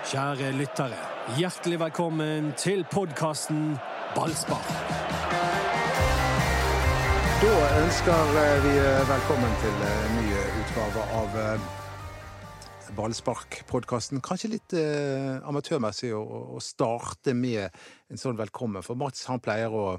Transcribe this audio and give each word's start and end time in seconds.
Kjære 0.00 0.52
lyttere, 0.56 0.96
hjertelig 1.36 1.76
velkommen 1.80 2.54
til 2.56 2.86
podkasten 2.88 3.74
Ballspar. 4.14 4.64
Da 7.42 7.50
ønsker 7.82 8.30
vi 8.64 8.72
velkommen 9.10 9.52
til 9.60 9.84
en 9.90 10.16
ny 10.16 10.24
utgave 10.62 11.04
av 11.18 11.36
eh, 11.42 11.68
Ballspark-podkasten. 12.96 14.22
Kanskje 14.24 14.54
litt 14.54 14.72
eh, 14.72 15.36
amatørmessig 15.44 16.14
å, 16.16 16.24
å 16.56 16.64
starte 16.64 17.36
med 17.36 17.68
en 18.08 18.24
sånn 18.24 18.40
velkommen, 18.40 18.80
for 18.86 18.96
Mats 18.96 19.28
han 19.28 19.44
pleier 19.44 19.68
å 19.68 19.98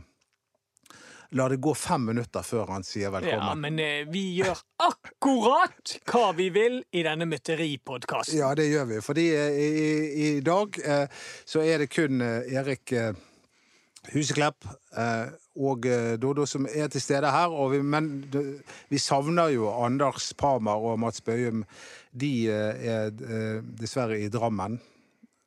la 1.32 1.48
det 1.50 1.58
gå 1.64 1.74
fem 1.78 2.06
minutter 2.12 2.44
før 2.44 2.74
han 2.74 2.84
sier 2.84 3.12
velkommen. 3.14 3.48
Ja, 3.48 3.56
men 3.56 3.80
eh, 3.80 4.04
vi 4.12 4.24
gjør 4.36 4.60
akkurat 4.84 5.96
hva 6.12 6.32
vi 6.38 6.50
vil 6.54 6.82
i 6.92 7.04
denne 7.08 7.28
mytteripodkasten. 7.30 8.40
Ja, 8.42 8.52
det 8.58 8.68
gjør 8.68 8.90
vi. 8.90 9.02
Fordi 9.06 9.28
eh, 9.38 9.60
i, 9.64 9.72
i, 10.26 10.30
dag 10.46 10.80
eh, 10.84 11.06
så 11.46 11.64
er 11.64 11.84
det 11.84 11.92
kun 11.94 12.24
eh, 12.26 12.52
Erik 12.60 12.92
eh, 12.98 13.14
Huseklepp 14.12 14.66
eh, 14.98 15.32
og 15.62 15.86
Dodo 16.18 16.48
som 16.50 16.66
er 16.68 16.88
til 16.92 17.04
stede 17.04 17.32
her. 17.32 17.52
Vi, 17.72 17.82
men 17.84 18.14
vi 18.90 19.00
savner 19.00 19.52
jo 19.54 19.68
Anders 19.72 20.32
Parmar 20.34 20.80
og 20.80 21.00
Mats 21.00 21.22
Bøyum. 21.22 21.66
De 22.12 22.32
er 22.48 23.12
dessverre 23.12 24.18
i 24.20 24.32
Drammen. 24.32 24.80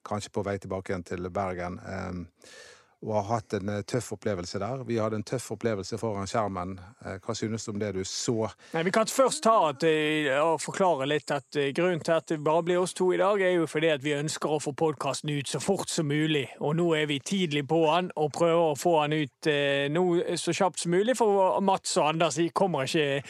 Kanskje 0.05 0.33
på 0.37 0.45
vei 0.45 0.59
tilbake 0.61 0.93
igjen 0.93 1.07
til 1.09 1.29
Bergen. 1.33 1.81
Eh, 1.81 2.53
og 3.05 3.15
har 3.19 3.27
hatt 3.35 3.55
en 3.59 3.69
eh, 3.69 3.83
tøff 3.85 4.13
opplevelse 4.17 4.59
der. 4.63 4.85
Vi 4.89 4.97
hadde 5.01 5.19
en 5.21 5.27
tøff 5.27 5.51
opplevelse 5.55 5.99
foran 6.01 6.29
skjermen. 6.31 6.79
Eh, 7.05 7.19
hva 7.25 7.35
synes 7.37 7.67
du 7.67 7.73
om 7.75 7.81
det 7.81 7.93
du 7.97 8.03
så? 8.09 8.49
Nei, 8.73 8.83
Vi 8.87 8.95
kan 8.95 9.11
først 9.11 9.43
ta 9.45 9.55
at, 9.69 9.85
eh, 9.85 10.31
og 10.41 10.63
forklare 10.65 11.09
litt 11.09 11.31
at 11.35 11.59
grunnen 11.77 12.03
til 12.05 12.17
at 12.17 12.33
det 12.33 12.41
bare 12.45 12.65
blir 12.65 12.81
oss 12.81 12.95
to 12.97 13.11
i 13.13 13.21
dag, 13.21 13.41
er 13.43 13.59
jo 13.59 13.69
fordi 13.69 13.93
at 13.93 14.05
vi 14.05 14.17
ønsker 14.17 14.57
å 14.57 14.61
få 14.63 14.73
podkasten 14.73 15.33
ut 15.35 15.51
så 15.51 15.61
fort 15.63 15.93
som 15.93 16.09
mulig. 16.09 16.47
Og 16.61 16.77
nå 16.79 16.89
er 16.97 17.07
vi 17.11 17.21
tidlig 17.21 17.67
på 17.69 17.83
den 17.91 18.11
og 18.17 18.33
prøver 18.33 18.73
å 18.73 18.79
få 18.79 18.95
den 19.05 19.25
ut 19.25 19.51
nå 19.95 20.05
så 20.41 20.55
kjapt 20.57 20.81
som 20.85 20.95
mulig, 20.95 21.17
for 21.19 21.61
Mats 21.65 21.97
og 22.01 22.09
Anders 22.15 22.39
de 22.41 22.49
kommer 22.57 22.89
ikke 22.89 23.23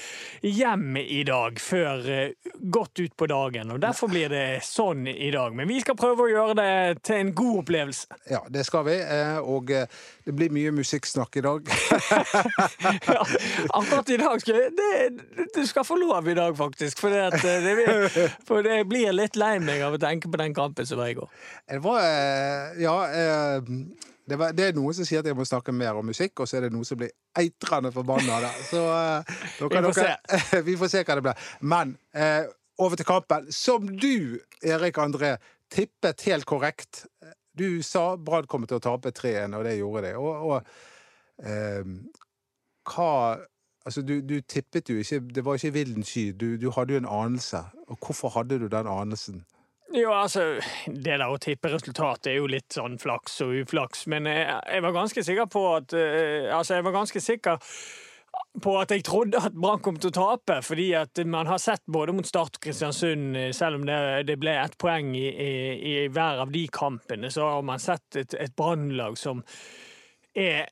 hjem 0.47 0.97
i 1.01 1.23
dag 1.27 1.59
før 1.61 2.07
godt 2.71 3.03
utpå 3.03 3.27
dagen. 3.31 3.73
Og 3.75 3.81
derfor 3.83 4.11
blir 4.13 4.31
det 4.33 4.63
sånn 4.67 5.07
i 5.11 5.31
dag. 5.35 5.55
Men 5.57 5.69
vi 5.69 5.81
skal 5.83 5.99
prøve 5.99 6.27
å 6.27 6.31
gjøre 6.31 6.57
det 6.59 7.03
til 7.07 7.21
en 7.21 7.35
god 7.37 7.63
opplevelse. 7.65 8.21
Ja, 8.31 8.43
det 8.49 8.65
skal 8.69 8.87
vi. 8.89 8.97
eh, 9.01 9.39
Og 9.65 9.71
eh, 9.73 9.87
det 10.29 10.35
blir 10.37 10.53
mye 10.55 10.73
musikksnakk 10.77 11.41
i 11.41 11.45
dag. 11.45 11.69
Ja, 13.05 13.23
akkurat 13.75 14.09
i 14.11 14.17
dag 14.21 14.41
skal 14.41 14.59
det, 14.77 15.49
Du 15.55 15.63
skal 15.67 15.85
få 15.87 15.97
lov 16.01 16.29
i 16.29 16.35
dag, 16.37 16.57
faktisk. 16.57 17.01
For 17.01 17.13
det, 17.13 17.23
eh, 17.41 17.63
det, 17.65 17.75
blir- 17.79 18.33
for 18.49 18.63
det 18.67 18.79
blir 18.91 19.13
litt 19.17 19.37
lei 19.41 19.57
meg 19.63 19.83
av 19.87 19.97
å 19.97 20.01
tenke 20.03 20.29
på 20.33 20.41
den 20.41 20.55
kampen 20.57 20.87
som 20.89 21.01
var 21.01 21.13
i 21.13 21.17
går. 21.19 21.31
Det 21.71 21.81
var 21.85 22.01
eh, 22.05 22.83
Ja. 22.85 22.97
Det, 24.25 24.39
var, 24.41 24.55
det 24.57 24.65
er 24.71 24.77
noen 24.77 24.95
som 24.97 25.05
sier 25.05 25.21
at 25.21 25.27
jeg 25.29 25.37
må 25.37 25.45
snakke 25.45 25.73
mer 25.77 25.99
om 26.01 26.07
musikk, 26.09 26.41
og 26.41 26.49
så 26.49 26.57
er 26.57 26.65
det 26.65 26.71
noen 26.73 26.87
som 26.89 26.97
blir 26.97 27.11
eitrende 27.37 27.91
forbanna. 27.93 28.39
Så 28.71 28.81
da 28.81 29.25
Vi 29.61 29.69
får 29.69 29.99
dere- 30.01 30.63
vi 30.71 30.77
får 30.81 30.93
se 30.95 31.03
hva 31.05 31.19
det 31.19 31.25
blir. 31.27 31.43
Men 31.61 31.93
over 32.81 32.97
til 32.97 33.05
kampen. 33.09 33.51
Som 33.53 33.91
du, 34.01 34.41
Erik 34.65 34.97
André, 34.99 35.35
tippet 35.71 36.25
helt 36.31 36.49
korrekt. 36.49 37.05
Du 37.59 37.83
sa 37.87 38.15
Brann 38.17 38.49
kommer 38.51 38.71
til 38.71 38.81
å 38.81 38.85
tape 38.85 39.15
3-1, 39.15 39.57
og 39.57 39.65
det 39.67 39.79
gjorde 39.79 40.07
de. 40.09 40.15
Og, 40.21 40.47
og 40.51 41.47
eh, 41.47 41.83
hva 42.91 43.11
Altså, 43.85 44.01
du, 44.01 44.23
du 44.25 44.39
tippet 44.41 44.89
jo 44.89 44.95
ikke 44.97 45.19
Det 45.37 45.43
var 45.45 45.59
ikke 45.59 45.75
villen 45.75 46.07
sky. 46.09 46.31
Du, 46.33 46.55
du 46.57 46.71
hadde 46.73 46.95
jo 46.95 47.03
en 47.03 47.11
anelse. 47.11 47.61
Og 47.85 47.99
hvorfor 48.01 48.33
hadde 48.33 48.57
du 48.63 48.65
den 48.73 48.89
anelsen? 48.89 49.43
Jo, 49.95 50.13
altså, 50.13 50.57
Det 50.87 51.05
der 51.05 51.29
å 51.29 51.37
tippe 51.39 51.69
resultatet 51.71 52.33
er 52.33 52.39
jo 52.41 52.49
litt 52.51 52.73
sånn 52.75 52.97
flaks 52.99 53.37
og 53.45 53.53
uflaks, 53.61 54.07
men 54.11 54.27
jeg, 54.27 54.57
jeg 54.73 54.83
var 54.83 54.97
ganske 54.97 55.25
sikker 55.27 55.51
på 55.53 55.63
at 55.77 55.95
uh, 55.95 56.49
Altså, 56.57 56.79
jeg 56.79 56.87
var 56.87 56.97
ganske 56.97 57.21
sikker 57.21 57.77
på 58.63 58.75
at 58.79 58.93
jeg 58.95 59.05
trodde 59.07 59.41
at 59.41 59.57
Brann 59.57 59.83
kom 59.83 59.97
til 60.01 60.13
å 60.13 60.15
tape, 60.15 60.61
fordi 60.65 60.93
at 60.99 61.19
man 61.27 61.49
har 61.51 61.61
sett 61.63 61.83
både 61.91 62.15
mot 62.15 62.27
Start 62.27 62.59
og 62.59 62.63
Kristiansund, 62.67 63.35
eh, 63.39 63.51
selv 63.57 63.81
om 63.81 63.89
det, 63.89 63.99
det 64.29 64.39
ble 64.41 64.55
ett 64.61 64.77
poeng 64.81 65.13
i, 65.19 65.27
i, 65.27 65.51
i 65.91 65.95
hver 66.13 66.45
av 66.45 66.55
de 66.55 66.65
kampene, 66.73 67.33
så 67.35 67.49
har 67.57 67.67
man 67.67 67.83
sett 67.83 68.21
et, 68.21 68.39
et 68.39 68.55
Brannlag 68.57 69.19
som 69.21 69.43
er 70.35 70.69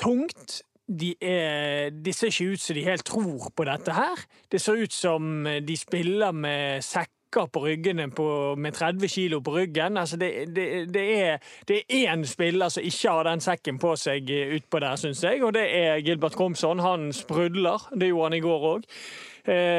tungt. 0.00 0.60
De, 0.90 1.12
er, 1.22 1.92
de 1.94 2.12
ser 2.16 2.32
ikke 2.32 2.56
ut 2.56 2.62
som 2.64 2.74
de 2.74 2.86
helt 2.88 3.06
tror 3.06 3.50
på 3.54 3.66
dette 3.68 3.94
her. 3.94 4.24
Det 4.50 4.58
ser 4.58 4.80
ut 4.80 4.94
som 4.94 5.44
de 5.46 5.76
spiller 5.78 6.34
med 6.34 6.82
sekker 7.30 7.50
på 7.52 7.60
ryggene 7.64 8.10
på, 8.10 8.56
med 8.56 8.74
30 8.74 9.08
kilo 9.08 9.40
på 9.40 9.54
ryggen. 9.54 9.96
Altså 9.96 10.16
det, 10.16 10.54
det, 10.54 10.92
det, 10.92 11.20
er, 11.20 11.38
det 11.68 11.84
er 11.88 12.12
én 12.14 12.24
spiller 12.26 12.68
som 12.68 12.82
ikke 12.82 13.10
har 13.10 13.24
den 13.24 13.40
sekken 13.40 13.78
på 13.78 13.96
seg 13.96 14.30
utpå 14.30 14.80
der, 14.80 14.96
syns 14.96 15.22
jeg, 15.22 15.42
og 15.44 15.54
det 15.54 15.66
er 15.70 16.00
Gilbert 16.00 16.34
Komsson. 16.34 16.80
Han 16.80 17.12
sprudler. 17.12 17.88
Det 17.94 18.08
gjorde 18.08 18.30
han 18.30 18.38
i 18.38 18.40
går 18.40 18.66
òg. 18.74 18.88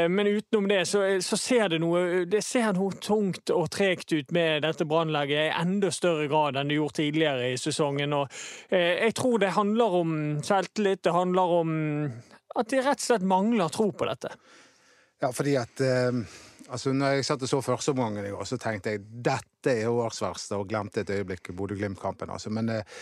Men 0.09 0.27
utenom 0.27 0.67
det 0.67 0.87
så, 0.89 1.03
så 1.21 1.37
ser 1.37 1.67
det 1.69 1.77
noe 1.79 2.23
Det 2.25 2.39
ser 2.43 2.73
noe 2.73 2.95
tungt 2.97 3.51
og 3.53 3.69
tregt 3.71 4.09
ut 4.11 4.31
med 4.33 4.63
dette 4.65 4.87
brannlaget 4.89 5.37
i 5.37 5.53
enda 5.53 5.91
større 5.93 6.25
grad 6.27 6.57
enn 6.57 6.71
det 6.71 6.79
gjorde 6.79 6.97
tidligere 6.97 7.51
i 7.53 7.59
sesongen. 7.61 8.15
Og 8.17 8.25
eh, 8.73 9.05
jeg 9.05 9.15
tror 9.15 9.37
det 9.39 9.53
handler 9.53 9.97
om 10.01 10.15
selvtillit. 10.43 11.03
Det 11.05 11.13
handler 11.13 11.53
om 11.61 11.75
at 12.57 12.73
de 12.73 12.81
rett 12.81 12.97
og 12.97 13.05
slett 13.05 13.27
mangler 13.27 13.69
tro 13.71 13.91
på 13.93 14.09
dette. 14.09 14.33
Ja, 15.21 15.29
fordi 15.29 15.53
at 15.61 15.85
eh, 15.85 16.23
altså 16.71 16.93
når 16.95 17.17
jeg 17.17 17.27
satt 17.27 17.43
og 17.45 17.51
så 17.51 17.59
førsteomgangen 17.65 18.25
i 18.25 18.31
går, 18.33 18.47
så 18.47 18.57
tenkte 18.61 18.95
jeg 18.95 19.03
dette 19.27 19.75
er 19.83 19.91
årsverste, 19.91 20.57
og 20.57 20.69
glemte 20.71 21.03
et 21.03 21.13
øyeblikk 21.13 21.51
Bodø-Glimt-kampen. 21.57 22.31
Altså. 22.33 22.49
Men, 22.53 22.69
eh, 22.69 22.97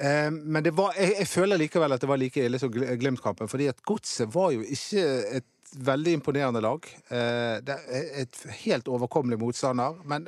eh, 0.00 0.28
men 0.30 0.64
det 0.66 0.74
var, 0.76 0.96
jeg, 0.98 1.14
jeg 1.18 1.30
føler 1.30 1.60
likevel 1.60 1.96
at 1.96 2.02
det 2.02 2.10
var 2.10 2.20
like 2.20 2.44
ille 2.44 2.60
som 2.62 2.72
Gl- 2.74 2.90
Glimt-kampen, 3.00 3.50
fordi 3.52 3.70
at 3.70 3.82
Godset 3.86 4.32
var 4.34 4.52
jo 4.56 4.66
ikke 4.66 5.06
et 5.40 5.48
veldig 5.76 6.16
imponerende 6.18 6.62
lag. 6.64 6.86
Eh, 7.10 7.56
det 7.62 7.76
er 7.86 8.14
et 8.24 8.44
helt 8.64 8.88
overkommelig 8.90 9.38
motstander, 9.38 10.00
men 10.08 10.26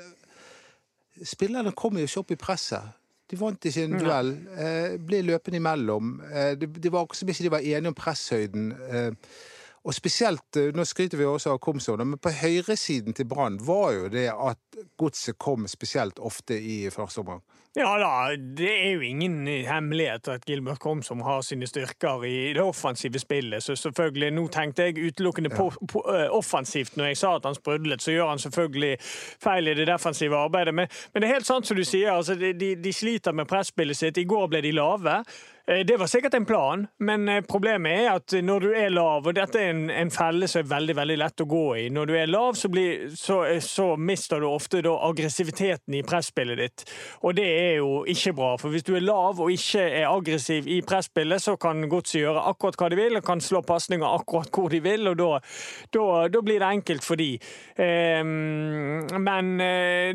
spillerne 1.27 1.75
kom 1.77 1.99
jo 1.99 2.07
ikke 2.07 2.23
opp 2.23 2.37
i 2.37 2.41
presset. 2.41 2.99
De 3.33 3.39
vant 3.41 3.65
ikke 3.65 3.87
en 3.87 3.97
duell. 3.97 4.31
Eh, 4.61 4.95
ble 5.01 5.23
løpende 5.25 5.57
imellom. 5.57 6.15
Eh, 6.29 6.53
det, 6.61 6.69
det 6.85 6.93
var 6.93 7.09
som 7.17 7.31
ikke 7.33 7.47
de 7.47 7.53
var 7.55 7.65
enige 7.65 7.89
om 7.89 7.97
presshøyden. 7.97 8.67
Eh, 8.93 9.35
og 9.85 9.95
spesielt, 9.95 10.57
eh, 10.57 10.71
Nå 10.75 10.85
skryter 10.85 11.19
vi 11.19 11.25
også 11.27 11.57
av 11.57 11.59
Komson, 11.59 12.05
men 12.07 12.19
på 12.19 12.31
høyresiden 12.31 13.15
til 13.15 13.27
Brann 13.27 13.59
var 13.67 13.93
jo 13.93 14.09
det 14.09 14.29
at 14.31 14.85
godset 14.97 15.39
kom 15.39 15.67
spesielt 15.69 16.19
ofte 16.19 16.55
i 16.55 16.91
første 16.91 17.21
omgang. 17.21 17.43
Ja 17.75 17.95
da, 17.97 18.37
det 18.37 18.69
er 18.69 18.91
jo 18.93 19.01
ingen 19.01 19.47
hemmelighet 19.65 20.29
at 20.29 20.43
Gilbert 20.45 20.79
Komsom 20.79 21.23
har 21.25 21.41
sine 21.41 21.65
styrker 21.67 22.25
i 22.29 22.53
det 22.53 22.61
offensive 22.61 23.19
spillet. 23.19 23.63
Så 23.65 23.77
selvfølgelig, 23.81 24.29
nå 24.37 24.45
tenkte 24.53 24.91
jeg 24.91 25.07
utelukkende 25.07 25.49
på, 25.49 25.71
på, 25.89 26.03
offensivt 26.37 26.99
når 27.01 27.07
jeg 27.07 27.21
sa 27.23 27.31
at 27.39 27.49
han 27.49 27.57
sprudlet. 27.57 28.05
Så 28.05 28.13
gjør 28.13 28.29
han 28.29 28.45
selvfølgelig 28.45 28.99
feil 29.01 29.73
i 29.73 29.75
det 29.79 29.87
defensive 29.89 30.37
arbeidet. 30.37 30.75
Men, 30.75 30.93
men 31.15 31.25
det 31.25 31.31
er 31.31 31.35
helt 31.39 31.49
sant 31.49 31.67
som 31.67 31.81
du 31.81 31.85
sier, 31.85 32.13
altså, 32.13 32.37
de, 32.37 32.53
de, 32.53 32.75
de 32.77 32.93
sliter 32.93 33.33
med 33.33 33.49
presspillet 33.49 33.97
sitt. 33.97 34.21
I 34.21 34.29
går 34.29 34.53
ble 34.53 34.61
de 34.61 34.77
lave. 34.77 35.23
Eh, 35.67 35.87
Det 35.87 35.97
var 35.97 36.07
sikkert 36.07 36.35
en 36.35 36.45
plan, 36.47 36.87
men 36.99 37.29
eh, 37.29 37.43
problemet 37.47 37.93
er 37.93 38.09
at 38.17 38.35
når 38.43 38.65
du 38.65 38.71
er 38.75 38.91
lav, 38.91 39.27
og 39.27 39.35
dette 39.37 39.61
er 39.61 39.71
en, 39.71 39.85
en 39.91 40.11
felle 40.11 40.49
som 40.51 40.63
er 40.63 40.71
veldig 40.73 40.97
veldig 40.99 41.19
lett 41.21 41.43
å 41.45 41.47
gå 41.47 41.67
i 41.79 41.85
Når 41.95 42.09
du 42.11 42.15
er 42.19 42.31
lav, 42.31 42.57
så, 42.59 42.71
blir, 42.73 43.13
så, 43.15 43.39
så 43.63 43.93
mister 43.97 44.43
du 44.43 44.49
ofte 44.49 44.83
aggressiviteten 44.83 45.95
i 45.95 46.03
presspillet 46.03 46.59
ditt. 46.59 46.85
Og 47.23 47.37
det 47.39 47.47
er 47.47 47.77
jo 47.79 48.03
ikke 48.11 48.35
bra, 48.35 48.57
for 48.59 48.75
hvis 48.75 48.87
du 48.89 48.97
er 48.97 49.07
lav 49.07 49.39
og 49.39 49.53
ikke 49.55 49.85
er 49.87 50.09
aggressiv 50.11 50.67
i 50.67 50.81
presspillet, 50.83 51.43
så 51.43 51.55
kan 51.61 51.87
Godset 51.93 52.23
gjøre 52.23 52.43
akkurat 52.51 52.79
hva 52.81 52.91
de 52.91 52.99
vil, 52.99 53.17
og 53.21 53.27
kan 53.27 53.43
slå 53.43 53.63
pasninger 53.67 54.07
akkurat 54.09 54.51
hvor 54.51 54.73
de 54.73 54.83
vil, 54.83 55.13
og 55.13 55.19
da 55.21 56.43
blir 56.43 56.59
det 56.59 56.73
enkelt 56.73 57.07
for 57.07 57.21
de. 57.21 57.37
Eh, 57.79 58.25
men 58.25 59.55
eh, 59.63 60.11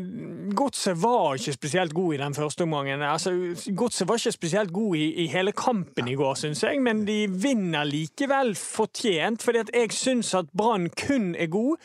Godset 0.58 1.00
var 1.00 1.40
ikke 1.40 1.56
spesielt 1.56 1.96
god 1.96 2.14
i 2.18 2.22
den 2.26 2.36
første 2.36 2.68
omgangen. 2.68 3.02
Altså, 3.06 3.32
Godset 3.72 4.08
var 4.08 4.20
ikke 4.20 4.36
spesielt 4.36 4.76
god 4.76 4.96
i, 5.00 5.08
i 5.24 5.28
hele 5.38 5.54
kampen 5.56 6.10
i 6.10 6.16
går, 6.18 6.36
syns 6.42 6.62
jeg, 6.66 6.82
men 6.84 7.04
de 7.08 7.22
vinner 7.30 7.88
likevel 7.88 8.54
fortjent, 8.58 9.44
fordi 9.44 9.64
at 9.64 9.74
jeg 9.74 9.94
syns 9.96 10.34
at 10.38 10.50
Brann 10.56 10.90
kun 10.98 11.34
er 11.38 11.50
god 11.52 11.78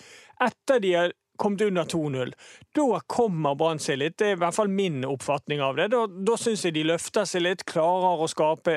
etter 0.43 0.81
de 0.83 0.95
har 0.97 1.13
kommet 1.37 1.61
under 1.61 1.83
2-0. 1.83 2.33
Da 2.75 2.99
kommer 3.07 3.55
Brann 3.55 3.81
seg 3.81 3.99
litt, 3.99 4.15
det 4.21 4.27
er 4.27 4.35
i 4.35 4.39
hvert 4.41 4.55
fall 4.55 4.69
min 4.71 5.03
oppfatning 5.07 5.61
av 5.65 5.77
det. 5.77 5.89
Da, 5.93 6.03
da 6.07 6.37
syns 6.39 6.65
jeg 6.65 6.75
de 6.77 6.85
løfter 6.87 7.27
seg 7.29 7.43
litt, 7.45 7.65
klarer 7.69 8.21
å 8.21 8.29
skape 8.29 8.75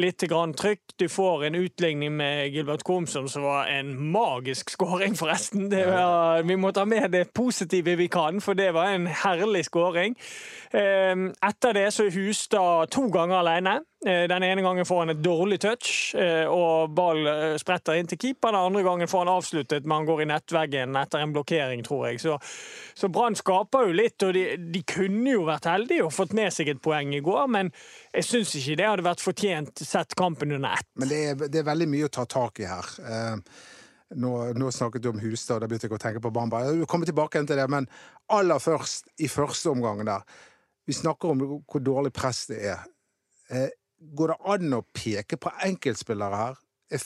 litt 0.00 0.24
grann 0.30 0.54
trykk. 0.58 0.94
Du 0.98 1.08
får 1.10 1.48
en 1.48 1.58
utligning 1.58 2.14
med 2.18 2.54
Gilbert 2.54 2.84
Komsom 2.86 3.28
som 3.30 3.46
var 3.46 3.70
en 3.72 3.92
magisk 4.14 4.72
skåring, 4.74 5.18
forresten. 5.18 5.68
Det 5.72 5.84
var, 5.90 6.42
vi 6.48 6.58
må 6.60 6.72
ta 6.72 6.86
med 6.88 7.10
det 7.14 7.28
positive 7.36 7.98
vi 7.98 8.08
kan, 8.12 8.40
for 8.44 8.58
det 8.58 8.70
var 8.76 8.94
en 8.94 9.10
herlig 9.24 9.66
skåring. 9.68 10.16
Eh, 10.70 11.28
Etter 11.48 11.76
det 11.76 11.88
så 11.94 12.06
er 12.06 12.16
Hustad 12.18 12.94
to 12.94 13.08
ganger 13.12 13.42
alene. 13.42 13.78
Eh, 14.06 14.28
Den 14.28 14.42
ene 14.42 14.62
gangen 14.62 14.86
får 14.86 14.98
han 14.98 15.10
et 15.10 15.22
dårlig 15.22 15.56
touch, 15.60 16.14
eh, 16.14 16.46
og 16.46 16.92
ball 16.94 17.26
eh, 17.26 17.54
spretter 17.58 17.98
inn 17.98 18.06
til 18.06 18.20
keeper. 18.20 18.52
Den 18.54 18.68
andre 18.68 18.82
gangen 18.86 19.08
får 19.10 19.24
han 19.24 19.30
avsluttet, 19.32 19.86
men 19.86 19.96
han 19.96 20.06
går 20.06 20.22
i 20.22 20.28
nettveggen 20.30 20.98
etter 21.00 21.24
en 21.24 21.32
blokkering, 21.34 21.82
tror 21.86 22.04
jeg. 22.06 22.20
Så, 22.22 22.36
så 22.94 23.10
Brann 23.10 23.34
skaper 23.38 23.88
jo 23.88 23.96
litt, 23.98 24.22
og 24.22 24.36
de, 24.36 24.44
de 24.70 24.82
kunne 24.86 25.32
jo 25.34 25.48
vært 25.48 25.66
heldige 25.66 26.04
og 26.06 26.14
fått 26.14 26.36
med 26.38 26.54
seg 26.54 26.70
et 26.70 26.82
poeng 26.84 27.10
i 27.16 27.22
går, 27.26 27.48
men 27.50 27.72
jeg 28.12 28.28
syns 28.28 28.54
ikke 28.60 28.76
det 28.78 28.86
hadde 28.86 29.06
vært 29.08 29.24
fortjent 29.24 29.82
sett 29.82 30.14
kampen 30.18 30.54
under 30.54 30.78
ett. 30.78 30.88
Men 30.94 31.10
det 31.10 31.18
er, 31.32 31.42
det 31.48 31.62
er 31.62 31.66
veldig 31.66 31.90
mye 31.90 32.06
å 32.06 32.12
ta 32.14 32.26
tak 32.30 32.62
i 32.62 32.68
her. 32.70 32.92
Nå, 34.18 34.30
nå 34.56 34.70
snakket 34.72 35.02
du 35.04 35.10
om 35.10 35.18
Hustad, 35.20 35.58
da 35.60 35.66
begynte 35.68 35.90
jeg 35.90 35.98
å 35.98 36.00
tenke 36.00 36.22
på 36.22 36.32
Bamba. 36.32 36.62
Jeg 36.64 36.78
vil 36.78 36.88
komme 36.88 37.08
tilbake 37.08 37.36
igjen 37.36 37.50
til 37.50 37.58
det, 37.60 37.66
men 37.68 37.90
aller 38.32 38.62
først, 38.62 39.10
i 39.18 39.28
første 39.28 39.74
omgang 39.74 40.06
der 40.06 40.22
Vi 40.88 40.94
snakker 40.96 41.34
om 41.34 41.42
hvor 41.68 41.82
dårlig 41.84 42.14
press 42.16 42.46
det 42.48 42.62
er. 42.70 42.86
Går 43.98 44.32
det 44.32 44.38
an 44.54 44.76
å 44.78 44.84
peke 44.94 45.38
på 45.40 45.52
enkeltspillere 45.66 46.44
her? 46.44 46.62
Er 46.90 47.02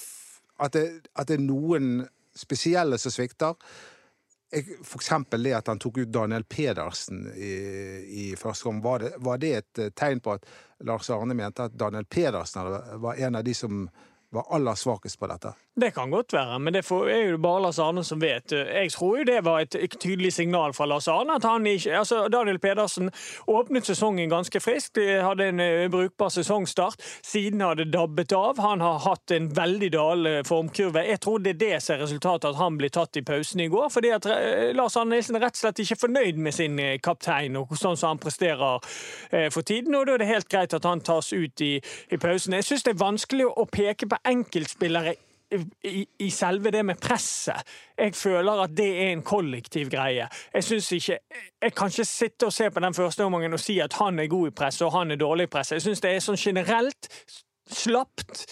At 0.63 0.73
det, 0.77 1.09
at 1.17 1.27
det 1.27 1.39
er 1.39 1.43
noen 1.43 2.05
spesielle 2.37 2.99
som 2.99 3.11
svikter? 3.11 3.57
For 4.85 5.01
eksempel 5.01 5.43
det 5.43 5.55
at 5.57 5.71
han 5.73 5.81
tok 5.81 6.03
ut 6.03 6.13
Daniel 6.13 6.45
Pedersen 6.45 7.25
i, 7.35 7.53
i 8.05 8.27
første 8.37 8.69
gang. 8.69 8.83
Var 8.85 9.07
var 9.25 9.41
det 9.41 9.53
et 9.57 9.81
eh, 9.81 9.93
tegn 9.97 10.21
på 10.21 10.35
at 10.37 10.45
Lars 10.85 11.09
Arne 11.11 11.35
mente 11.35 11.65
at 11.65 11.75
Daniel 11.79 12.05
Pedersen 12.05 12.69
var 13.01 13.17
en 13.17 13.41
av 13.41 13.45
de 13.45 13.55
som 13.57 13.89
var 14.33 14.47
aller 14.51 14.75
svakest 14.75 15.21
på 15.21 15.29
dette? 15.31 15.55
Det 15.77 15.93
kan 15.95 16.11
godt 16.11 16.33
være, 16.33 16.59
men 16.59 16.75
det 16.75 16.85
er 16.91 17.31
jo 17.31 17.39
bare 17.41 17.63
Lars 17.67 17.79
Arne 17.79 18.05
som 18.05 18.21
vet. 18.21 18.53
Jeg 18.53 18.93
tror 18.93 19.19
jo 19.19 19.25
det 19.29 19.39
var 19.45 19.61
et 19.65 19.77
tydelig 20.01 20.33
signal 20.33 20.75
fra 20.77 20.87
Lars 20.87 21.09
Arne. 21.09 21.37
at 21.37 21.45
han 21.45 21.67
ikke, 21.67 21.99
altså 21.99 22.29
Daniel 22.29 22.59
Pedersen 22.59 23.11
åpnet 23.49 23.87
sesongen 23.87 24.31
ganske 24.31 24.61
frisk. 24.61 24.95
De 24.95 25.23
hadde 25.23 25.49
en 25.49 25.61
eh, 25.61 25.89
brukbar 25.91 26.29
sesongstart. 26.29 27.01
Siden 27.23 27.61
hadde 27.61 27.91
dabbet 27.91 28.33
av. 28.33 28.61
Han 28.61 28.81
har 28.81 28.99
hatt 28.99 29.31
en 29.31 29.51
veldig 29.57 29.93
dal 29.93 30.29
formkurve. 30.45 31.07
Jeg 31.09 31.21
tror 31.21 31.39
det 31.39 31.57
er 31.57 31.61
det 31.61 31.83
som 31.83 31.97
er 31.97 32.05
resultatet, 32.05 32.51
at 32.51 32.61
han 32.61 32.77
ble 32.79 32.91
tatt 32.93 33.17
i 33.17 33.23
pausen 33.23 33.61
i 33.61 33.69
går. 33.73 33.89
fordi 33.89 34.13
at 34.15 34.27
eh, 34.27 34.75
Lars 34.77 34.97
Arne 34.97 35.17
Nilsen 35.17 35.37
er 35.37 35.45
rett 35.47 35.57
og 35.57 35.63
slett 35.63 35.83
ikke 35.85 35.99
fornøyd 36.07 36.39
med 36.41 36.55
sin 36.57 36.79
eh, 36.81 36.99
kaptein 37.03 37.57
og 37.61 37.73
sånn 37.79 37.99
som 37.99 38.15
han 38.15 38.23
presterer 38.23 38.81
eh, 39.31 39.49
for 39.53 39.63
tiden. 39.67 39.95
og 39.95 40.07
Da 40.07 40.17
er 40.17 40.23
det 40.23 40.31
helt 40.31 40.49
greit 40.53 40.75
at 40.77 40.89
han 40.89 41.03
tas 41.05 41.33
ut 41.33 41.65
i, 41.65 41.75
i 42.11 42.21
pausen. 42.21 42.57
Jeg 42.59 42.69
syns 42.69 42.87
det 42.87 42.95
er 42.95 43.03
vanskelig 43.03 43.49
å 43.49 43.67
peke 43.71 44.09
på 44.11 44.21
enkeltspillere 44.29 45.15
i, 45.85 46.07
i 46.19 46.31
selve 46.31 46.71
det 46.73 46.83
med 46.87 47.01
presset. 47.01 47.69
Jeg 47.99 48.15
føler 48.17 48.65
at 48.65 48.75
det 48.77 48.89
er 48.89 49.13
en 49.13 49.23
kollektiv 49.23 49.91
greie. 49.91 50.29
Jeg 50.55 50.65
synes 50.65 50.93
ikke 50.93 51.19
Jeg 51.63 51.75
kan 51.75 51.93
ikke 51.93 52.05
sitte 52.05 52.47
og 52.47 52.53
se 52.53 52.71
på 52.71 52.81
den 52.81 52.95
første 52.95 53.25
omgangen 53.25 53.53
og 53.53 53.61
si 53.61 53.79
at 53.79 53.93
han 53.93 54.19
er 54.19 54.27
god 54.27 54.49
i 54.49 54.55
press 54.57 54.81
og 54.83 54.93
han 54.93 55.11
er 55.11 55.17
dårlig 55.17 55.49
i 55.49 55.53
press. 55.53 55.73
Jeg 55.73 55.83
syns 55.83 56.01
det 56.01 56.15
er 56.15 56.25
sånn 56.25 56.41
generelt 56.41 57.09
slapt. 57.71 58.47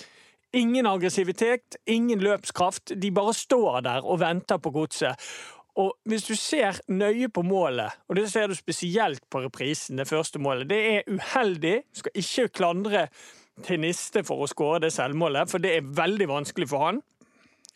Ingen 0.53 0.87
aggressivitet, 0.87 1.77
ingen 1.87 2.21
løpskraft. 2.21 2.93
De 3.03 3.11
bare 3.15 3.35
står 3.35 3.81
der 3.87 4.07
og 4.07 4.21
venter 4.21 4.59
på 4.59 4.71
godset. 4.75 5.31
Og 5.79 5.95
hvis 6.05 6.25
du 6.27 6.35
ser 6.35 6.81
nøye 6.89 7.29
på 7.29 7.43
målet, 7.47 7.95
og 8.09 8.17
det 8.17 8.27
ser 8.33 8.51
du 8.51 8.55
spesielt 8.55 9.23
på 9.31 9.45
reprisen, 9.45 9.99
det 9.99 10.09
første 10.09 10.39
målet, 10.39 10.71
det 10.71 10.81
er 10.95 11.03
uheldig. 11.09 11.77
Du 11.95 12.03
skal 12.03 12.13
ikke 12.15 12.49
klandre 12.49 13.07
til 13.65 13.81
Niste 13.83 14.25
for 14.27 14.45
å 14.45 14.51
skåre 14.51 14.85
det 14.87 14.93
selvmålet, 14.95 15.51
for 15.51 15.63
det 15.63 15.77
er 15.77 15.95
veldig 15.97 16.29
vanskelig 16.31 16.69
for 16.71 16.87
han. 16.89 17.01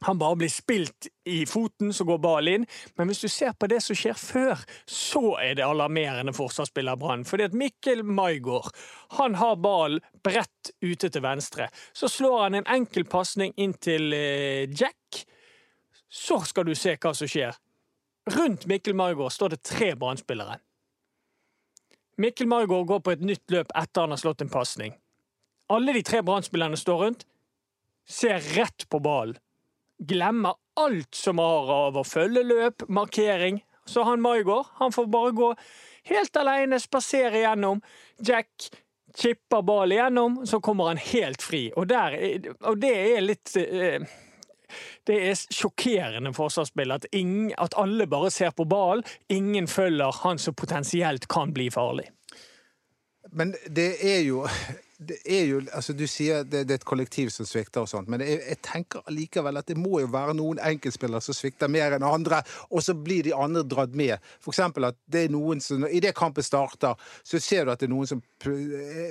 Han 0.04 0.18
bare 0.18 0.36
blir 0.36 0.50
spilt 0.52 1.06
i 1.24 1.46
foten, 1.48 1.92
så 1.92 2.04
går 2.04 2.18
ballen 2.20 2.54
inn. 2.54 2.66
Men 2.98 3.08
hvis 3.08 3.22
du 3.24 3.28
ser 3.32 3.54
på 3.56 3.68
det 3.70 3.80
som 3.80 3.96
skjer 3.96 4.16
før, 4.18 4.64
så 4.84 5.36
er 5.40 5.56
det 5.56 5.64
alarmerende 5.64 6.34
forsvarsspiller 6.36 6.98
Brann. 7.00 7.24
Fordi 7.24 7.46
at 7.48 7.56
Mikkel 7.56 8.04
Maigård 8.04 8.68
han 9.16 9.38
har 9.40 9.56
ballen 9.56 10.04
bredt 10.24 10.74
ute 10.84 11.08
til 11.08 11.24
venstre. 11.24 11.70
Så 11.96 12.10
slår 12.12 12.42
han 12.42 12.58
en 12.60 12.70
enkel 12.76 13.08
pasning 13.08 13.54
inn 13.56 13.72
til 13.80 14.12
eh, 14.12 14.68
Jack. 14.68 15.24
Så 16.08 16.42
skal 16.50 16.68
du 16.68 16.74
se 16.76 16.98
hva 17.00 17.14
som 17.16 17.30
skjer. 17.30 17.56
Rundt 18.34 18.68
Mikkel 18.68 18.96
Maigård 18.96 19.32
står 19.32 19.54
det 19.54 19.64
tre 19.64 19.94
Brann-spillere. 19.96 20.58
Mikkel 22.20 22.46
Maigård 22.46 22.86
går 22.86 23.00
på 23.00 23.16
et 23.16 23.24
nytt 23.24 23.50
løp 23.50 23.72
etter 23.74 24.04
han 24.04 24.14
har 24.14 24.20
slått 24.20 24.44
en 24.44 24.52
pasning. 24.52 24.92
Alle 25.74 25.94
de 25.96 26.02
tre 26.06 26.22
Brann-spillerne 26.22 26.78
står 26.78 27.00
rundt, 27.04 27.24
ser 28.08 28.38
rett 28.56 28.86
på 28.92 29.00
ballen. 29.02 29.38
Glemmer 29.98 30.54
alt 30.80 31.14
som 31.14 31.38
har 31.38 31.70
av 31.70 31.96
å 32.00 32.04
følge 32.06 32.42
løp, 32.44 32.84
markering. 32.90 33.60
Så 33.86 34.02
han 34.08 34.22
Maigård, 34.24 34.66
han 34.80 34.92
får 34.92 35.06
bare 35.12 35.32
gå 35.36 35.50
helt 36.10 36.36
alene, 36.40 36.78
spasere 36.80 37.42
gjennom. 37.44 37.82
Jack 38.24 38.68
chipper 39.16 39.62
ballen 39.62 39.92
igjennom, 39.98 40.38
så 40.48 40.60
kommer 40.60 40.90
han 40.92 41.00
helt 41.00 41.42
fri. 41.44 41.68
Og, 41.76 41.86
der, 41.88 42.16
er- 42.18 42.48
og 42.66 42.78
det 42.82 42.92
er 43.14 43.24
litt 43.24 43.54
eh, 43.60 44.04
det 45.06 45.18
er 45.28 45.38
sjokkerende 45.54 46.32
forsvarsspill 46.34 46.94
at, 46.96 47.06
ingen, 47.12 47.52
at 47.60 47.76
alle 47.78 48.08
bare 48.10 48.30
ser 48.34 48.50
på 48.56 48.66
ballen. 48.66 49.04
Ingen 49.32 49.68
følger 49.70 50.16
han 50.24 50.40
som 50.42 50.56
potensielt 50.58 51.28
kan 51.30 51.52
bli 51.54 51.68
farlig. 51.70 52.08
Men 53.32 53.54
det 53.70 53.90
er 54.04 54.20
jo 54.26 54.44
det 54.98 55.16
er 55.26 55.44
jo, 55.48 55.60
altså 55.72 55.92
Du 55.96 56.04
sier 56.06 56.44
det, 56.44 56.64
det 56.68 56.76
er 56.76 56.80
et 56.80 56.86
kollektiv 56.86 57.30
som 57.34 57.46
svikter, 57.48 57.82
og 57.82 57.90
sånt, 57.90 58.08
men 58.10 58.22
det 58.22 58.28
er, 58.30 58.42
jeg 58.52 58.60
tenker 58.64 59.02
allikevel 59.10 59.58
at 59.58 59.68
det 59.70 59.76
må 59.78 59.98
jo 60.02 60.10
være 60.12 60.36
noen 60.38 60.60
enkeltspillere 60.62 61.24
som 61.24 61.36
svikter 61.36 61.70
mer 61.72 61.96
enn 61.96 62.06
andre, 62.06 62.42
og 62.70 62.84
så 62.84 62.94
blir 62.94 63.26
de 63.26 63.34
andre 63.34 63.64
dratt 63.66 63.94
med. 63.96 64.16
Eksempel 64.46 64.88
at 64.90 64.98
det 65.10 65.26
er 65.26 65.34
noen 65.34 65.62
som 65.64 65.86
Idet 65.94 66.14
kampen 66.16 66.44
starter, 66.46 66.94
så 67.26 67.40
ser 67.42 67.66
du 67.66 67.74
at 67.74 67.82
det 67.82 67.88
er 67.88 67.94
noen 67.94 68.08
som 68.08 68.22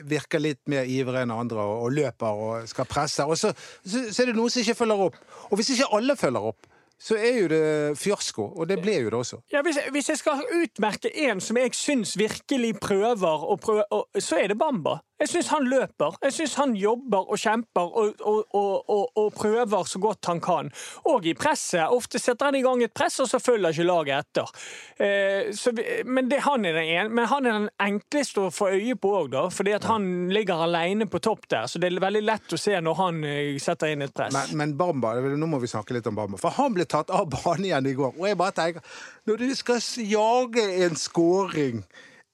virker 0.10 0.42
litt 0.42 0.62
mer 0.72 0.88
ivrige 0.90 1.26
enn 1.26 1.34
andre 1.36 1.64
og, 1.64 1.88
og 1.88 1.96
løper 1.96 2.44
og 2.46 2.70
skal 2.70 2.88
presse, 2.90 3.26
og 3.26 3.40
så, 3.40 3.54
så, 3.84 4.08
så 4.10 4.24
er 4.24 4.32
det 4.32 4.38
noen 4.40 4.54
som 4.54 4.64
ikke 4.64 4.80
følger 4.84 5.08
opp. 5.10 5.20
Og 5.50 5.60
hvis 5.60 5.74
ikke 5.76 5.92
alle 5.98 6.16
følger 6.20 6.52
opp, 6.54 6.70
så 7.04 7.18
er 7.20 7.40
jo 7.42 7.48
det 7.52 7.64
fiasko, 8.00 8.46
og 8.56 8.68
det 8.70 8.78
ble 8.84 8.96
jo 9.02 9.10
det 9.12 9.20
også. 9.20 9.40
Ja, 9.52 9.62
hvis, 9.66 9.80
hvis 9.92 10.10
jeg 10.14 10.22
skal 10.22 10.44
utmerke 10.56 11.12
en 11.26 11.42
som 11.44 11.58
jeg 11.60 11.74
syns 11.76 12.16
virkelig 12.20 12.78
prøver, 12.80 13.44
å 13.44 13.58
prøve, 13.60 13.84
og, 13.92 14.08
så 14.24 14.40
er 14.40 14.54
det 14.54 14.58
Bamba. 14.62 15.02
Jeg 15.24 15.30
syns 15.32 15.50
han 15.54 15.68
løper. 15.72 16.18
Jeg 16.26 16.36
syns 16.36 16.54
han 16.60 16.74
jobber 16.76 17.30
og 17.32 17.40
kjemper 17.40 17.94
og, 18.02 18.24
og, 18.28 18.42
og, 18.52 19.04
og, 19.16 19.30
prøver 19.38 19.88
så 19.88 20.02
godt 20.04 20.28
han 20.28 20.42
kan. 20.44 20.72
Og 21.08 21.24
i 21.30 21.34
presset. 21.38 21.86
Ofte 21.96 22.20
setter 22.20 22.50
han 22.50 22.58
i 22.60 22.64
gang 22.66 22.84
et 22.84 22.92
press, 22.92 23.22
og 23.24 23.30
så 23.32 23.40
følger 23.40 23.72
ikke 23.72 23.86
laget 23.88 24.26
etter. 24.26 24.52
Eh, 25.00 25.54
så, 25.56 25.72
men, 26.04 26.28
det, 26.28 26.42
han 26.44 26.68
er 26.68 26.76
den 26.76 26.92
en, 26.98 27.14
men 27.16 27.30
han 27.32 27.48
er 27.48 27.56
den 27.56 27.70
enkleste 27.86 28.50
å 28.50 28.52
få 28.52 28.74
øye 28.76 28.98
på 29.00 29.14
òg, 29.22 29.32
da. 29.38 29.46
Fordi 29.54 29.78
at 29.78 29.88
han 29.88 30.10
ligger 30.34 30.66
alene 30.68 31.08
på 31.08 31.24
topp 31.24 31.48
der. 31.56 31.72
Så 31.72 31.80
det 31.80 31.94
er 31.94 32.04
veldig 32.04 32.26
lett 32.28 32.58
å 32.58 32.60
se 32.60 32.76
når 32.84 33.00
han 33.00 33.24
eh, 33.30 33.56
setter 33.64 33.96
inn 33.96 34.04
et 34.04 34.16
press. 34.16 34.36
Men, 34.36 34.60
men 34.60 34.78
Bamba, 34.80 35.16
nå 35.24 35.52
må 35.56 35.64
vi 35.64 35.72
snakke 35.72 35.96
litt 35.96 36.12
om 36.12 36.20
Bamba. 36.20 36.42
For 36.42 36.52
han 36.60 36.76
ble 36.76 36.90
tatt 36.90 37.14
av 37.16 37.32
banen 37.32 37.70
igjen 37.72 37.92
i 37.94 37.96
går. 37.96 38.20
Og 38.20 38.28
jeg 38.28 38.44
bare 38.44 38.60
tenker, 38.60 39.00
når 39.30 39.46
du 39.46 39.50
skal 39.56 39.84
jage 40.04 40.68
en 40.84 41.00
scoring, 41.00 41.86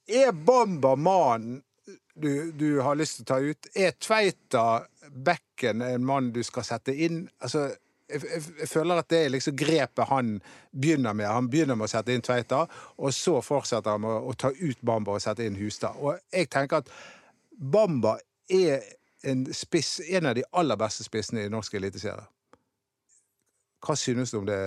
er 0.10 0.34
Bamba 0.34 0.98
mannen 0.98 1.62
du, 2.22 2.52
du 2.52 2.80
har 2.86 2.98
lyst 3.00 3.20
til 3.20 3.26
å 3.26 3.30
ta 3.32 3.38
ut? 3.44 3.70
Er 3.76 3.96
Tveita 4.00 4.66
Bekken 5.10 5.84
en 5.86 6.06
mann 6.06 6.32
du 6.36 6.42
skal 6.46 6.66
sette 6.68 6.94
inn? 6.94 7.24
Altså, 7.44 7.70
jeg, 8.10 8.24
jeg, 8.26 8.44
jeg 8.62 8.70
føler 8.70 9.02
at 9.02 9.10
det 9.12 9.22
er 9.24 9.34
liksom 9.34 9.58
grepet 9.60 10.10
han 10.10 10.36
begynner 10.72 11.18
med. 11.18 11.30
Han 11.30 11.50
begynner 11.52 11.78
med 11.80 11.90
å 11.90 11.92
sette 11.92 12.16
inn 12.16 12.26
Tveita, 12.26 12.64
og 12.98 13.14
så 13.16 13.38
fortsetter 13.46 13.96
han 13.96 14.04
med 14.06 14.30
å, 14.32 14.34
ta 14.38 14.52
ut 14.56 14.82
Bamba 14.86 15.18
og 15.18 15.24
sette 15.24 15.46
inn 15.46 15.60
Hustad. 15.60 16.00
Og 16.02 16.18
jeg 16.34 16.50
tenker 16.54 16.84
at 16.84 16.92
Bamba 17.60 18.18
er 18.50 18.84
en, 19.28 19.46
spiss, 19.54 20.00
en 20.08 20.30
av 20.30 20.38
de 20.38 20.46
aller 20.58 20.80
beste 20.80 21.06
spissene 21.06 21.46
i 21.46 21.52
norsk 21.52 21.76
eliteserie. 21.80 22.26
Hva 23.80 23.96
synes 23.96 24.34
du 24.34 24.42
om 24.42 24.48
det 24.48 24.58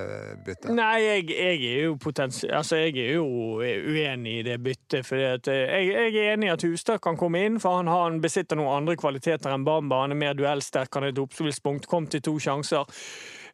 byttet? 0.47 0.71
Nei, 0.73 1.02
jeg, 1.04 1.26
jeg 1.31 1.59
er 1.69 1.83
jo 1.85 1.97
potensi- 2.00 2.49
altså, 2.49 2.78
jeg 2.81 2.97
er 2.97 3.19
jo 3.19 3.26
uenig 3.61 4.38
i 4.38 4.47
det 4.47 4.57
byttet. 4.64 5.04
For 5.04 5.21
jeg, 5.21 5.42
jeg 5.45 6.16
er 6.16 6.33
enig 6.33 6.49
i 6.49 6.52
at 6.54 6.64
Hustad 6.64 7.02
kan 7.04 7.19
komme 7.21 7.42
inn, 7.45 7.61
for 7.61 7.76
han, 7.76 7.90
han 7.92 8.23
besitter 8.25 8.57
noen 8.57 8.73
andre 8.81 8.97
kvaliteter 8.97 9.52
enn 9.52 9.66
Bamba. 9.69 10.00
Han 10.07 10.16
er 10.16 10.21
mer 10.23 10.38
duellsterk, 10.38 10.88
han 10.97 11.04
er 11.11 11.12
et 11.12 11.21
oppspillspunkt, 11.21 11.90
kom 11.90 12.09
til 12.09 12.25
to 12.25 12.38
sjanser. 12.40 12.88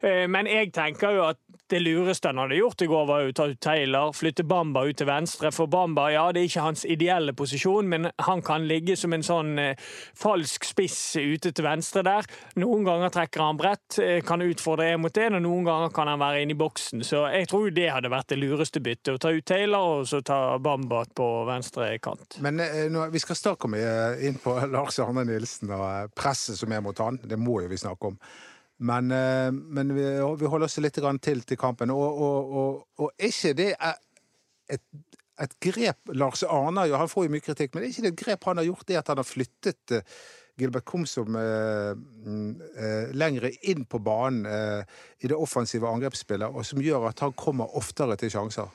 Eh, 0.01 0.27
Men 0.31 0.47
jeg 0.47 0.71
tenker 0.75 1.15
jo 1.15 1.23
at 1.27 1.39
det 1.69 1.81
lureste 1.83 2.31
han 2.31 2.39
hadde 2.41 2.57
gjort 2.57 2.81
i 2.81 2.87
går, 2.89 3.05
var 3.05 3.27
å 3.27 3.33
ta 3.35 3.45
ut 3.51 3.59
Taylor, 3.61 4.13
flytte 4.17 4.45
Bamba 4.47 4.81
ut 4.87 4.97
til 4.97 5.05
venstre. 5.05 5.51
For 5.53 5.69
Bamba, 5.69 6.07
ja, 6.09 6.23
det 6.33 6.41
er 6.41 6.47
ikke 6.49 6.63
hans 6.65 6.85
ideelle 6.89 7.35
posisjon, 7.37 7.89
men 7.91 8.09
han 8.25 8.41
kan 8.45 8.65
ligge 8.69 8.95
som 8.97 9.13
en 9.13 9.25
sånn 9.25 9.51
eh, 9.61 9.83
falsk 10.17 10.65
spiss 10.65 10.97
ute 11.19 11.51
til 11.53 11.67
venstre 11.67 12.01
der. 12.07 12.25
Noen 12.61 12.87
ganger 12.87 13.13
trekker 13.13 13.43
han 13.43 13.59
bredt, 13.59 13.99
eh, 14.01 14.23
kan 14.25 14.41
utfordre 14.45 14.89
en 14.95 15.03
mot 15.03 15.21
en, 15.21 15.37
og 15.37 15.45
noen 15.45 15.67
ganger 15.67 15.93
kan 15.93 16.09
han 16.09 16.23
være 16.23 16.41
inne 16.45 16.57
i 16.57 16.59
boksen. 16.59 17.05
Så 17.05 17.27
jeg 17.35 17.51
tror 17.51 17.69
det 17.75 17.89
hadde 17.93 18.13
vært 18.13 18.33
det 18.33 18.41
lureste 18.41 18.81
byttet. 18.81 19.13
Å 19.13 19.21
ta 19.21 19.33
ut 19.35 19.45
Taylor, 19.45 19.99
og 19.99 20.09
så 20.09 20.23
ta 20.25 20.57
Bamba 20.63 21.03
på 21.15 21.29
venstre 21.49 21.91
kant. 22.01 22.39
Men 22.41 22.63
nå, 22.89 23.05
vi 23.13 23.21
skal 23.21 23.37
snart 23.37 23.61
komme 23.61 23.83
inn 24.25 24.39
på 24.41 24.57
Lars 24.73 24.97
Arne 25.03 25.27
Nilsen 25.27 25.69
og 25.75 26.15
presset 26.17 26.57
som 26.57 26.73
er 26.73 26.81
mot 26.85 26.97
han. 27.03 27.21
Det 27.21 27.37
må 27.37 27.61
jo 27.61 27.69
vi 27.69 27.77
snakke 27.77 28.09
om. 28.09 28.17
Men, 28.79 29.11
eh, 29.11 29.51
men 29.51 29.95
vi, 29.95 30.07
vi 30.39 30.51
holder 30.51 30.69
oss 30.69 30.79
litt 30.79 30.95
til 30.95 31.41
til 31.43 31.57
kampen. 31.59 31.91
Og, 31.91 32.21
og, 32.21 32.57
og, 32.61 32.83
og 32.97 33.11
ikke 33.29 33.53
det 33.53 33.73
et, 34.69 34.83
et 35.39 35.55
grep 35.63 36.13
Lars 36.13 36.43
Arne 36.43 36.87
jo, 36.87 36.95
Han 36.99 37.09
får 37.09 37.27
jo 37.27 37.33
mye 37.35 37.45
kritikk, 37.45 37.73
men 37.73 37.83
er 37.83 37.93
ikke 37.93 38.07
det 38.07 38.13
et 38.13 38.21
grep 38.23 38.43
han 38.49 38.61
har 38.61 38.69
gjort, 38.69 38.87
det 38.87 39.01
at 39.01 39.11
han 39.11 39.21
har 39.21 39.27
flyttet 39.27 39.97
eh, 39.97 40.19
Gilbert 40.59 40.85
Komsom 40.85 41.35
eh, 41.39 41.91
eh, 42.83 43.11
lengre 43.15 43.51
inn 43.71 43.85
på 43.87 44.01
banen 44.03 44.45
eh, 44.45 44.97
i 45.23 45.29
det 45.31 45.37
offensive 45.37 45.87
angrepsspillet, 45.87 46.51
og 46.51 46.65
som 46.67 46.81
gjør 46.83 47.09
at 47.09 47.23
han 47.23 47.35
kommer 47.39 47.77
oftere 47.79 48.17
til 48.19 48.33
sjanser? 48.33 48.67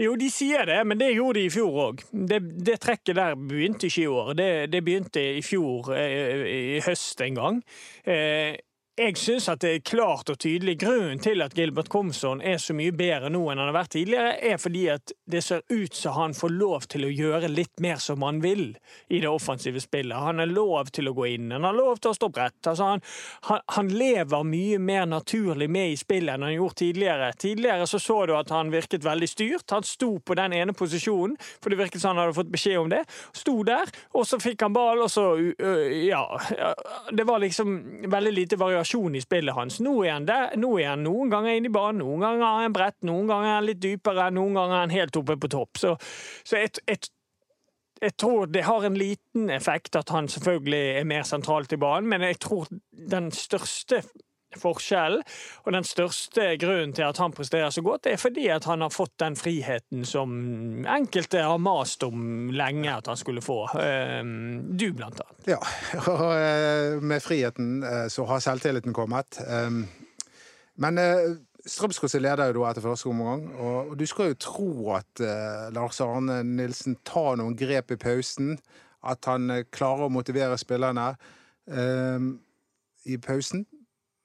Jo, 0.00 0.16
de 0.18 0.30
sier 0.32 0.66
det, 0.66 0.80
men 0.86 0.98
det 1.00 1.12
gjorde 1.12 1.38
de 1.40 1.46
i 1.46 1.52
fjor 1.52 1.78
òg. 1.84 2.02
Det, 2.10 2.40
det, 2.66 2.80
trekket 2.82 3.18
der 3.18 3.38
begynte 3.38 3.90
ikke 3.90 4.02
i 4.02 4.10
år. 4.10 4.32
Det, 4.38 4.50
det 4.72 4.82
begynte 4.86 5.22
i 5.36 5.44
fjor, 5.44 5.92
i 5.94 6.82
høst 6.86 7.22
en 7.26 7.38
gang. 7.38 7.62
Eh, 8.02 8.58
jeg 9.00 9.16
syns 9.16 9.46
at 9.48 9.62
det 9.64 9.70
er 9.72 9.84
klart 9.86 10.28
og 10.28 10.36
tydelig. 10.42 10.74
Grunnen 10.82 11.20
til 11.24 11.40
at 11.40 11.54
Gilbert 11.56 11.88
Komson 11.88 12.42
er 12.44 12.58
så 12.60 12.74
mye 12.76 12.92
bedre 12.92 13.30
nå 13.32 13.40
enn 13.48 13.60
han 13.60 13.70
har 13.70 13.76
vært 13.78 13.94
tidligere, 13.94 14.34
er 14.44 14.58
fordi 14.60 14.82
at 14.92 15.12
det 15.30 15.40
ser 15.46 15.62
ut 15.70 15.96
som 15.96 16.18
han 16.18 16.34
får 16.36 16.52
lov 16.52 16.84
til 16.92 17.06
å 17.06 17.12
gjøre 17.12 17.48
litt 17.48 17.80
mer 17.80 18.00
som 18.02 18.20
han 18.26 18.42
vil 18.44 18.74
i 19.08 19.22
det 19.22 19.30
offensive 19.30 19.80
spillet. 19.80 20.16
Han 20.20 20.42
har 20.42 20.50
lov 20.50 20.90
til 20.92 21.08
å 21.08 21.14
gå 21.16 21.30
inn, 21.32 21.48
han 21.54 21.64
har 21.64 21.76
lov 21.76 22.02
til 22.02 22.12
å 22.12 22.18
stå 22.18 22.28
bredt. 22.34 22.58
Altså 22.66 22.90
han, 22.90 23.04
han, 23.48 23.62
han, 23.76 23.92
lever 24.00 24.44
mye 24.46 24.78
mer 24.78 25.08
naturlig 25.08 25.70
med 25.72 25.94
i 25.94 25.96
spillet 25.98 26.36
enn 26.36 26.44
han 26.46 26.54
gjorde 26.54 26.80
tidligere. 26.82 27.32
Tidligere 27.40 27.88
så, 27.88 28.02
så 28.02 28.18
du 28.28 28.34
at 28.36 28.52
han 28.52 28.74
virket 28.74 29.06
veldig 29.06 29.30
styrt. 29.32 29.66
Han 29.72 29.86
sto 29.88 30.10
på 30.20 30.36
den 30.38 30.58
ene 30.60 30.76
posisjonen, 30.76 31.38
for 31.62 31.72
det 31.72 31.80
virket 31.80 32.04
som 32.04 32.12
han 32.12 32.24
hadde 32.24 32.36
fått 32.36 32.52
beskjed 32.52 32.82
om 32.82 32.92
det. 32.92 33.02
Sto 33.36 33.56
der, 33.66 33.88
og 34.12 34.28
så 34.28 34.40
fikk 34.42 34.66
han 34.66 34.76
ball, 34.76 35.06
og 35.06 35.10
så 35.12 35.30
Ja. 36.10 36.26
Det 37.10 37.24
var 37.26 37.40
liksom 37.42 37.76
veldig 38.10 38.32
lite 38.34 38.56
variasjon 38.60 38.89
variasjon 38.90 39.14
i 39.14 39.20
spillet 39.20 39.54
hans. 39.54 39.80
Nå 39.80 40.04
er 40.04 40.12
han, 40.12 40.26
der, 40.26 40.56
nå 40.56 40.78
er 40.78 40.90
han 40.90 41.04
noen 41.04 41.30
ganger 41.30 41.56
inne 41.56 41.68
i 41.68 41.72
banen, 41.72 42.00
noen 42.00 42.20
ganger 42.20 42.44
er 42.44 42.64
han 42.64 42.72
bredt, 42.72 43.02
noen 43.04 43.28
ganger 43.28 43.48
er 43.48 43.58
han 43.58 43.66
litt 43.66 43.82
dypere, 43.82 44.30
noen 44.30 44.54
ganger 44.54 44.76
er 44.76 44.80
han 44.80 44.90
helt 44.90 45.16
oppe 45.16 45.36
på 45.36 45.48
topp. 45.48 45.78
Så, 45.78 45.96
så 46.44 46.56
et, 46.56 46.80
et 46.86 47.10
jeg 48.00 48.16
tror 48.16 48.46
det 48.48 48.64
har 48.64 48.84
en 48.84 48.96
liten 48.96 49.50
effekt 49.50 49.96
at 49.96 50.08
han 50.08 50.28
selvfølgelig 50.28 51.00
er 51.00 51.04
mer 51.04 51.22
sentralt 51.22 51.72
i 51.72 51.78
banen, 51.80 52.08
men 52.08 52.22
jeg 52.24 52.38
tror 52.40 52.68
den 52.90 53.30
største 53.30 54.02
forskjellen. 54.58 55.22
Og 55.64 55.74
den 55.74 55.86
største 55.86 56.54
grunnen 56.60 56.94
til 56.96 57.06
at 57.06 57.20
han 57.22 57.34
presterer 57.34 57.70
så 57.74 57.82
godt, 57.84 58.08
er 58.10 58.20
fordi 58.20 58.48
at 58.52 58.66
han 58.68 58.84
har 58.84 58.92
fått 58.94 59.16
den 59.22 59.36
friheten 59.38 60.04
som 60.08 60.32
enkelte 60.88 61.44
har 61.46 61.60
mast 61.62 62.04
om 62.06 62.50
lenge 62.54 62.90
at 62.92 63.10
han 63.10 63.20
skulle 63.20 63.44
få. 63.44 63.62
Ehm, 63.80 64.76
du, 64.76 64.90
blant 64.96 65.20
annet. 65.22 65.52
Ja, 65.54 65.60
og 66.14 66.26
eh, 66.34 66.98
med 67.02 67.22
friheten 67.24 67.84
eh, 67.86 68.08
så 68.12 68.26
har 68.30 68.42
selvtilliten 68.44 68.96
kommet. 68.96 69.40
Ehm, 69.46 69.84
men 70.80 71.00
eh, 71.00 71.30
Strømsgodset 71.60 72.22
leder 72.24 72.48
jo 72.48 72.62
da 72.62 72.70
etter 72.70 72.82
første 72.82 73.10
omgang, 73.10 73.42
og 73.60 73.90
du 74.00 74.06
skal 74.08 74.30
jo 74.30 74.36
tro 74.40 74.68
at 74.96 75.20
Lars 75.76 75.98
Arne 76.00 76.38
Nilsen 76.40 76.94
tar 77.04 77.36
noen 77.36 77.52
grep 77.52 77.92
i 77.92 77.98
pausen. 78.00 78.54
At 79.04 79.28
han 79.28 79.52
klarer 79.68 80.06
å 80.06 80.12
motivere 80.12 80.56
spillerne 80.60 81.10
ehm, 81.68 82.30
i 83.04 83.18
pausen. 83.20 83.66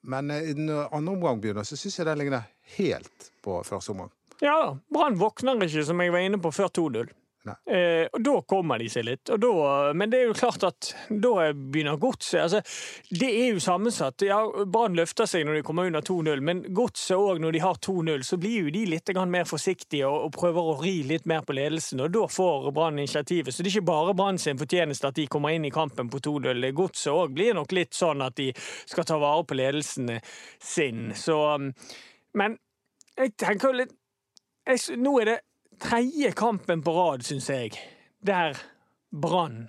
Men 0.06 0.30
i 0.30 0.54
når 0.54 0.92
andre 0.94 1.16
omgang 1.16 1.40
begynner, 1.42 1.66
så 1.66 1.78
syns 1.78 1.98
jeg 1.98 2.06
den 2.06 2.20
ligner 2.22 2.46
helt 2.78 3.30
på 3.42 3.58
første 3.66 3.94
omgang. 3.94 4.12
Ja, 4.44 4.76
Brann 4.92 5.16
våkner 5.18 5.58
ikke, 5.64 5.84
som 5.86 6.00
jeg 6.02 6.12
var 6.14 6.22
inne 6.22 6.38
på, 6.42 6.52
før 6.54 6.70
2-0. 6.78 7.10
Eh, 7.46 8.06
og 8.12 8.22
da 8.24 8.34
kommer 8.48 8.80
de 8.82 8.88
seg 8.90 9.06
litt. 9.06 9.30
Da, 9.30 9.92
men 9.96 10.10
det 10.10 10.20
er 10.20 10.30
jo 10.30 10.36
klart 10.36 10.64
at 10.66 10.90
da 11.08 11.50
begynner 11.52 11.98
godset 12.00 12.42
altså, 12.42 12.60
Det 13.10 13.28
er 13.28 13.54
jo 13.54 13.62
sammensatt. 13.62 14.24
Ja, 14.26 14.40
Brann 14.66 14.96
løfter 14.98 15.28
seg 15.30 15.46
når 15.46 15.58
de 15.58 15.64
kommer 15.66 15.90
under 15.90 16.04
2-0, 16.04 16.42
men 16.44 16.62
godset 16.74 17.16
òg, 17.16 17.40
når 17.42 17.56
de 17.56 17.62
har 17.64 17.80
2-0, 17.86 18.26
så 18.26 18.38
blir 18.40 18.66
jo 18.66 18.74
de 18.74 18.84
litt 18.90 19.12
mer 19.16 19.46
forsiktige 19.48 20.08
og, 20.08 20.26
og, 20.26 20.32
prøver 20.36 20.70
å 20.70 20.76
ri 20.82 20.96
litt 21.08 21.26
mer 21.30 21.44
på 21.46 21.56
ledelsen. 21.56 22.02
Og 22.04 22.12
da 22.14 22.26
får 22.30 22.70
Brann 22.76 22.98
initiativet. 22.98 23.54
Så 23.54 23.62
det 23.62 23.70
er 23.70 23.78
ikke 23.78 23.92
bare 23.92 24.16
Brann 24.18 24.40
sin 24.42 24.60
fortjeneste 24.60 25.10
at 25.10 25.18
de 25.18 25.28
kommer 25.30 25.54
inn 25.54 25.68
i 25.68 25.74
kampen 25.74 26.10
på 26.12 26.20
2-0. 26.24 26.70
Godset 26.76 27.12
òg 27.12 27.34
blir 27.36 27.56
nok 27.56 27.74
litt 27.76 27.94
sånn 27.96 28.24
at 28.26 28.36
de 28.38 28.50
skal 28.58 29.06
ta 29.08 29.20
vare 29.22 29.46
på 29.46 29.58
ledelsen 29.58 30.16
sin. 30.62 31.12
Så 31.16 31.38
Men 32.36 32.58
jeg 33.16 33.32
tenker 33.38 33.70
jo 33.70 33.80
litt 33.80 33.94
jeg, 34.66 34.98
Nå 34.98 35.12
er 35.22 35.30
det 35.30 35.36
tredje 35.82 36.32
kampen 36.32 36.82
på 36.82 36.94
rad, 36.96 37.24
syns 37.26 37.50
jeg, 37.50 37.76
der 38.24 38.56
Brann 39.10 39.66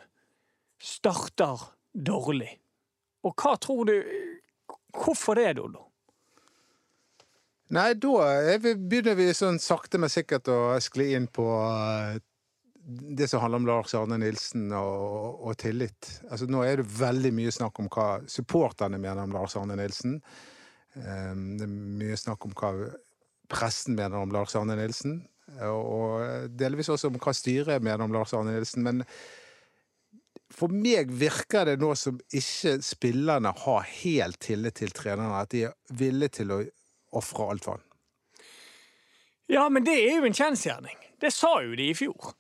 starter 0.81 1.69
dårlig. 1.93 2.51
Og 3.25 3.35
hva 3.35 3.57
tror 3.61 3.87
du 3.89 3.97
Hvorfor 4.97 5.35
det, 5.37 5.51
Dodo? 5.59 5.83
Nei, 7.75 7.91
da 7.99 8.55
begynner 8.57 9.13
vi 9.19 9.27
sånn 9.35 9.59
sakte, 9.61 9.99
men 10.01 10.09
sikkert 10.09 10.47
å 10.49 10.57
skli 10.81 11.11
inn 11.13 11.27
på 11.29 11.45
eh, 11.67 12.15
det 12.87 13.27
som 13.27 13.43
handler 13.43 13.61
om 13.61 13.67
Lars 13.67 13.93
Arne 13.99 14.17
Nilsen 14.21 14.71
og, 14.71 15.43
og, 15.43 15.53
tillit. 15.59 16.13
Altså, 16.31 16.47
nå 16.49 16.63
er 16.63 16.79
det 16.79 16.87
veldig 16.97 17.33
mye 17.35 17.53
snakk 17.53 17.83
om 17.83 17.91
hva 17.93 18.07
supporterne 18.31 18.97
mener 18.97 19.27
om 19.27 19.35
Lars 19.35 19.57
Arne 19.59 19.75
Nilsen. 19.77 20.21
Um, 20.95 21.43
det 21.59 21.67
er 21.67 21.73
mye 22.01 22.17
snakk 22.17 22.47
om 22.47 22.55
hva 22.57 22.71
pressen 23.51 23.99
mener 23.99 24.17
om 24.23 24.31
Lars 24.33 24.55
Arne 24.57 24.79
Nilsen 24.79 25.19
og 25.63 26.49
delvis 26.59 26.89
også 26.91 27.09
om 27.11 27.19
hva 27.21 27.33
styret 27.35 27.83
mener 27.83 28.03
om 28.03 28.13
Lars 28.13 28.33
Arne 28.35 28.55
Nilsen. 28.55 28.83
Men 28.83 29.03
for 30.53 30.71
meg 30.71 31.11
virker 31.11 31.67
det 31.67 31.77
nå 31.81 31.93
som 31.99 32.19
ikke 32.35 32.77
spillerne 32.85 33.53
har 33.65 33.87
helt 34.01 34.39
tillit 34.43 34.79
til 34.81 34.93
trenerne. 34.95 35.43
At 35.43 35.53
de 35.55 35.67
er 35.69 35.77
villige 35.89 36.41
til 36.41 36.53
å 36.55 36.61
ofre 37.17 37.51
alt 37.51 37.67
for 37.67 37.77
han. 37.77 37.85
Ja, 39.47 39.69
men 39.71 39.87
det 39.87 39.95
er 39.95 40.19
jo 40.19 40.27
en 40.27 40.35
kjensgjerning. 40.35 40.97
Det 41.21 41.31
sa 41.33 41.53
jo 41.63 41.75
de 41.79 41.87
i 41.89 41.95
fjor. 41.95 42.33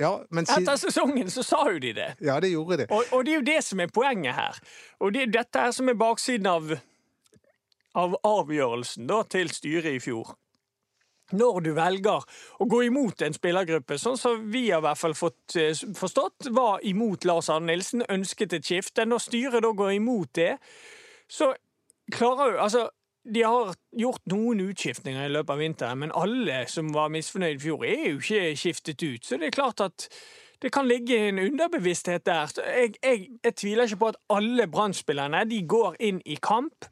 Ja, 0.00 0.16
men 0.34 0.46
si... 0.48 0.56
Etter 0.58 0.78
sesongen 0.80 1.30
så 1.30 1.44
sa 1.46 1.62
jo 1.70 1.78
de 1.82 1.92
det. 1.94 2.08
Ja, 2.24 2.40
det 2.42 2.50
gjorde 2.50 2.80
de. 2.82 2.86
Og, 2.90 3.06
og 3.14 3.24
det 3.24 3.34
er 3.34 3.38
jo 3.38 3.46
det 3.46 3.60
som 3.62 3.80
er 3.84 3.92
poenget 3.94 4.34
her. 4.34 4.58
Og 4.98 5.14
det 5.14 5.26
er 5.26 5.34
dette 5.38 5.66
her 5.66 5.74
som 5.76 5.90
er 5.92 5.98
baksiden 6.00 6.48
av, 6.50 6.72
av 7.94 8.16
avgjørelsen 8.26 9.06
da, 9.06 9.22
til 9.30 9.52
styret 9.54 10.00
i 10.00 10.02
fjor 10.02 10.34
når 11.36 11.60
du 11.66 11.70
velger 11.76 12.24
å 12.60 12.68
gå 12.68 12.82
imot 12.88 13.22
en 13.24 13.36
spillergruppe, 13.36 13.98
sånn 14.00 14.18
som 14.20 14.46
vi 14.52 14.66
har 14.70 14.82
i 14.82 14.86
hvert 14.86 15.00
fall 15.00 15.16
fått 15.18 15.56
eh, 15.60 15.84
forstått, 15.98 16.50
var 16.54 16.82
imot 16.88 17.26
Lars 17.28 17.50
Arne 17.52 17.72
Nilsen, 17.72 18.06
ønsket 18.12 18.58
et 18.58 18.66
skifte. 18.66 19.06
Når 19.08 19.24
styret 19.26 19.64
da 19.64 19.72
går 19.76 19.96
imot 19.98 20.34
det, 20.38 20.56
så 21.30 21.52
klarer 22.12 22.56
jo 22.56 22.66
Altså, 22.66 22.88
de 23.22 23.42
har 23.46 23.74
gjort 23.94 24.24
noen 24.26 24.60
utskiftninger 24.66 25.28
i 25.28 25.32
løpet 25.32 25.54
av 25.54 25.60
vinteren, 25.62 26.00
men 26.02 26.14
alle 26.18 26.64
som 26.70 26.88
var 26.94 27.12
misfornøyd 27.14 27.60
i 27.60 27.62
fjor, 27.62 27.84
er 27.86 28.08
jo 28.10 28.22
ikke 28.22 28.56
skiftet 28.58 29.02
ut. 29.02 29.24
Så 29.24 29.38
det 29.38 29.50
er 29.50 29.54
klart 29.54 29.82
at 29.84 30.08
det 30.62 30.72
kan 30.74 30.86
ligge 30.86 31.16
en 31.28 31.38
underbevissthet 31.42 32.26
der. 32.26 32.50
Jeg, 32.66 32.94
jeg, 33.02 33.28
jeg 33.44 33.54
tviler 33.58 33.86
ikke 33.86 34.02
på 34.02 34.10
at 34.12 34.18
alle 34.30 34.66
brann 34.70 34.94
går 34.94 35.96
inn 36.00 36.20
i 36.26 36.38
kamp 36.42 36.86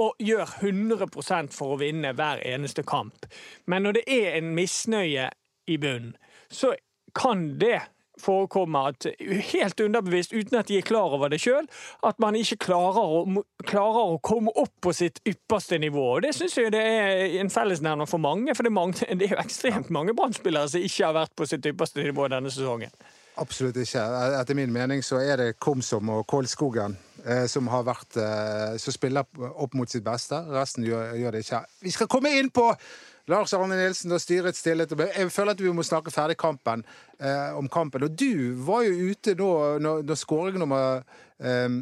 og 0.00 0.14
gjør 0.18 0.56
100% 0.60 1.54
for 1.54 1.74
å 1.74 1.80
vinne 1.80 2.14
hver 2.16 2.42
eneste 2.46 2.82
kamp. 2.86 3.26
Men 3.66 3.86
når 3.86 4.00
det 4.00 4.04
er 4.10 4.38
en 4.38 4.54
misnøye 4.56 5.28
i 5.70 5.76
bunnen, 5.80 6.16
så 6.50 6.74
kan 7.14 7.54
det 7.60 7.80
forekomme 8.20 8.78
at 8.78 9.06
helt 9.52 9.80
underbevisst, 9.80 10.32
uten 10.32 10.58
at 10.58 10.68
de 10.68 10.78
er 10.78 10.86
klar 10.86 11.14
over 11.16 11.28
det 11.32 11.40
sjøl, 11.42 11.66
at 12.06 12.20
man 12.22 12.36
ikke 12.38 12.60
klarer 12.66 13.00
å, 13.02 13.42
klarer 13.66 14.12
å, 14.14 14.20
komme 14.22 14.52
opp 14.60 14.72
på 14.86 14.92
sitt 14.94 15.18
ypperste 15.26 15.78
nivå. 15.82 16.04
Og 16.16 16.22
Det 16.22 16.34
syns 16.36 16.56
jeg 16.58 16.72
det 16.74 16.82
er 16.82 17.40
en 17.42 17.50
fellesnevner 17.50 18.06
for 18.10 18.22
mange, 18.22 18.54
for 18.54 18.66
det 18.66 18.70
er, 18.70 18.78
mange, 18.78 19.08
det 19.18 19.28
er 19.28 19.34
jo 19.34 19.42
ekstremt 19.42 19.90
mange 19.94 20.14
brann 20.14 20.34
som 20.34 20.46
ikke 20.80 21.08
har 21.08 21.16
vært 21.16 21.34
på 21.36 21.48
sitt 21.50 21.66
ypperste 21.66 22.06
nivå 22.06 22.28
denne 22.30 22.52
sesongen. 22.54 22.94
Absolutt 23.42 23.80
ikke. 23.82 24.04
Etter 24.38 24.54
min 24.54 24.72
mening 24.72 25.02
så 25.02 25.18
er 25.18 25.40
det 25.40 25.56
Komsom 25.58 26.12
og 26.14 26.22
Kålskogen 26.30 26.94
som 27.48 27.68
har 27.72 27.86
vært 27.86 28.18
eh, 28.20 28.74
Som 28.76 28.92
spiller 28.92 29.24
opp 29.48 29.74
mot 29.78 29.90
sitt 29.90 30.04
beste. 30.04 30.36
Resten 30.52 30.84
gjør, 30.84 31.14
gjør, 31.16 31.32
det 31.32 31.44
ikke. 31.46 31.60
Vi 31.86 31.92
skal 31.94 32.10
komme 32.12 32.34
inn 32.36 32.50
på 32.52 32.66
Lars 33.32 33.54
Arne 33.56 33.78
Nilsen 33.78 34.12
og 34.12 34.20
styrets 34.20 34.60
stillhet. 34.60 34.92
Jeg 34.92 35.32
føler 35.32 35.56
at 35.56 35.62
vi 35.64 35.72
må 35.72 35.84
snakke 35.86 36.12
ferdig 36.12 36.36
kampen 36.40 36.84
eh, 37.16 37.56
om 37.56 37.68
kampen. 37.72 38.04
Og 38.04 38.12
du 38.12 38.52
var 38.66 38.84
jo 38.84 39.10
ute 39.12 39.36
nå 39.38 39.50
når, 39.80 40.04
når 40.04 40.20
skåring 40.20 40.60
nummer 40.60 41.00
eh, 41.40 41.80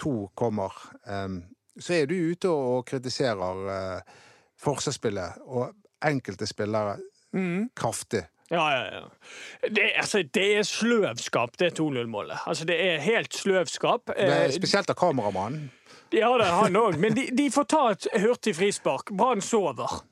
to 0.00 0.14
kommer. 0.38 0.72
Eh, 1.04 1.28
så 1.76 1.98
er 1.98 2.08
du 2.08 2.16
ute 2.16 2.48
og 2.52 2.86
kritiserer 2.88 3.68
eh, 3.76 4.18
forsvarsspillet 4.62 5.44
og 5.48 5.72
enkelte 6.08 6.48
spillere 6.48 6.96
mm. 7.36 7.72
kraftig. 7.76 8.24
Ja, 8.52 8.64
ja, 8.76 8.94
ja. 8.94 9.68
Det, 9.68 9.92
altså, 9.96 10.22
det 10.34 10.58
er 10.58 10.62
sløvskap, 10.62 11.58
det 11.58 11.80
2-0-målet. 11.80 12.38
Altså, 12.46 12.64
det 12.68 12.76
er 12.84 12.98
helt 13.00 13.34
sløvskap. 13.34 14.12
Det 14.16 14.28
er 14.28 14.50
spesielt 14.52 14.90
av 14.92 14.98
kameramannen. 15.00 15.70
Ja, 16.12 16.28
det 16.36 16.46
er 16.46 16.58
han 16.60 16.76
òg. 16.76 16.98
Men 17.00 17.16
de, 17.16 17.30
de, 17.32 17.48
får 17.50 17.64
ta 17.72 17.82
et 17.94 18.06
hurtig 18.20 18.52
frispark. 18.58 19.14
Brann 19.16 19.40
sover. 19.40 20.02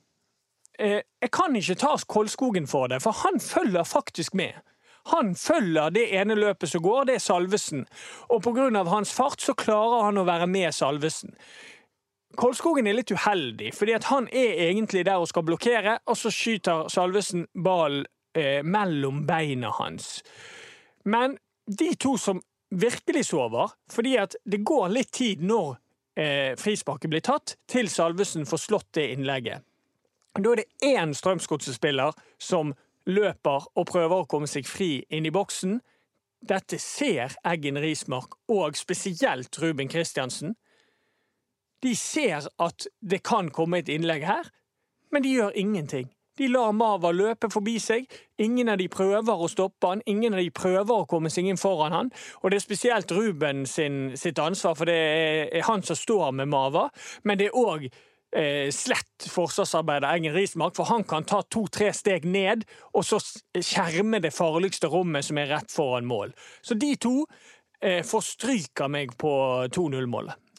Eh, 0.81 1.03
jeg 1.21 1.31
kan 1.37 1.57
ikke 1.57 1.77
ta 1.83 1.91
Kolskogen 2.09 2.69
for 2.71 2.89
det, 2.89 3.03
for 3.05 3.13
han 3.27 3.41
følger 3.41 3.85
faktisk 3.85 4.35
med. 4.35 4.57
Han 5.13 5.35
følger 5.37 5.91
det 5.93 6.07
ene 6.17 6.35
løpet 6.35 6.71
som 6.71 6.83
går, 6.83 7.05
det 7.11 7.15
er 7.19 7.25
Salvesen. 7.25 7.85
Og 8.29 8.43
pga. 8.43 8.85
hans 8.89 9.13
fart 9.13 9.41
så 9.41 9.53
klarer 9.53 10.05
han 10.05 10.19
å 10.19 10.25
være 10.25 10.47
med 10.47 10.73
Salvesen. 10.73 11.37
Kolskogen 12.37 12.87
er 12.87 12.95
litt 12.95 13.11
uheldig, 13.11 13.75
fordi 13.75 13.99
han 14.05 14.29
er 14.33 14.71
egentlig 14.71 15.05
der 15.05 15.21
og 15.21 15.29
skal 15.29 15.43
blokkere, 15.43 15.99
og 16.07 16.17
så 16.17 16.31
skyter 16.31 16.89
Salvesen 16.89 17.47
ballen 17.55 18.07
eh, 18.37 18.63
mellom 18.63 19.25
beina 19.27 19.71
hans. 19.79 20.23
Men 21.05 21.39
de 21.67 21.95
to 21.95 22.17
som 22.19 22.43
virkelig 22.71 23.25
sover, 23.25 23.73
fordi 23.91 24.17
at 24.17 24.37
det 24.45 24.63
går 24.67 24.89
litt 24.93 25.13
tid 25.13 25.43
når 25.43 25.75
eh, 26.17 26.53
frisparket 26.59 27.11
blir 27.11 27.25
tatt, 27.25 27.57
til 27.69 27.91
Salvesen 27.91 28.47
får 28.47 28.65
slått 28.67 28.93
det 28.99 29.11
innlegget. 29.15 29.67
Da 30.39 30.53
er 30.53 30.63
det 30.63 30.87
én 30.87 31.15
Strømsgodset-spiller 31.15 32.15
som 32.39 32.75
løper 33.11 33.67
og 33.75 33.89
prøver 33.91 34.23
å 34.23 34.29
komme 34.31 34.47
seg 34.51 34.69
fri 34.69 35.01
inn 35.11 35.27
i 35.27 35.35
boksen. 35.35 35.81
Dette 36.41 36.79
ser 36.81 37.35
Eggen 37.45 37.81
Rismark 37.83 38.39
og 38.49 38.79
spesielt 38.79 39.59
Ruben 39.61 39.91
Kristiansen. 39.91 40.55
De 41.83 41.97
ser 41.97 42.47
at 42.61 42.87
det 43.01 43.23
kan 43.27 43.51
komme 43.51 43.81
et 43.81 43.91
innlegg 43.91 44.25
her, 44.29 44.49
men 45.11 45.25
de 45.25 45.35
gjør 45.35 45.57
ingenting. 45.59 46.11
De 46.41 46.49
lar 46.49 46.73
Mava 46.73 47.11
løpe 47.13 47.51
forbi 47.53 47.77
seg. 47.83 48.07
Ingen 48.41 48.73
av 48.73 48.79
de 48.81 48.87
prøver 48.89 49.43
å 49.45 49.49
stoppe 49.53 49.91
han, 49.91 50.05
ingen 50.09 50.33
av 50.33 50.41
de 50.41 50.49
prøver 50.57 51.03
å 51.03 51.09
komme 51.09 51.29
seg 51.33 51.51
inn 51.51 51.61
foran 51.61 51.93
han. 51.93 52.13
Og 52.41 52.51
det 52.51 52.61
er 52.61 52.65
spesielt 52.65 53.13
Ruben 53.13 53.67
sin, 53.69 54.15
sitt 54.17 54.41
ansvar, 54.41 54.79
for 54.79 54.89
det 54.89 54.97
er 55.53 55.67
han 55.69 55.85
som 55.85 55.99
står 55.99 56.33
med 56.41 56.49
Mava. 56.49 56.89
Men 57.29 57.41
det 57.41 57.51
er 57.51 57.61
òg 57.61 57.85
eh, 57.85 58.73
slett 58.73 59.29
forsvarsarbeider 59.29 60.09
Eggen 60.15 60.35
Rismark, 60.35 60.77
for 60.79 60.89
han 60.89 61.05
kan 61.05 61.29
ta 61.29 61.43
to-tre 61.45 61.93
steg 61.97 62.25
ned 62.25 62.65
og 62.95 63.05
så 63.07 63.21
skjerme 63.21 64.23
det 64.25 64.33
farligste 64.35 64.89
rommet 64.89 65.29
som 65.29 65.41
er 65.41 65.53
rett 65.53 65.73
foran 65.75 66.09
mål. 66.09 66.33
Så 66.65 66.79
de 66.81 66.95
to 67.01 67.19
eh, 67.83 68.01
forstryker 68.07 68.89
meg 68.89 69.13
på 69.21 69.35
2-0-målet. 69.77 70.50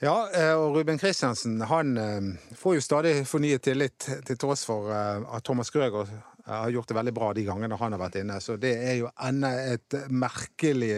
Ja, 0.00 0.30
eh, 0.32 0.54
og 0.56 0.78
Ruben 0.78 0.96
Kristiansen 0.96 1.58
han 1.68 1.96
eh, 2.00 2.28
får 2.56 2.78
jo 2.78 2.84
stadig 2.84 3.10
fornyet 3.28 3.66
tillit, 3.66 4.06
til 4.24 4.38
tross 4.40 4.62
for 4.64 4.88
eh, 4.88 5.26
at 5.28 5.44
Thomas 5.44 5.68
Grøger 5.74 6.08
har 6.46 6.70
gjort 6.72 6.88
det 6.88 6.96
veldig 6.96 7.12
bra 7.12 7.26
de 7.36 7.44
gangene 7.44 7.76
han 7.76 7.92
har 7.92 8.00
vært 8.00 8.16
inne. 8.22 8.38
Så 8.40 8.56
det 8.56 8.72
er 8.80 8.94
jo 9.02 9.10
enda 9.20 9.50
et 9.74 9.96
merkelig 10.08 10.94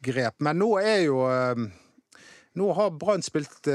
grep. 0.00 0.38
Men 0.40 0.56
nå 0.58 0.70
er 0.80 1.02
jo 1.04 1.20
Nå 2.58 2.68
har 2.74 2.96
Brann 2.98 3.22
spilt 3.22 3.68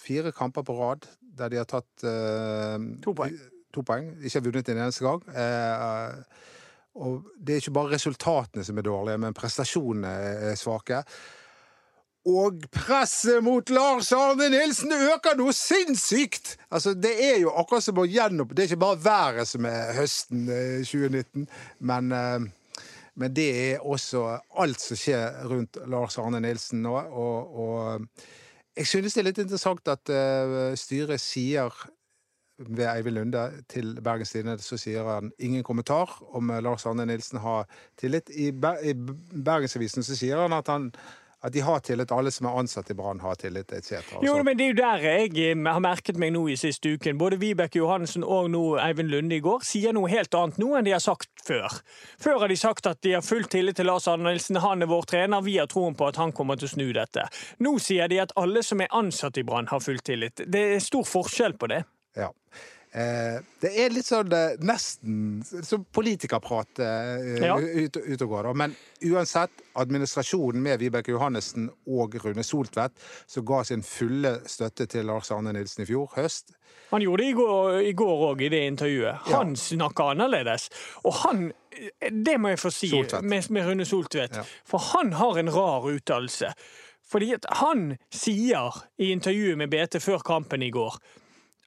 fire 0.00 0.32
kamper 0.32 0.64
på 0.64 0.76
rad 0.78 1.08
der 1.36 1.50
de 1.52 1.58
har 1.58 1.66
tatt 1.68 2.06
to 3.04 3.12
poeng. 3.18 3.34
To 3.74 3.82
poeng. 3.84 4.06
Ikke 4.24 4.44
vunnet 4.46 4.70
en 4.72 4.80
eneste 4.86 5.04
gang. 5.04 5.26
Og 7.02 7.26
det 7.36 7.56
er 7.58 7.60
ikke 7.60 7.74
bare 7.76 7.92
resultatene 7.98 8.64
som 8.64 8.78
er 8.78 8.88
dårlige, 8.88 9.20
men 9.26 9.36
prestasjonene 9.36 10.14
er 10.54 10.56
svake. 10.56 11.02
Og 12.26 12.64
presset 12.74 13.38
mot 13.44 13.70
Lars 13.70 14.08
Arne 14.12 14.48
Nilsen 14.50 14.90
øker 14.92 15.36
noe 15.38 15.52
sinnssykt! 15.54 16.56
Altså, 16.70 16.94
Det 16.94 17.14
er 17.24 17.40
jo 17.40 17.52
akkurat 17.54 17.84
som 17.84 18.00
å 18.02 18.06
gjenopp... 18.06 18.50
Det 18.50 18.64
er 18.64 18.70
ikke 18.72 18.82
bare 18.82 19.04
været 19.04 19.48
som 19.48 19.66
er 19.70 19.92
høsten 19.94 20.48
2019, 20.82 21.44
eh, 21.44 21.60
men, 21.78 22.12
eh, 22.12 22.80
men 23.14 23.36
det 23.36 23.46
er 23.60 23.84
også 23.84 24.24
alt 24.58 24.82
som 24.82 24.98
skjer 24.98 25.46
rundt 25.46 25.78
Lars 25.86 26.18
Arne 26.18 26.40
Nilsen 26.42 26.82
nå. 26.82 26.96
Og, 26.98 27.60
og 27.62 28.08
jeg 28.76 28.90
synes 28.90 29.14
det 29.14 29.22
er 29.22 29.28
litt 29.28 29.38
interessant 29.40 29.88
at 29.88 30.10
uh, 30.10 30.74
styret 30.76 31.22
sier 31.22 31.70
ved 32.58 32.84
Eivind 32.90 33.16
Lunde 33.16 33.44
til 33.72 33.94
Bergens 34.04 34.34
Tidende 34.34 34.58
så 34.64 34.76
sier 34.80 35.06
han 35.08 35.30
ingen 35.38 35.62
kommentar 35.64 36.10
om 36.36 36.50
Lars 36.64 36.84
Arne 36.88 37.06
Nilsen 37.06 37.38
har 37.40 37.64
tillit. 38.00 38.28
I 38.34 38.50
Bergensavisen 38.52 40.04
så 40.04 40.16
sier 40.18 40.42
han 40.42 40.56
at 40.56 40.68
han 40.72 40.90
at 41.46 41.54
de 41.54 41.62
har 41.62 41.82
tillit, 41.86 42.12
alle 42.12 42.32
som 42.34 42.48
er 42.48 42.58
ansatt 42.58 42.90
i 42.90 42.96
Brann 42.98 43.20
har 43.22 43.38
tillit, 43.38 43.72
etc. 43.72 44.00
Jo, 44.24 44.36
men 44.42 44.58
det 44.58 44.64
er 44.64 44.72
jo 44.72 44.78
der 44.80 45.04
jeg 45.06 45.30
eh, 45.44 45.62
har 45.66 45.82
merket 45.82 46.18
meg 46.18 46.32
nå 46.34 46.46
i 46.50 46.56
siste 46.58 46.96
uken. 46.96 47.18
Både 47.20 47.38
Vibeke 47.40 47.78
Johansen 47.78 48.24
og 48.26 48.50
nå 48.50 48.64
Eivind 48.82 49.12
Lunde 49.12 49.38
i 49.38 49.44
går 49.44 49.62
sier 49.66 49.94
noe 49.94 50.10
helt 50.10 50.34
annet 50.34 50.58
nå 50.62 50.72
enn 50.74 50.88
de 50.88 50.96
har 50.96 51.04
sagt 51.04 51.30
før. 51.46 51.78
Før 52.22 52.42
har 52.42 52.50
de 52.50 52.58
sagt 52.58 52.90
at 52.90 53.02
de 53.06 53.14
har 53.14 53.24
full 53.24 53.46
tillit 53.52 53.78
til 53.78 53.86
Lars 53.86 54.08
Arne 54.10 54.26
Nilsen, 54.26 54.58
han 54.64 54.82
er 54.82 54.90
vår 54.90 55.06
trener, 55.12 55.44
vi 55.46 55.58
har 55.60 55.70
troen 55.70 55.94
på 55.94 56.08
at 56.10 56.18
han 56.20 56.34
kommer 56.34 56.58
til 56.58 56.68
å 56.68 56.74
snu 56.74 56.86
dette. 56.96 57.28
Nå 57.62 57.76
sier 57.82 58.10
de 58.10 58.22
at 58.24 58.34
alle 58.40 58.64
som 58.66 58.82
er 58.82 58.90
ansatt 58.96 59.38
i 59.38 59.46
Brann 59.46 59.70
har 59.70 59.84
full 59.84 60.02
tillit. 60.02 60.42
Det 60.46 60.64
er 60.74 60.82
stor 60.82 61.06
forskjell 61.06 61.54
på 61.60 61.70
det. 61.70 61.84
Ja. 62.18 62.32
Eh, 62.96 63.42
det 63.60 63.70
er 63.76 63.92
litt 63.92 64.06
sånn 64.08 64.32
eh, 64.32 64.54
nesten 64.64 65.42
som 65.44 65.82
politikerprat 65.92 66.78
eh, 66.80 67.42
ja. 67.44 67.56
ut, 67.60 67.98
ut, 68.00 68.22
og 68.24 68.30
går. 68.30 68.46
Men 68.56 68.72
uansett, 69.04 69.52
administrasjonen 69.76 70.62
med 70.64 70.80
Vibeke 70.80 71.12
Johannessen 71.12 71.66
og 71.92 72.16
Rune 72.22 72.44
Soltvedt, 72.46 72.96
som 73.28 73.44
ga 73.44 73.60
sin 73.68 73.84
fulle 73.84 74.38
støtte 74.48 74.86
til 74.88 75.04
Lars 75.10 75.28
Arne 75.34 75.52
Nilsen 75.52 75.84
i 75.84 75.88
fjor 75.90 76.08
høst 76.16 76.54
Han 76.94 77.04
gjorde 77.04 77.26
det 77.26 77.34
i 77.90 77.92
går 77.98 78.24
òg, 78.30 78.40
i, 78.40 78.48
i 78.48 78.54
det 78.54 78.62
intervjuet. 78.70 79.28
Han 79.28 79.52
ja. 79.52 79.60
snakka 79.60 80.08
annerledes. 80.14 80.70
Og 81.04 81.20
han 81.26 81.50
Det 82.24 82.38
må 82.40 82.54
jeg 82.54 82.62
få 82.62 82.72
si 82.72 82.90
med, 82.96 83.50
med, 83.52 83.68
Rune 83.68 83.84
Soltvedt, 83.84 84.40
ja. 84.40 84.46
for 84.64 84.80
han 84.94 85.12
har 85.20 85.36
en 85.36 85.52
rar 85.52 85.84
uttalelse. 85.92 86.54
Fordi 87.06 87.34
at 87.36 87.44
han 87.60 87.98
sier 88.08 88.80
i 88.96 89.12
intervjuet 89.12 89.60
med 89.60 89.68
BT 89.68 90.00
før 90.00 90.24
kampen 90.24 90.64
i 90.64 90.72
går 90.72 90.96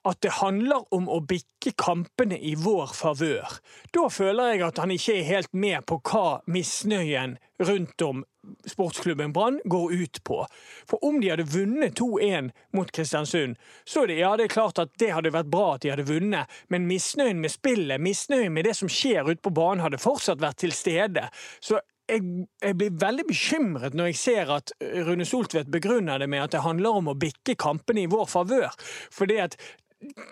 at 0.10 0.22
det 0.26 0.38
handler 0.40 0.88
om 0.96 1.10
å 1.12 1.20
bikke 1.26 1.74
kampene 1.80 2.40
i 2.40 2.56
vår 2.60 2.94
favør. 2.98 3.60
Da 3.96 4.08
føler 4.12 4.54
jeg 4.54 4.66
at 4.68 4.82
han 4.82 4.94
ikke 4.96 5.20
er 5.20 5.30
helt 5.30 5.54
med 5.54 5.86
på 5.90 6.00
hva 6.10 6.40
misnøyen 6.50 7.38
rundt 7.60 8.02
om 8.06 8.24
sportsklubben 8.68 9.34
Brann 9.36 9.60
går 9.64 9.94
ut 9.94 10.24
på. 10.24 10.46
For 10.90 11.06
om 11.06 11.20
de 11.22 11.30
hadde 11.30 11.48
vunnet 11.52 12.00
2-1 12.00 12.52
mot 12.76 12.92
Kristiansund, 12.92 13.58
så 13.84 14.06
det, 14.10 14.20
ja, 14.22 14.36
det 14.38 14.48
er 14.48 14.56
klart 14.56 14.80
at 14.80 14.96
det 15.02 15.12
hadde 15.14 15.34
vært 15.36 15.52
bra 15.52 15.74
at 15.76 15.84
de 15.84 15.92
hadde 15.94 16.08
vunnet, 16.08 16.50
men 16.72 16.88
misnøyen 16.90 17.42
med 17.44 17.54
spillet, 17.54 18.02
misnøyen 18.02 18.56
med 18.56 18.70
det 18.70 18.76
som 18.80 18.92
skjer 18.92 19.28
ute 19.30 19.44
på 19.44 19.54
banen, 19.54 19.84
hadde 19.84 20.02
fortsatt 20.02 20.42
vært 20.42 20.62
til 20.64 20.76
stede. 20.76 21.28
Så 21.60 21.82
jeg, 22.10 22.24
jeg, 22.64 22.78
blir 22.78 22.96
veldig 23.02 23.26
bekymret 23.30 23.98
når 23.98 24.12
jeg 24.12 24.20
ser 24.24 24.54
at 24.56 24.74
Rune 25.06 25.28
Soltvedt 25.28 25.70
begrunner 25.72 26.22
det 26.22 26.30
med 26.32 26.46
at 26.46 26.56
det 26.56 26.66
handler 26.66 27.02
om 27.02 27.12
å 27.12 27.20
bikke 27.20 27.58
kampene 27.60 28.06
i 28.06 28.10
vår 28.10 28.26
favør. 28.32 28.74
Fordi 29.14 29.38
at 29.44 29.60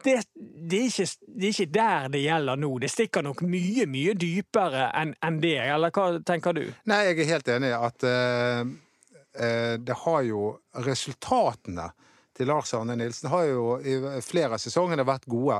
det, 0.03 0.21
det, 0.33 0.77
er 0.77 0.85
ikke, 0.87 1.05
det, 1.27 1.43
er 1.43 1.49
ikke, 1.49 1.71
der 1.73 2.09
det 2.13 2.21
gjelder 2.23 2.59
nå. 2.59 2.69
Det 2.79 2.89
stikker 2.91 3.25
nok 3.25 3.43
mye, 3.43 3.87
mye 3.89 4.13
dypere 4.15 4.87
enn 4.95 5.13
en 5.23 5.39
det. 5.43 5.57
Eller 5.65 5.91
hva 5.91 6.07
tenker 6.25 6.55
du? 6.55 6.63
Nei, 6.87 7.01
jeg 7.09 7.19
er 7.19 7.31
helt 7.33 7.51
enig 7.57 7.71
i 7.73 7.75
at 7.75 8.07
uh, 8.07 8.61
uh, 8.63 9.73
det 9.83 9.97
har 10.05 10.23
jo 10.27 10.53
Resultatene 10.87 11.89
til 12.37 12.47
Lars 12.51 12.71
Arne 12.77 12.95
Nilsen 12.95 13.31
har 13.33 13.47
jo 13.49 13.77
i 13.81 13.97
flere 14.23 14.55
av 14.55 14.61
sesongene 14.61 15.05
vært 15.07 15.27
gode. 15.27 15.59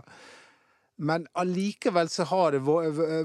Men 0.98 1.28
allikevel 1.38 2.10
så 2.10 2.26
har 2.30 2.56
det 2.56 2.62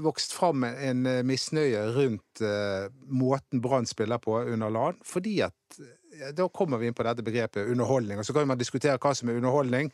vokst 0.03 0.33
fram 0.35 0.65
en 0.67 1.07
misnøye 1.25 1.85
rundt 1.95 2.43
uh, 2.43 2.89
måten 3.07 3.63
Brann 3.63 3.87
spiller 3.89 4.19
på 4.21 4.35
under 4.43 4.73
LAN. 4.73 4.99
Fordi 5.05 5.39
at 5.47 5.81
Da 6.37 6.45
kommer 6.53 6.77
vi 6.77 6.85
inn 6.85 6.93
på 6.93 7.05
dette 7.07 7.23
begrepet 7.25 7.71
underholdning, 7.71 8.19
og 8.19 8.25
så 8.27 8.35
kan 8.35 8.45
man 8.45 8.59
diskutere 8.59 8.99
hva 9.01 9.15
som 9.17 9.31
er 9.31 9.39
underholdning. 9.39 9.89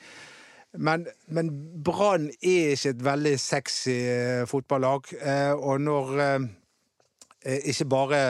Men, 0.77 1.07
men 1.33 1.49
Brann 1.83 2.29
er 2.29 2.73
ikke 2.75 2.93
et 2.93 3.05
veldig 3.05 3.35
sexy 3.41 3.95
eh, 4.05 4.41
fotballag. 4.49 5.13
Eh, 5.17 5.53
og 5.57 5.81
når 5.81 6.17
eh, 6.25 7.69
ikke 7.73 7.89
bare 7.93 8.23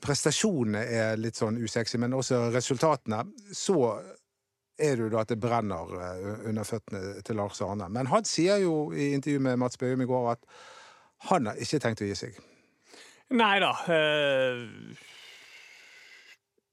prestasjonene 0.00 0.84
er 0.86 1.16
litt 1.18 1.34
sånn 1.34 1.56
usexy, 1.58 1.98
men 1.98 2.14
også 2.14 2.44
resultatene, 2.54 3.24
så 3.50 3.80
er 4.78 4.94
det 4.94 5.02
jo 5.02 5.08
da 5.10 5.24
at 5.24 5.32
det 5.32 5.40
brenner 5.42 5.90
under 6.46 6.64
føttene 6.64 7.24
til 7.26 7.36
Lars 7.40 7.58
Arne. 7.66 7.88
Men 7.90 8.06
han 8.06 8.24
sier 8.28 8.62
jo 8.62 8.92
i 8.94 9.08
intervju 9.16 9.42
med 9.42 9.58
Mats 9.58 9.82
Bøhum 9.82 10.04
i 10.04 10.06
går 10.06 10.30
at 10.36 10.46
han 11.26 11.50
har 11.50 11.58
ikke 11.58 11.82
tenkt 11.82 12.04
å 12.06 12.08
gi 12.08 12.14
seg. 12.22 12.38
Nei 13.34 13.56
da. 13.66 13.74
Uh 13.90 15.15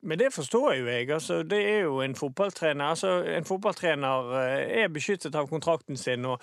men 0.04 0.20
det 0.20 0.34
forstår 0.36 0.74
jo 0.76 0.88
jeg. 0.88 1.10
Altså, 1.12 1.44
det 1.48 1.60
er 1.70 1.80
jo 1.86 2.02
en 2.04 2.16
fotballtrener. 2.16 2.86
Altså, 2.86 3.12
en 3.38 3.46
fotballtrener 3.48 4.34
eh, 4.39 4.82
er 4.84 4.92
beskyttet 4.92 5.36
av 5.36 5.48
kontrakten 5.48 5.98
sin, 5.98 6.26
og 6.28 6.42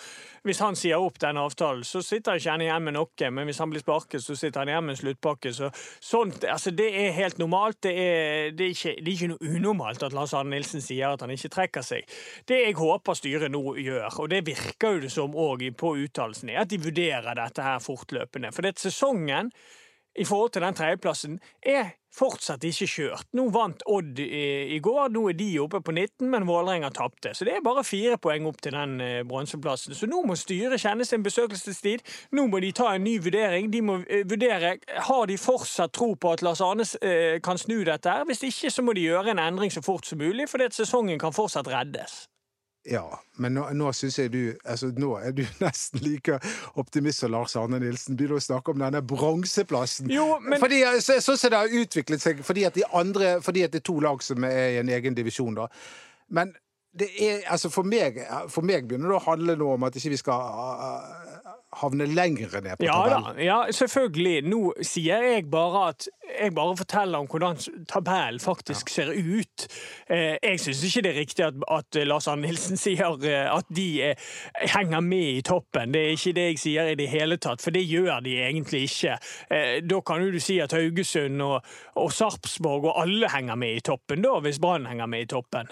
hvis 0.48 0.62
han 0.64 0.78
sier 0.78 1.00
opp 1.00 1.18
den 1.20 1.36
avtalen, 1.40 1.84
så 1.84 2.00
sitter 2.04 2.40
ikke 2.40 2.54
han 2.54 2.64
igjen 2.64 2.86
med 2.86 2.96
noe. 2.96 3.30
Men 3.30 3.48
hvis 3.48 3.60
han 3.60 3.72
blir 3.72 3.84
sparket, 3.84 4.24
så 4.24 4.36
sitter 4.38 4.62
han 4.62 4.72
igjen 4.72 4.86
med 4.86 4.96
en 4.96 5.00
sluttpakke. 5.02 5.52
Så, 5.56 5.68
sånt, 6.00 6.44
altså, 6.44 6.72
det 6.76 6.88
er 7.02 7.12
helt 7.16 7.38
normalt. 7.42 7.82
Det 7.84 7.92
er, 7.92 8.54
det, 8.56 8.70
er 8.70 8.76
ikke, 8.76 8.94
det 8.96 9.06
er, 9.06 9.12
ikke, 9.16 9.30
noe 9.34 9.52
unormalt 9.58 10.06
at 10.08 10.16
Lars 10.16 10.34
Arne 10.36 10.56
Nilsen 10.56 10.84
sier 10.84 11.12
at 11.12 11.26
han 11.26 11.34
ikke 11.34 11.52
trekker 11.52 11.84
seg. 11.84 12.08
Det 12.48 12.62
jeg 12.64 12.78
håper 12.80 13.18
styret 13.18 13.52
nå 13.52 13.62
gjør, 13.80 14.22
og 14.24 14.32
det 14.32 14.40
virker 14.48 14.96
jo 14.96 15.04
det 15.04 15.12
som 15.12 15.36
òg 15.36 15.66
på 15.76 15.92
uttalelsen, 16.06 16.54
er 16.54 16.64
at 16.64 16.72
de 16.72 16.80
vurderer 16.80 17.36
dette 17.36 17.64
her 17.64 17.84
fortløpende. 17.84 18.54
For 18.56 18.64
det 18.64 18.74
er 18.74 18.88
sesongen 18.88 19.52
i 20.18 20.24
forhold 20.24 20.54
til 20.54 20.64
den 20.64 20.76
tredjeplassen 20.76 21.40
er 21.62 21.96
fortsatt 22.14 22.64
ikke 22.66 22.88
kjørt. 22.90 23.28
Nå 23.38 23.46
vant 23.54 23.84
Odd 23.90 24.18
i, 24.18 24.26
i, 24.74 24.78
går, 24.82 25.12
nå 25.14 25.22
er 25.30 25.36
de 25.38 25.48
oppe 25.62 25.80
på 25.84 25.94
19, 25.94 26.26
men 26.32 26.46
Vålerenga 26.48 26.90
tapte. 26.94 27.32
Så 27.36 27.46
det 27.46 27.54
er 27.54 27.64
bare 27.64 27.84
fire 27.86 28.18
poeng 28.22 28.48
opp 28.50 28.58
til 28.64 28.74
den 28.74 28.96
eh, 29.04 29.20
bronseplassen. 29.26 29.94
Så 29.94 30.08
nå 30.10 30.24
må 30.26 30.36
styret 30.38 30.82
kjenne 30.82 31.06
sin 31.06 31.22
besøkelsestid. 31.22 32.02
Nå 32.36 32.48
må 32.50 32.62
de 32.64 32.72
ta 32.76 32.90
en 32.94 33.06
ny 33.06 33.16
vurdering. 33.22 33.70
De 33.72 33.84
må 33.86 34.00
eh, 34.08 34.26
vurdere 34.28 34.76
har 35.06 35.30
de 35.30 35.38
fortsatt 35.38 35.94
tro 35.94 36.12
på 36.18 36.34
at 36.34 36.42
Lars 36.46 36.62
Arne 36.64 36.86
eh, 37.06 37.38
kan 37.44 37.60
snu 37.60 37.78
dette. 37.86 38.10
her. 38.10 38.26
Hvis 38.26 38.42
ikke 38.48 38.74
så 38.74 38.82
må 38.82 38.96
de 38.98 39.06
gjøre 39.06 39.34
en 39.34 39.44
endring 39.46 39.70
så 39.70 39.84
fort 39.84 40.06
som 40.06 40.18
mulig, 40.18 40.50
fordi 40.50 40.66
at 40.66 40.76
sesongen 40.76 41.22
kan 41.22 41.36
fortsatt 41.36 41.70
reddes. 41.70 42.24
Ja, 42.88 43.04
men 43.36 43.52
nå, 43.54 43.66
nå 43.76 43.90
syns 43.92 44.16
jeg 44.18 44.30
du 44.32 44.38
altså 44.64 44.88
Nå 44.96 45.10
er 45.20 45.34
du 45.36 45.42
nesten 45.60 46.00
like 46.00 46.38
optimist 46.80 47.20
som 47.20 47.34
Lars 47.34 47.52
Arne 47.60 47.76
Nilsen. 47.82 48.16
Begynner 48.16 48.40
å 48.40 48.44
snakke 48.44 48.72
om 48.72 48.80
denne 48.80 49.02
bronseplassen. 49.04 50.08
Men- 50.40 50.60
Fordi, 50.62 50.80
så, 51.04 51.18
sånn 51.20 51.36
som 51.42 51.52
det 51.52 51.60
har 51.60 51.76
utviklet 51.82 52.24
seg, 52.24 52.40
fordi 52.46 52.64
at 52.64 52.74
de 52.78 52.86
andre 52.96 53.36
Fordi 53.44 53.66
at 53.66 53.72
det 53.76 53.82
er 53.82 53.88
to 53.92 53.98
lag 54.00 54.22
som 54.24 54.44
er 54.48 54.76
i 54.76 54.80
en 54.80 54.88
egen 54.88 55.14
divisjon, 55.18 55.54
da. 55.60 55.68
Men 56.30 56.54
det 56.96 57.10
er 57.20 57.44
Altså, 57.52 57.68
for 57.70 57.84
meg, 57.86 58.16
for 58.48 58.62
meg 58.66 58.88
begynner 58.88 59.12
det 59.12 59.20
å 59.20 59.26
handle 59.28 59.56
nå 59.60 59.74
om 59.76 59.84
at 59.86 59.94
ikke 60.00 60.14
vi 60.16 60.22
skal 60.24 60.40
havne 61.76 62.06
lenger 62.06 62.60
ned 62.60 62.76
på 62.76 62.84
Ja 62.84 62.96
tabellen. 63.04 63.36
da, 63.36 63.42
ja, 63.44 63.58
selvfølgelig. 63.72 64.42
Nå 64.50 64.60
sier 64.82 65.22
jeg 65.22 65.46
bare 65.50 65.88
at 65.92 66.08
jeg 66.30 66.54
bare 66.54 66.76
forteller 66.76 67.18
om 67.18 67.28
hvordan 67.30 67.58
tabellen 67.88 68.40
faktisk 68.40 68.90
ser 68.90 69.12
ut. 69.14 69.66
Eh, 70.10 70.36
jeg 70.42 70.60
syns 70.60 70.82
ikke 70.86 71.02
det 71.06 71.12
er 71.12 71.20
riktig 71.20 71.46
at, 71.46 71.62
at 71.70 72.00
Lars 72.06 72.28
Nilsen 72.38 72.78
sier 72.80 73.16
eh, 73.26 73.46
at 73.50 73.70
de 73.76 73.88
eh, 74.10 74.28
henger 74.74 75.00
med 75.00 75.38
i 75.38 75.44
toppen. 75.46 75.94
Det 75.94 76.02
er 76.02 76.16
ikke 76.16 76.34
det 76.38 76.46
jeg 76.48 76.60
sier 76.64 76.92
i 76.92 76.98
det 76.98 77.08
hele 77.12 77.38
tatt, 77.38 77.62
for 77.62 77.74
det 77.74 77.84
gjør 77.86 78.22
de 78.26 78.36
egentlig 78.42 78.84
ikke. 78.88 79.18
Eh, 79.50 79.78
da 79.86 80.02
kan 80.06 80.24
jo 80.24 80.34
du 80.34 80.40
si 80.42 80.58
at 80.62 80.74
Haugesund 80.76 81.42
og, 81.42 81.72
og 81.96 82.12
Sarpsborg 82.14 82.90
og 82.90 83.02
alle 83.02 83.30
henger 83.30 83.58
med 83.58 83.78
i 83.78 83.84
toppen, 83.84 84.22
da, 84.26 84.38
hvis 84.42 84.60
Brann 84.62 84.88
henger 84.90 85.10
med 85.10 85.26
i 85.26 85.30
toppen. 85.30 85.70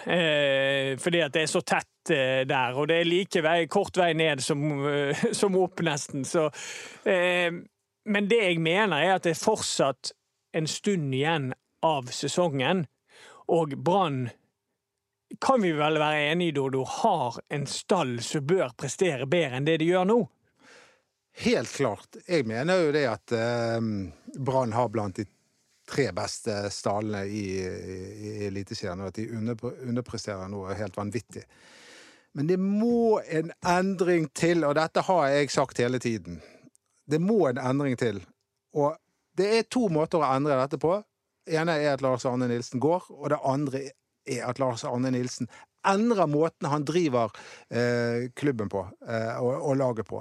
Fordi 0.98 1.20
at 1.24 1.34
det 1.34 1.42
er 1.42 1.50
så 1.50 1.60
tett 1.66 1.88
der, 2.14 2.76
og 2.78 2.88
det 2.90 3.00
er 3.00 3.08
like 3.08 3.42
vei, 3.44 3.58
kort 3.70 3.98
vei 3.98 4.12
ned 4.16 4.42
som, 4.44 4.64
eh, 4.88 5.24
som 5.40 5.56
opp, 5.60 5.82
nesten. 5.86 6.24
Så, 6.28 6.48
eh, 7.08 7.50
men 8.08 8.28
det 8.30 8.42
jeg 8.42 8.60
mener, 8.64 8.96
er 8.98 9.16
at 9.16 9.26
det 9.28 9.36
er 9.36 9.42
fortsatt 9.42 10.12
en 10.56 10.68
stund 10.70 11.14
igjen 11.14 11.52
av 11.84 12.10
sesongen, 12.14 12.86
og 13.48 13.76
Brann 13.80 14.26
kan 15.40 15.60
vi 15.62 15.74
vel 15.76 15.98
være 16.00 16.30
enige 16.32 16.52
i, 16.52 16.56
Dodo, 16.56 16.84
har 16.88 17.36
en 17.52 17.66
stall 17.68 18.16
som 18.24 18.46
bør 18.48 18.72
prestere 18.80 19.28
bedre 19.28 19.58
enn 19.58 19.66
det 19.68 19.78
de 19.82 19.90
gjør 19.90 20.06
nå? 20.08 20.22
Helt 21.38 21.70
klart. 21.70 22.16
Jeg 22.26 22.48
mener 22.48 22.80
jo 22.82 22.94
det 22.96 23.04
at 23.06 23.34
eh, 23.36 23.90
Brann 24.40 24.72
har 24.74 24.88
blant 24.90 25.20
de 25.20 25.28
tre 25.88 26.10
beste 26.12 26.54
stallene 26.72 27.24
i, 27.26 27.44
i, 27.64 27.98
i 28.28 28.46
Eliteserien, 28.48 29.00
og 29.00 29.12
at 29.12 29.20
de 29.20 29.28
under, 29.36 29.68
underpresterer 29.88 30.50
noe 30.52 30.76
helt 30.78 30.96
vanvittig. 30.98 31.44
Men 32.36 32.46
det 32.50 32.58
må 32.60 33.20
en 33.24 33.52
endring 33.66 34.28
til, 34.36 34.64
og 34.68 34.76
dette 34.78 35.02
har 35.06 35.28
jeg 35.32 35.52
sagt 35.52 35.80
hele 35.82 35.98
tiden. 36.02 36.40
Det 37.08 37.20
må 37.20 37.46
en 37.48 37.60
endring 37.60 37.96
til. 37.98 38.20
Og 38.76 38.96
det 39.38 39.48
er 39.58 39.70
to 39.70 39.88
måter 39.92 40.20
å 40.20 40.32
endre 40.36 40.58
dette 40.60 40.80
på. 40.82 40.98
Det 41.46 41.56
ene 41.56 41.78
er 41.80 41.94
at 41.94 42.04
Lars 42.04 42.26
Arne 42.28 42.50
Nilsen 42.50 42.82
går, 42.82 43.08
og 43.14 43.30
det 43.32 43.40
andre 43.46 43.82
er 44.28 44.44
at 44.44 44.60
Lars 44.60 44.84
Arne 44.84 45.12
Nilsen 45.14 45.48
endrer 45.88 46.28
måten 46.28 46.68
han 46.68 46.84
driver 46.84 47.32
eh, 47.70 48.28
klubben 48.36 48.68
på, 48.68 48.82
eh, 49.08 49.38
og, 49.40 49.54
og 49.70 49.78
laget 49.78 50.08
på. 50.08 50.20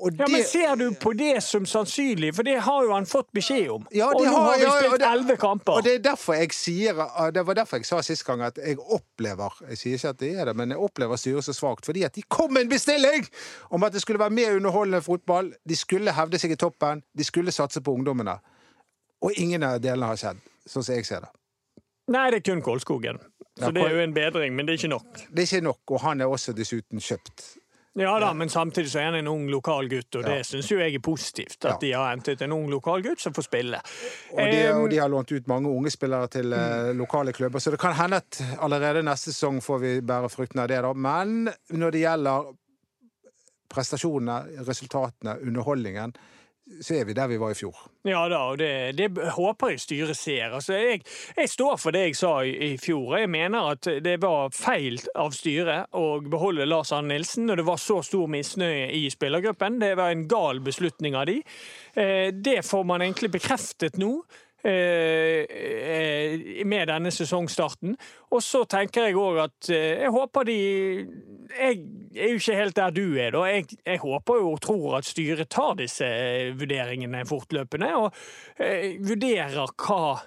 Og 0.00 0.14
Ja, 0.18 0.26
men 0.32 0.44
Ser 0.48 0.74
du 0.80 0.94
på 0.96 1.12
det 1.12 1.42
som 1.44 1.66
sannsynlig? 1.68 2.30
For 2.34 2.42
det 2.46 2.54
har 2.64 2.84
jo 2.86 2.92
han 2.94 3.04
fått 3.06 3.28
beskjed 3.36 3.68
om. 3.70 3.86
Ja, 3.92 4.06
og 4.08 4.22
nå 4.24 4.32
har 4.32 4.56
vi 4.56 4.62
ja, 4.64 4.70
og 4.70 4.78
spilt 4.84 5.00
det- 5.02 5.10
elleve 5.12 5.36
kamper. 5.36 5.72
Og 5.72 5.84
det 5.84 5.94
er 5.94 5.98
derfor 6.10 6.34
jeg 6.38 6.52
sier 6.56 6.92
Det 7.34 7.46
var 7.46 7.54
derfor 7.54 7.76
jeg 7.76 7.86
sa 7.86 8.00
sist 8.00 8.24
gang 8.24 8.42
at 8.42 8.56
jeg 8.56 8.78
opplever 8.78 9.52
Jeg 9.68 9.78
sier 9.78 9.94
ikke 9.98 10.08
at 10.08 10.18
det 10.18 10.32
er 10.40 10.44
det, 10.44 10.56
men 10.56 10.70
jeg 10.70 10.78
opplever 10.78 11.16
styret 11.16 11.44
så 11.44 11.52
svakt 11.52 11.84
fordi 11.86 12.02
at 12.04 12.14
de 12.14 12.22
kom 12.22 12.52
med 12.52 12.62
en 12.62 12.68
bestilling 12.68 13.26
om 13.70 13.82
at 13.84 13.92
det 13.92 14.00
skulle 14.00 14.18
være 14.18 14.30
mer 14.30 14.56
underholdende 14.56 15.02
fotball. 15.02 15.52
De 15.68 15.76
skulle 15.76 16.12
hevde 16.12 16.38
seg 16.38 16.50
i 16.52 16.56
toppen. 16.56 17.02
De 17.16 17.24
skulle 17.24 17.52
satse 17.52 17.80
på 17.80 17.92
ungdommene. 17.92 18.38
Og 19.22 19.32
ingen 19.36 19.62
av 19.62 19.80
delene 19.80 20.06
har 20.06 20.16
skjedd, 20.16 20.40
sånn 20.66 20.82
som 20.82 20.94
jeg 20.94 21.04
ser 21.06 21.20
det. 21.20 21.28
Nei, 22.08 22.30
det 22.30 22.40
er 22.40 22.52
kun 22.54 22.62
Kolskogen. 22.62 23.18
Så 23.58 23.66
Ja, 23.66 23.70
det 23.70 23.82
er 23.82 23.90
jo 23.90 24.00
en 24.00 24.14
bedring, 24.14 24.56
men 24.56 24.66
det 24.66 24.72
er 24.72 24.78
ikke 24.78 24.88
nok. 24.96 25.18
Det 25.34 25.38
er 25.38 25.56
ikke 25.58 25.64
nok, 25.64 25.80
og 25.90 26.00
han 26.00 26.20
er 26.20 26.24
også 26.26 26.54
dessuten 26.56 26.98
kjøpt. 26.98 27.58
Ja 27.98 28.12
da, 28.22 28.30
men 28.34 28.48
samtidig 28.48 28.90
så 28.92 29.00
er 29.00 29.08
han 29.08 29.16
en 29.18 29.28
ung 29.28 29.48
lokal 29.50 29.88
gutt, 29.90 30.14
og 30.14 30.22
det 30.24 30.36
Ja. 30.36 30.42
syns 30.46 30.68
jo 30.70 30.78
jeg 30.78 30.94
er 30.94 31.02
positivt. 31.02 31.64
At 31.64 31.70
Ja. 31.72 31.78
de 31.80 31.92
har 31.92 32.10
hentet 32.14 32.42
en 32.42 32.52
ung 32.52 32.68
lokal 32.70 33.02
gutt 33.02 33.20
som 33.20 33.32
får 33.32 33.42
spille. 33.48 33.80
Og 34.32 34.50
de, 34.52 34.72
og 34.72 34.90
de 34.90 34.96
har 34.98 35.08
lånt 35.08 35.32
ut 35.32 35.48
mange 35.48 35.68
unge 35.68 35.90
spillere 35.90 36.28
til 36.28 36.46
mm. 36.54 36.96
lokale 36.98 37.32
klubber, 37.32 37.58
så 37.58 37.70
det 37.70 37.80
kan 37.80 37.94
hende 37.94 38.16
at 38.16 38.42
allerede 38.60 39.02
neste 39.02 39.32
sesong 39.32 39.60
får 39.60 39.80
vi 39.80 40.00
bære 40.00 40.30
fruktene 40.30 40.62
av 40.62 40.68
det. 40.68 40.82
da. 40.82 40.92
Men 40.94 41.50
når 41.70 41.90
det 41.90 42.00
gjelder 42.00 42.54
prestasjonene, 43.70 44.64
resultatene, 44.66 45.38
underholdningen, 45.42 46.14
så 46.80 46.94
er 47.00 47.04
vi 47.08 47.14
der 47.16 47.28
vi 47.30 47.38
var 47.40 47.52
i 47.52 47.58
fjor. 47.58 47.76
Ja 48.06 48.22
da, 48.30 48.40
og 48.52 48.58
det, 48.60 48.96
det 48.96 49.10
håper 49.36 49.74
jeg 49.74 49.82
styret 49.82 50.16
ser. 50.16 50.54
Altså, 50.56 50.76
jeg, 50.78 51.02
jeg 51.36 51.50
står 51.50 51.76
for 51.82 51.94
det 51.94 52.04
jeg 52.06 52.18
sa 52.20 52.32
i, 52.46 52.52
i 52.70 52.76
fjor. 52.80 53.16
Jeg 53.18 53.30
mener 53.32 53.72
at 53.74 53.88
det 54.04 54.16
var 54.22 54.54
feil 54.54 55.00
av 55.18 55.34
styret 55.36 55.90
å 55.96 56.20
beholde 56.24 56.68
Lars 56.68 56.94
Arne 56.96 57.14
Nilsen 57.14 57.48
når 57.50 57.60
det 57.60 57.66
var 57.68 57.82
så 57.82 58.00
stor 58.06 58.30
misnøye 58.30 58.86
i 58.96 59.06
spillergruppen. 59.12 59.80
Det 59.82 59.96
var 59.98 60.14
en 60.14 60.28
gal 60.30 60.62
beslutning 60.64 61.18
av 61.18 61.26
de. 61.30 61.40
Eh, 61.94 62.30
det 62.32 62.60
får 62.66 62.86
man 62.88 63.04
egentlig 63.04 63.34
bekreftet 63.36 63.98
nå. 64.00 64.20
Eh, 64.64 65.44
eh, 65.48 66.64
Med 66.66 66.88
denne 66.90 67.12
sesongstarten. 67.14 67.96
Og 68.30 68.42
så 68.44 68.64
tenker 68.70 69.08
jeg 69.08 69.18
òg 69.18 69.40
at 69.46 69.70
eh, 69.72 70.02
jeg 70.04 70.14
håper 70.14 70.48
de 70.48 70.58
Jeg 71.50 71.80
er 72.14 72.34
jo 72.34 72.40
ikke 72.40 72.58
helt 72.58 72.76
der 72.76 72.94
du 72.94 73.04
er, 73.16 73.30
da. 73.34 73.44
Jeg, 73.50 73.66
jeg 73.86 74.02
håper 74.04 74.40
jo 74.42 74.52
og 74.54 74.60
tror 74.62 74.98
at 75.00 75.08
styret 75.08 75.50
tar 75.50 75.74
disse 75.80 76.06
vurderingene 76.58 77.24
fortløpende, 77.26 77.88
og 77.98 78.12
vurderer 79.02 79.72
hva 79.74 80.20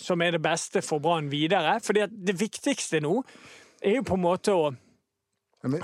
som 0.00 0.22
er 0.22 0.34
det 0.34 0.42
beste 0.42 0.82
for 0.82 0.98
Brann 1.02 1.30
videre. 1.30 1.78
For 1.84 1.94
det 1.94 2.34
viktigste 2.40 2.98
nå 3.04 3.20
er 3.82 4.00
jo 4.00 4.06
på 4.06 4.18
en 4.18 4.24
måte 4.24 4.56
å 4.56 4.72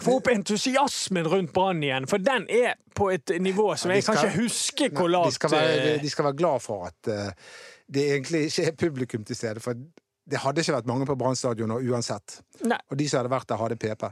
få 0.00 0.16
opp 0.16 0.28
entusiasmen 0.32 1.26
rundt 1.28 1.52
Brann 1.52 1.82
igjen, 1.84 2.06
for 2.08 2.18
den 2.18 2.46
er 2.48 2.74
på 2.96 3.10
et 3.12 3.28
nivå 3.40 3.74
som 3.76 3.90
jeg 3.92 4.04
kan 4.04 4.16
skal- 4.16 4.30
ikke 4.30 4.42
huske 4.42 4.88
hvor 4.96 5.08
lavt 5.12 5.26
de, 5.26 5.32
skal 5.34 5.50
være, 5.50 5.94
eh, 5.94 6.00
de 6.02 6.10
skal 6.10 6.24
være 6.24 6.36
glad 6.38 6.62
for 6.64 6.86
at 6.86 7.08
eh, 7.12 7.30
det 7.92 8.06
egentlig 8.12 8.44
ikke 8.48 8.64
er 8.66 8.72
publikum 8.72 9.24
til 9.24 9.36
stede. 9.36 9.60
For 9.60 9.74
det 9.74 10.38
hadde 10.38 10.60
ikke 10.64 10.72
vært 10.78 10.86
mange 10.86 11.06
på 11.06 11.16
Brann 11.18 11.36
stadion 11.36 11.70
uansett. 11.70 12.40
Nei. 12.64 12.78
Og 12.90 12.96
de 12.98 13.08
som 13.08 13.18
hadde 13.20 13.30
vært 13.30 13.46
der, 13.48 13.56
hadde 13.60 13.76
PP. 13.76 14.04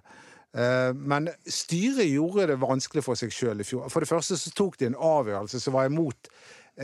Eh, 0.54 0.92
Men 0.92 1.28
styret 1.48 2.06
gjorde 2.12 2.46
det 2.52 2.60
vanskelig 2.60 3.02
for 3.02 3.14
seg 3.14 3.30
sjøl 3.32 3.60
i 3.60 3.64
fjor. 3.64 3.88
For 3.90 4.00
det 4.00 4.08
første 4.08 4.36
så 4.38 4.52
tok 4.54 4.76
de 4.78 4.86
en 4.86 4.94
avgjørelse 5.00 5.60
som 5.60 5.72
var 5.72 5.86
imot 5.86 6.28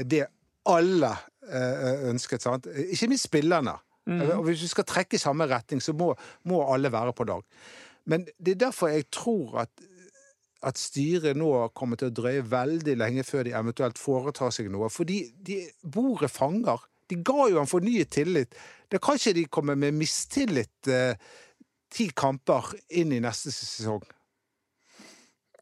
det 0.04 0.24
alle 0.66 1.12
ønsket. 2.10 2.42
sant? 2.42 2.66
Ikke 2.66 3.08
minst 3.08 3.24
spillerne. 3.28 3.76
Og 4.06 4.44
Hvis 4.44 4.62
vi 4.62 4.66
skal 4.68 4.84
trekke 4.84 5.14
i 5.14 5.18
samme 5.22 5.46
retning, 5.46 5.80
så 5.82 5.92
må, 5.92 6.14
må 6.44 6.60
alle 6.72 6.90
være 6.92 7.12
på 7.12 7.24
lag. 7.26 7.42
Men 8.10 8.26
det 8.38 8.56
er 8.56 8.64
derfor 8.66 8.92
jeg 8.92 9.08
tror 9.14 9.62
at 9.64 9.86
at 10.66 10.76
styret 10.76 11.38
nå 11.40 11.50
kommer 11.76 11.96
til 11.96 12.10
å 12.10 12.14
drøye 12.14 12.44
veldig 12.44 12.96
lenge 13.00 13.24
før 13.24 13.46
de 13.46 13.54
eventuelt 13.56 14.00
foretar 14.00 14.52
seg 14.52 14.68
noe. 14.72 14.90
Fordi 14.92 15.22
de 15.46 15.62
bordet 15.80 16.30
fanger. 16.32 16.82
De 17.10 17.18
ga 17.26 17.48
jo 17.50 17.58
han 17.58 17.70
fornyet 17.70 18.12
tillit. 18.14 18.56
Da 18.92 19.00
kan 19.02 19.18
ikke 19.18 19.36
de 19.38 19.46
komme 19.50 19.76
med 19.80 19.96
mistillit 19.96 20.90
eh, 20.90 21.16
ti 21.90 22.10
kamper 22.14 22.74
inn 23.00 23.14
i 23.16 23.22
neste 23.24 23.52
sesong. 23.54 24.04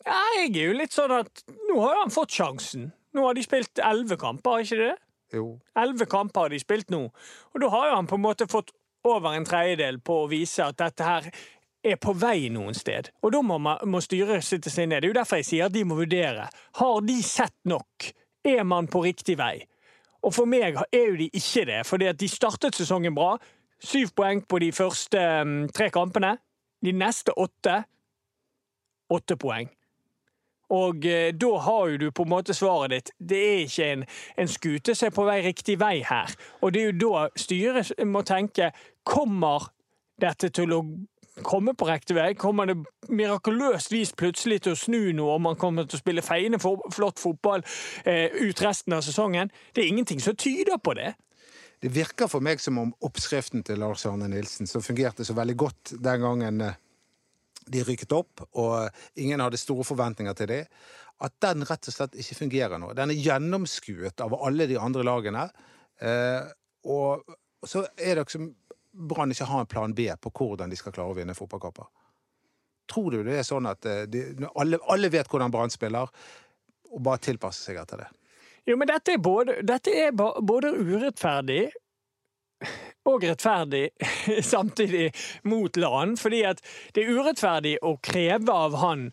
Ja, 0.02 0.18
jeg 0.40 0.56
er 0.56 0.72
jo 0.72 0.78
litt 0.80 0.96
sånn 0.96 1.14
at 1.14 1.44
nå 1.68 1.78
har 1.84 2.02
han 2.02 2.12
fått 2.12 2.34
sjansen. 2.34 2.90
Nå 3.16 3.24
har 3.26 3.36
de 3.36 3.44
spilt 3.44 3.80
elleve 3.84 4.18
kamper, 4.20 4.64
ikke 4.64 4.80
det? 4.80 4.94
Jo. 5.36 5.46
Elleve 5.78 6.08
kamper 6.10 6.46
har 6.46 6.52
de 6.52 6.60
spilt 6.60 6.90
nå. 6.92 7.06
Og 7.52 7.62
da 7.62 7.70
har 7.72 7.90
jo 7.90 7.96
han 8.00 8.08
på 8.10 8.18
en 8.18 8.24
måte 8.24 8.48
fått 8.50 8.74
over 9.06 9.36
en 9.36 9.46
tredjedel 9.46 10.00
på 10.04 10.24
å 10.24 10.28
vise 10.30 10.64
at 10.64 10.78
dette 10.80 11.06
her 11.06 11.28
er 11.84 11.98
på 12.00 12.12
vei 12.18 12.48
noen 12.52 12.76
sted. 12.76 13.10
Og 13.22 13.32
da 13.34 13.42
må, 13.44 13.58
må 13.58 14.00
styret 14.04 14.44
sitte 14.44 14.70
seg 14.72 14.88
ned. 14.88 15.02
Det 15.02 15.08
er 15.08 15.12
jo 15.12 15.18
derfor 15.20 15.40
jeg 15.40 15.48
sier 15.50 15.68
at 15.68 15.74
de 15.74 15.84
må 15.86 15.98
vurdere. 15.98 16.48
Har 16.80 17.00
de 17.06 17.18
sett 17.22 17.56
nok? 17.68 18.10
Er 18.46 18.64
man 18.66 18.88
på 18.90 19.02
riktig 19.04 19.38
vei? 19.38 19.56
Og 20.26 20.34
for 20.34 20.50
meg 20.50 20.76
er 20.90 21.04
jo 21.04 21.18
de 21.18 21.28
ikke 21.30 21.64
det, 21.68 21.84
fordi 21.86 22.08
at 22.10 22.18
de 22.18 22.28
startet 22.30 22.74
sesongen 22.74 23.14
bra. 23.14 23.36
Syv 23.78 24.10
poeng 24.18 24.42
på 24.42 24.58
de 24.58 24.72
første 24.74 25.20
mm, 25.46 25.68
tre 25.74 25.90
kampene. 25.94 26.34
De 26.82 26.94
neste 26.94 27.34
åtte 27.38 27.82
åtte 29.08 29.36
poeng. 29.40 29.68
Og 30.74 31.06
eh, 31.08 31.32
da 31.32 31.50
har 31.64 31.88
jo 31.88 31.96
du 31.96 32.10
på 32.12 32.26
en 32.26 32.32
måte 32.34 32.54
svaret 32.54 32.92
ditt. 32.92 33.12
Det 33.18 33.38
er 33.38 33.60
ikke 33.64 33.86
en, 33.92 34.02
en 34.36 34.50
skute 34.52 34.94
som 34.94 35.08
er 35.08 35.14
på 35.16 35.24
vei 35.24 35.38
riktig 35.46 35.78
vei 35.80 36.02
her. 36.04 36.34
Og 36.60 36.74
det 36.74 36.82
er 36.82 36.90
jo 36.90 36.98
da 37.06 37.28
styret 37.40 37.94
må 38.04 38.24
tenke 38.28 38.72
Kommer 39.08 39.70
dette 40.20 40.50
til 40.52 40.74
å 40.76 40.82
komme 41.46 41.74
på 41.78 41.86
riktig 41.88 42.16
vei? 42.16 42.32
Kommer 42.38 42.68
det 42.70 42.76
mirakuløst 43.08 43.92
vis 43.92 44.12
plutselig 44.16 44.62
til 44.64 44.74
å 44.74 44.78
snu 44.78 45.00
noe, 45.16 45.36
og 45.36 45.44
man 45.44 45.58
kommer 45.60 45.88
til 45.88 45.98
å 45.98 46.02
spille 46.02 46.24
feiende 46.24 46.60
flott 46.60 47.22
fotball 47.22 47.64
eh, 48.04 48.34
ut 48.34 48.62
resten 48.64 48.96
av 48.96 49.04
sesongen? 49.06 49.52
Det 49.74 49.84
er 49.84 49.92
ingenting 49.92 50.22
som 50.24 50.36
tyder 50.38 50.80
på 50.82 50.96
det. 50.98 51.14
Det 51.78 51.92
virker 51.94 52.30
for 52.30 52.42
meg 52.42 52.60
som 52.62 52.78
om 52.82 52.92
oppskriften 53.06 53.62
til 53.66 53.78
Lars 53.78 54.04
Arne 54.10 54.26
Nilsen, 54.30 54.66
som 54.66 54.82
fungerte 54.82 55.26
så 55.26 55.36
veldig 55.38 55.56
godt 55.58 55.94
den 56.02 56.24
gangen 56.24 56.62
eh, 56.66 56.78
de 57.68 57.82
rykket 57.84 58.14
opp, 58.16 58.46
og 58.58 59.20
ingen 59.20 59.42
hadde 59.44 59.60
store 59.60 59.86
forventninger 59.86 60.38
til 60.38 60.50
det, 60.50 60.62
at 61.24 61.34
den 61.42 61.66
rett 61.66 61.90
og 61.90 61.94
slett 61.94 62.16
ikke 62.18 62.38
fungerer 62.44 62.80
nå. 62.80 62.92
Den 62.96 63.12
er 63.12 63.20
gjennomskuet 63.20 64.22
av 64.24 64.34
alle 64.38 64.68
de 64.70 64.78
andre 64.80 65.04
lagene. 65.06 65.48
Eh, 66.00 66.50
og 66.88 67.26
så 67.66 67.84
er 67.98 68.20
det 68.20 68.28
som 68.30 68.48
Brann 68.98 69.30
ikke 69.30 69.46
har 69.46 69.62
en 69.62 69.70
plan 69.70 69.94
B 69.94 70.08
på 70.20 70.32
hvordan 70.34 70.70
de 70.70 70.78
skal 70.78 70.94
klare 70.94 71.14
å 71.14 71.16
vinne 71.18 71.36
fotballkamper. 71.38 71.86
tror 72.88 73.10
du 73.12 73.22
det 73.22 73.38
er 73.38 73.44
sånn 73.44 73.68
at 73.68 73.84
eh, 73.86 74.06
de, 74.08 74.22
alle, 74.56 74.78
alle 74.88 75.10
vet 75.12 75.28
hvordan 75.28 75.52
Brann 75.52 75.70
spiller, 75.70 76.08
og 76.88 77.02
bare 77.04 77.20
tilpasser 77.20 77.70
seg 77.70 77.82
etter 77.82 78.04
det? 78.04 78.08
Jo, 78.68 78.76
men 78.76 78.88
dette 78.88 79.14
er 79.14 79.20
både, 79.22 79.60
dette 79.64 79.92
er 79.92 80.10
både 80.12 80.72
urettferdig 80.76 81.68
og 83.08 83.24
rettferdig 83.24 83.90
samtidig 84.52 85.12
mot 85.48 85.76
LAN. 85.76 86.16
Fordi 86.20 86.42
at 86.48 86.60
det 86.94 87.04
er 87.04 87.16
urettferdig 87.16 87.78
å 87.82 87.96
kreve 88.02 88.52
av 88.52 88.76
han 88.82 89.10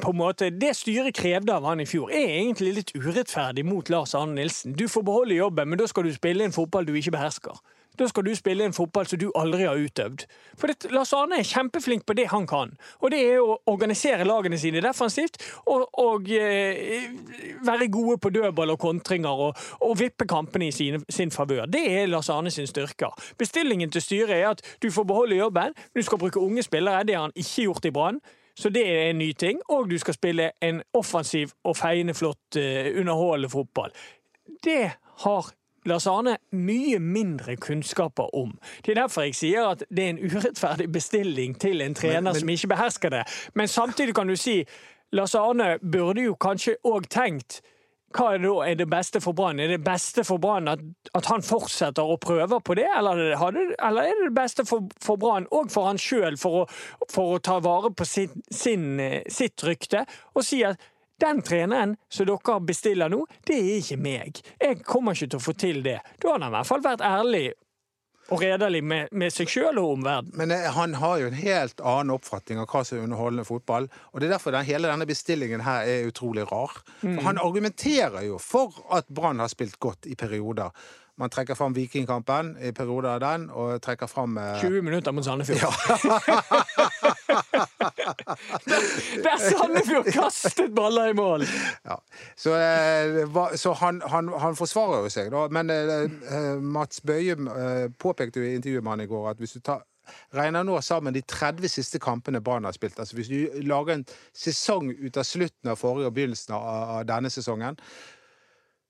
på 0.00 0.12
en 0.12 0.16
måte, 0.20 0.50
Det 0.54 0.70
styret 0.78 1.16
krevde 1.18 1.50
av 1.50 1.64
han 1.66 1.80
i 1.82 1.86
fjor, 1.86 2.12
er 2.14 2.36
egentlig 2.38 2.76
litt 2.76 2.92
urettferdig 2.94 3.64
mot 3.66 3.88
Lars 3.90 4.14
Arne 4.14 4.38
Nilsen. 4.38 4.76
Du 4.78 4.86
får 4.88 5.02
beholde 5.02 5.34
jobben, 5.34 5.68
men 5.68 5.80
da 5.80 5.88
skal 5.90 6.06
du 6.06 6.12
spille 6.14 6.46
en 6.46 6.54
fotball 6.54 6.86
du 6.86 6.94
ikke 6.94 7.16
behersker. 7.16 7.58
Da 7.98 8.06
skal 8.08 8.24
du 8.24 8.34
spille 8.34 8.64
en 8.64 8.72
fotball 8.72 9.06
som 9.06 9.18
du 9.20 9.28
aldri 9.36 9.66
har 9.66 9.78
utøvd. 9.78 10.24
For 10.58 10.70
det, 10.70 10.90
Lars 10.94 11.12
Arne 11.16 11.40
er 11.40 11.46
kjempeflink 11.46 12.06
på 12.06 12.16
det 12.16 12.28
han 12.32 12.46
kan, 12.48 12.72
og 13.00 13.12
det 13.12 13.20
er 13.26 13.40
å 13.42 13.58
organisere 13.70 14.26
lagene 14.28 14.58
sine 14.60 14.82
defensivt 14.84 15.40
og, 15.66 15.86
og 16.00 16.30
eh, 16.32 17.10
være 17.66 17.90
gode 17.92 18.18
på 18.22 18.32
dødball 18.34 18.74
og 18.74 18.80
kontringer 18.80 19.44
og, 19.48 19.62
og 19.84 19.96
vippe 20.00 20.28
kampene 20.30 20.70
i 20.70 20.74
sin, 20.74 21.02
sin 21.08 21.34
favør. 21.34 21.66
Det 21.70 21.84
er 21.92 22.10
Lars 22.10 22.30
Arne 22.32 22.52
sin 22.54 22.68
styrke. 22.70 23.10
Bestillingen 23.38 23.90
til 23.90 24.04
styret 24.04 24.36
er 24.38 24.50
at 24.54 24.64
du 24.82 24.90
får 24.90 25.08
beholde 25.08 25.40
jobben, 25.40 25.74
du 25.96 26.02
skal 26.02 26.18
bruke 26.18 26.40
unge 26.40 26.62
spillere. 26.62 27.04
Det 27.04 27.16
har 27.16 27.28
han 27.28 27.36
ikke 27.36 27.66
gjort 27.68 27.90
i 27.90 27.94
Brann. 27.94 28.20
Så 28.60 28.68
det 28.68 28.82
er 28.88 29.10
en 29.10 29.18
ny 29.18 29.32
ting. 29.32 29.60
Og 29.68 29.90
du 29.90 29.98
skal 29.98 30.14
spille 30.14 30.50
en 30.62 30.82
offensiv 30.94 31.54
og 31.64 31.76
feiende 31.76 32.14
flott, 32.14 32.56
uh, 32.56 33.00
underholdende 33.00 33.48
fotball. 33.48 33.94
Det 34.64 34.90
har 35.24 35.52
Lars 35.88 36.06
Arne 36.06 36.36
mye 36.52 36.98
mindre 37.00 37.56
kunnskaper 37.56 38.34
om. 38.36 38.52
Det 38.84 38.92
er 38.92 39.02
derfor 39.02 39.26
jeg 39.28 39.34
sier 39.38 39.72
at 39.72 39.84
det 39.88 40.04
er 40.04 40.14
en 40.14 40.22
urettferdig 40.24 40.90
bestilling 40.92 41.56
til 41.60 41.80
en 41.80 41.94
trener 41.94 42.20
men, 42.20 42.32
men, 42.32 42.40
som 42.40 42.54
ikke 42.54 42.72
behersker 42.74 43.14
det. 43.16 43.24
Men 43.54 43.68
samtidig 43.68 44.14
kan 44.14 44.28
du 44.28 44.36
si 44.36 44.60
Lars 45.12 45.34
Arne 45.34 45.78
burde 45.82 46.28
jo 46.28 46.36
kanskje 46.40 46.76
òg 46.86 47.08
tenkt 47.10 47.62
hva 48.10 48.32
er, 48.34 48.40
da, 48.42 48.52
er 48.66 48.74
det 48.74 48.88
beste 48.90 49.20
for 49.22 49.36
Brann? 49.38 49.60
Er 49.62 49.68
det 49.70 49.84
beste 49.86 50.24
for 50.26 50.42
Brann 50.42 50.68
at, 50.68 50.80
at, 51.14 51.28
han 51.30 51.44
fortsetter 51.46 52.02
å 52.02 52.16
prøve 52.18 52.58
på 52.66 52.74
det, 52.74 52.88
eller, 52.98 53.20
eller 53.38 54.00
er 54.02 54.16
det 54.18 54.30
det 54.32 54.34
beste 54.34 54.64
for, 54.66 54.88
for 55.02 55.20
Brann 55.20 55.46
og 55.54 55.70
for 55.70 55.86
han 55.86 56.00
sjøl 56.00 56.38
for, 56.40 56.66
for, 57.06 57.36
å 57.36 57.42
ta 57.44 57.60
vare 57.62 57.92
på 57.94 58.06
sin, 58.08 58.42
sin, 58.50 58.98
eh, 59.00 59.22
sitt 59.30 59.62
rykte 59.62 60.02
og 60.34 60.42
si 60.46 60.64
at 60.66 60.82
den 61.20 61.42
treneren 61.46 61.96
som 62.08 62.28
dere 62.28 62.60
bestiller 62.66 63.12
nå, 63.12 63.24
det 63.46 63.58
er 63.58 63.72
ikke 63.78 63.98
meg. 64.00 64.44
Jeg 64.60 64.84
kommer 64.86 65.16
ikke 65.16 65.34
til 65.34 65.40
å 65.40 65.48
få 65.48 65.56
til 65.58 65.82
det. 65.86 65.98
Da 66.20 66.32
har 66.32 66.40
han 66.40 66.48
i 66.50 66.54
hvert 66.56 66.70
fall 66.70 66.86
vært 66.86 67.04
ærlig 67.06 67.50
og 68.30 68.42
redelig 68.42 68.82
med, 68.86 69.10
med 69.10 69.32
seg 69.34 69.50
sjøl 69.50 69.80
og 69.80 69.96
omverdenen. 69.96 70.36
Men 70.38 70.54
eh, 70.54 70.68
han 70.74 70.94
har 71.00 71.18
jo 71.18 71.30
en 71.30 71.38
helt 71.38 71.82
annen 71.82 72.14
oppfatning 72.14 72.60
av 72.62 72.68
hva 72.70 72.84
som 72.86 72.98
er 72.98 73.06
underholdende 73.06 73.46
fotball. 73.48 73.88
Og 74.12 74.20
det 74.20 74.28
er 74.28 74.36
derfor 74.36 74.54
den, 74.54 74.68
hele 74.68 74.90
denne 74.90 75.08
bestillingen 75.08 75.64
her 75.66 75.88
er 75.88 76.06
utrolig 76.10 76.46
rar. 76.50 76.76
For 77.00 77.10
mm. 77.10 77.22
han 77.26 77.42
argumenterer 77.42 78.28
jo 78.28 78.38
for 78.42 78.78
at 78.94 79.10
Brann 79.10 79.42
har 79.42 79.50
spilt 79.50 79.80
godt 79.82 80.06
i 80.10 80.14
perioder. 80.18 80.70
Man 81.20 81.30
trekker 81.30 81.54
fram 81.54 81.74
Vikingkampen 81.76 82.54
i 82.64 82.72
perioder 82.72 83.10
av 83.10 83.20
den, 83.20 83.42
og 83.52 83.76
trekker 83.84 84.08
fram 84.08 84.38
eh... 84.40 84.60
20 84.62 84.82
minutter 84.86 85.12
mot 85.12 85.24
Sandefjord. 85.24 85.60
Ja. 85.60 85.70
Der 89.24 89.36
Sandefjord 89.42 90.08
kastet 90.14 90.72
baller 90.74 91.12
i 91.12 91.14
mål! 91.18 91.44
Ja. 91.84 91.98
Så, 92.36 92.54
eh, 92.56 93.56
så 93.60 93.72
han, 93.82 94.00
han, 94.08 94.32
han, 94.40 94.56
forsvarer 94.56 95.04
jo 95.04 95.12
seg, 95.12 95.28
da. 95.34 95.44
Men 95.52 95.70
eh, 95.74 96.08
eh 96.08 96.56
Mats 96.60 97.04
Bøye 97.04 97.36
eh, 97.36 97.86
påpekte 98.00 98.40
jo 98.40 98.48
i 98.48 98.54
intervjuet 98.56 98.84
med 98.84 98.96
han 98.96 99.04
i 99.04 99.10
går 99.10 99.30
at 99.34 99.42
hvis 99.42 99.58
du 99.58 99.60
tar 99.60 99.84
regner 100.34 100.64
nå 100.66 100.78
sammen 100.82 101.14
de 101.14 101.22
30 101.22 101.68
siste 101.70 102.00
kampene 102.02 102.40
Brann 102.42 102.64
har 102.64 102.74
spilt. 102.74 102.98
Altså 102.98 103.14
Hvis 103.18 103.28
du 103.28 103.62
lager 103.62 103.94
en 103.94 104.06
sesong 104.34 104.90
ut 104.90 105.16
av 105.20 105.28
slutten 105.28 105.70
av 105.70 105.78
forrige 105.78 106.10
og 106.10 106.16
begynnelsen 106.16 106.56
av 106.56 107.04
denne 107.06 107.30
sesongen, 107.30 107.78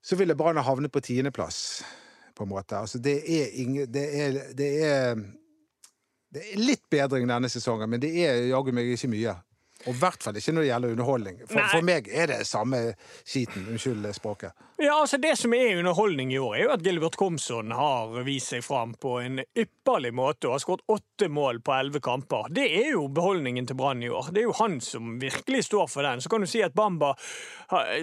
så 0.02 0.16
ville 0.16 0.36
Brann 0.36 0.56
ha 0.56 0.64
havnet 0.64 0.92
på 0.92 1.02
tiendeplass, 1.04 1.82
på 2.40 2.48
en 2.48 2.54
måte. 2.54 2.80
Altså 2.80 2.98
det 2.98 3.20
er, 3.20 3.52
ingen, 3.60 3.86
det 3.92 4.06
er, 4.24 4.40
det 4.56 4.72
er 4.86 5.22
det 6.30 6.42
er 6.46 6.60
litt 6.62 6.84
bedring 6.90 7.26
denne 7.26 7.48
sesongen, 7.50 7.90
men 7.90 8.02
det 8.02 8.10
er 8.22 8.44
jaggu 8.52 8.70
meg 8.74 8.92
ikke 8.94 9.10
mye. 9.10 9.34
Og 9.88 9.94
i 9.94 9.96
hvert 9.96 10.20
fall 10.20 10.36
ikke 10.36 10.52
når 10.52 10.62
det 10.62 10.68
gjelder 10.68 10.94
underholdning. 10.94 11.38
For, 11.48 11.68
for, 11.72 11.84
meg 11.88 12.08
er 12.12 12.28
det 12.28 12.42
samme 12.44 12.80
skiten. 13.24 13.64
Unnskyld 13.72 14.04
språket. 14.12 14.52
Ja, 14.80 14.98
altså 15.00 15.16
Det 15.16 15.32
som 15.40 15.54
er 15.56 15.78
underholdning 15.78 16.34
i 16.34 16.38
år, 16.38 16.54
er 16.56 16.62
jo 16.66 16.72
at 16.74 16.84
Gilbert 16.84 17.16
Komson 17.20 17.72
har 17.72 18.12
vist 18.26 18.52
seg 18.52 18.64
fram 18.64 18.92
på 19.00 19.14
en 19.24 19.40
ypperlig 19.40 20.12
måte 20.16 20.48
og 20.48 20.58
har 20.58 20.62
skåret 20.64 20.84
åtte 20.92 21.30
mål 21.32 21.62
på 21.64 21.74
elleve 21.78 22.02
kamper. 22.04 22.52
Det 22.52 22.66
er 22.82 22.92
jo 22.92 23.06
beholdningen 23.08 23.70
til 23.70 23.80
Brann 23.80 24.04
i 24.04 24.12
år. 24.12 24.30
Det 24.34 24.44
er 24.44 24.50
jo 24.50 24.58
han 24.60 24.78
som 24.84 25.16
virkelig 25.20 25.64
står 25.70 25.88
for 25.88 26.04
den. 26.04 26.20
Så 26.20 26.32
kan 26.32 26.44
du 26.44 26.50
si 26.50 26.60
at 26.64 26.76
Bamba 26.76 27.14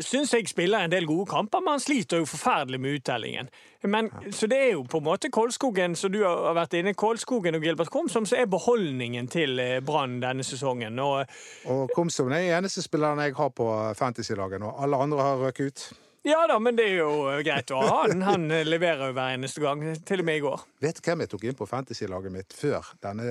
syns 0.01 0.33
jeg 0.33 0.49
spiller 0.49 0.85
en 0.85 0.93
del 0.93 1.05
gode 1.05 1.29
kamper, 1.29 1.61
men 1.61 1.77
han 1.77 1.83
sliter 1.83 2.23
jo 2.23 2.29
forferdelig 2.29 2.81
med 2.81 2.99
uttellingen. 3.01 3.53
Men, 3.83 4.09
så 4.33 4.47
det 4.49 4.57
er 4.57 4.71
jo 4.73 4.81
på 4.89 4.97
en 4.97 5.05
måte 5.05 5.29
Kolskogen 5.33 5.95
som 5.95 6.11
du 6.13 6.23
har 6.23 6.55
vært 6.57 6.73
inne 6.79 6.95
Kolskogen 6.97 7.57
og 7.57 7.65
Gilbert 7.65 7.91
Komsom 7.93 8.25
som 8.25 8.39
er 8.39 8.49
beholdningen 8.49 9.29
til 9.29 9.59
eh, 9.61 9.77
Brann 9.85 10.17
denne 10.23 10.45
sesongen. 10.45 10.97
Og, 11.03 11.37
og 11.69 11.93
Komsom 11.95 12.31
er 12.31 12.41
den 12.41 12.57
eneste 12.57 12.81
spilleren 12.85 13.21
jeg 13.21 13.37
har 13.37 13.53
på 13.53 13.69
Fantasy-laget 13.99 14.63
nå. 14.63 14.73
Alle 14.81 14.99
andre 15.05 15.29
har 15.29 15.41
røket 15.45 15.71
ut. 15.71 15.87
Ja 16.27 16.41
da, 16.49 16.57
men 16.59 16.75
det 16.75 16.89
er 16.89 16.97
jo 17.05 17.11
greit 17.45 17.71
å 17.71 17.79
ha 17.79 17.99
han. 18.03 18.23
Han 18.25 18.47
leverer 18.67 19.11
jo 19.11 19.15
hver 19.15 19.37
eneste 19.37 19.63
gang. 19.63 19.83
Til 20.07 20.23
og 20.23 20.27
med 20.27 20.41
i 20.41 20.43
går. 20.43 20.63
Vet 20.83 20.99
du 20.99 21.05
hvem 21.05 21.23
jeg 21.23 21.31
tok 21.31 21.45
inn 21.47 21.59
på 21.59 21.69
Fantasy-laget 21.69 22.33
mitt 22.33 22.55
før 22.57 22.89
denne 23.05 23.27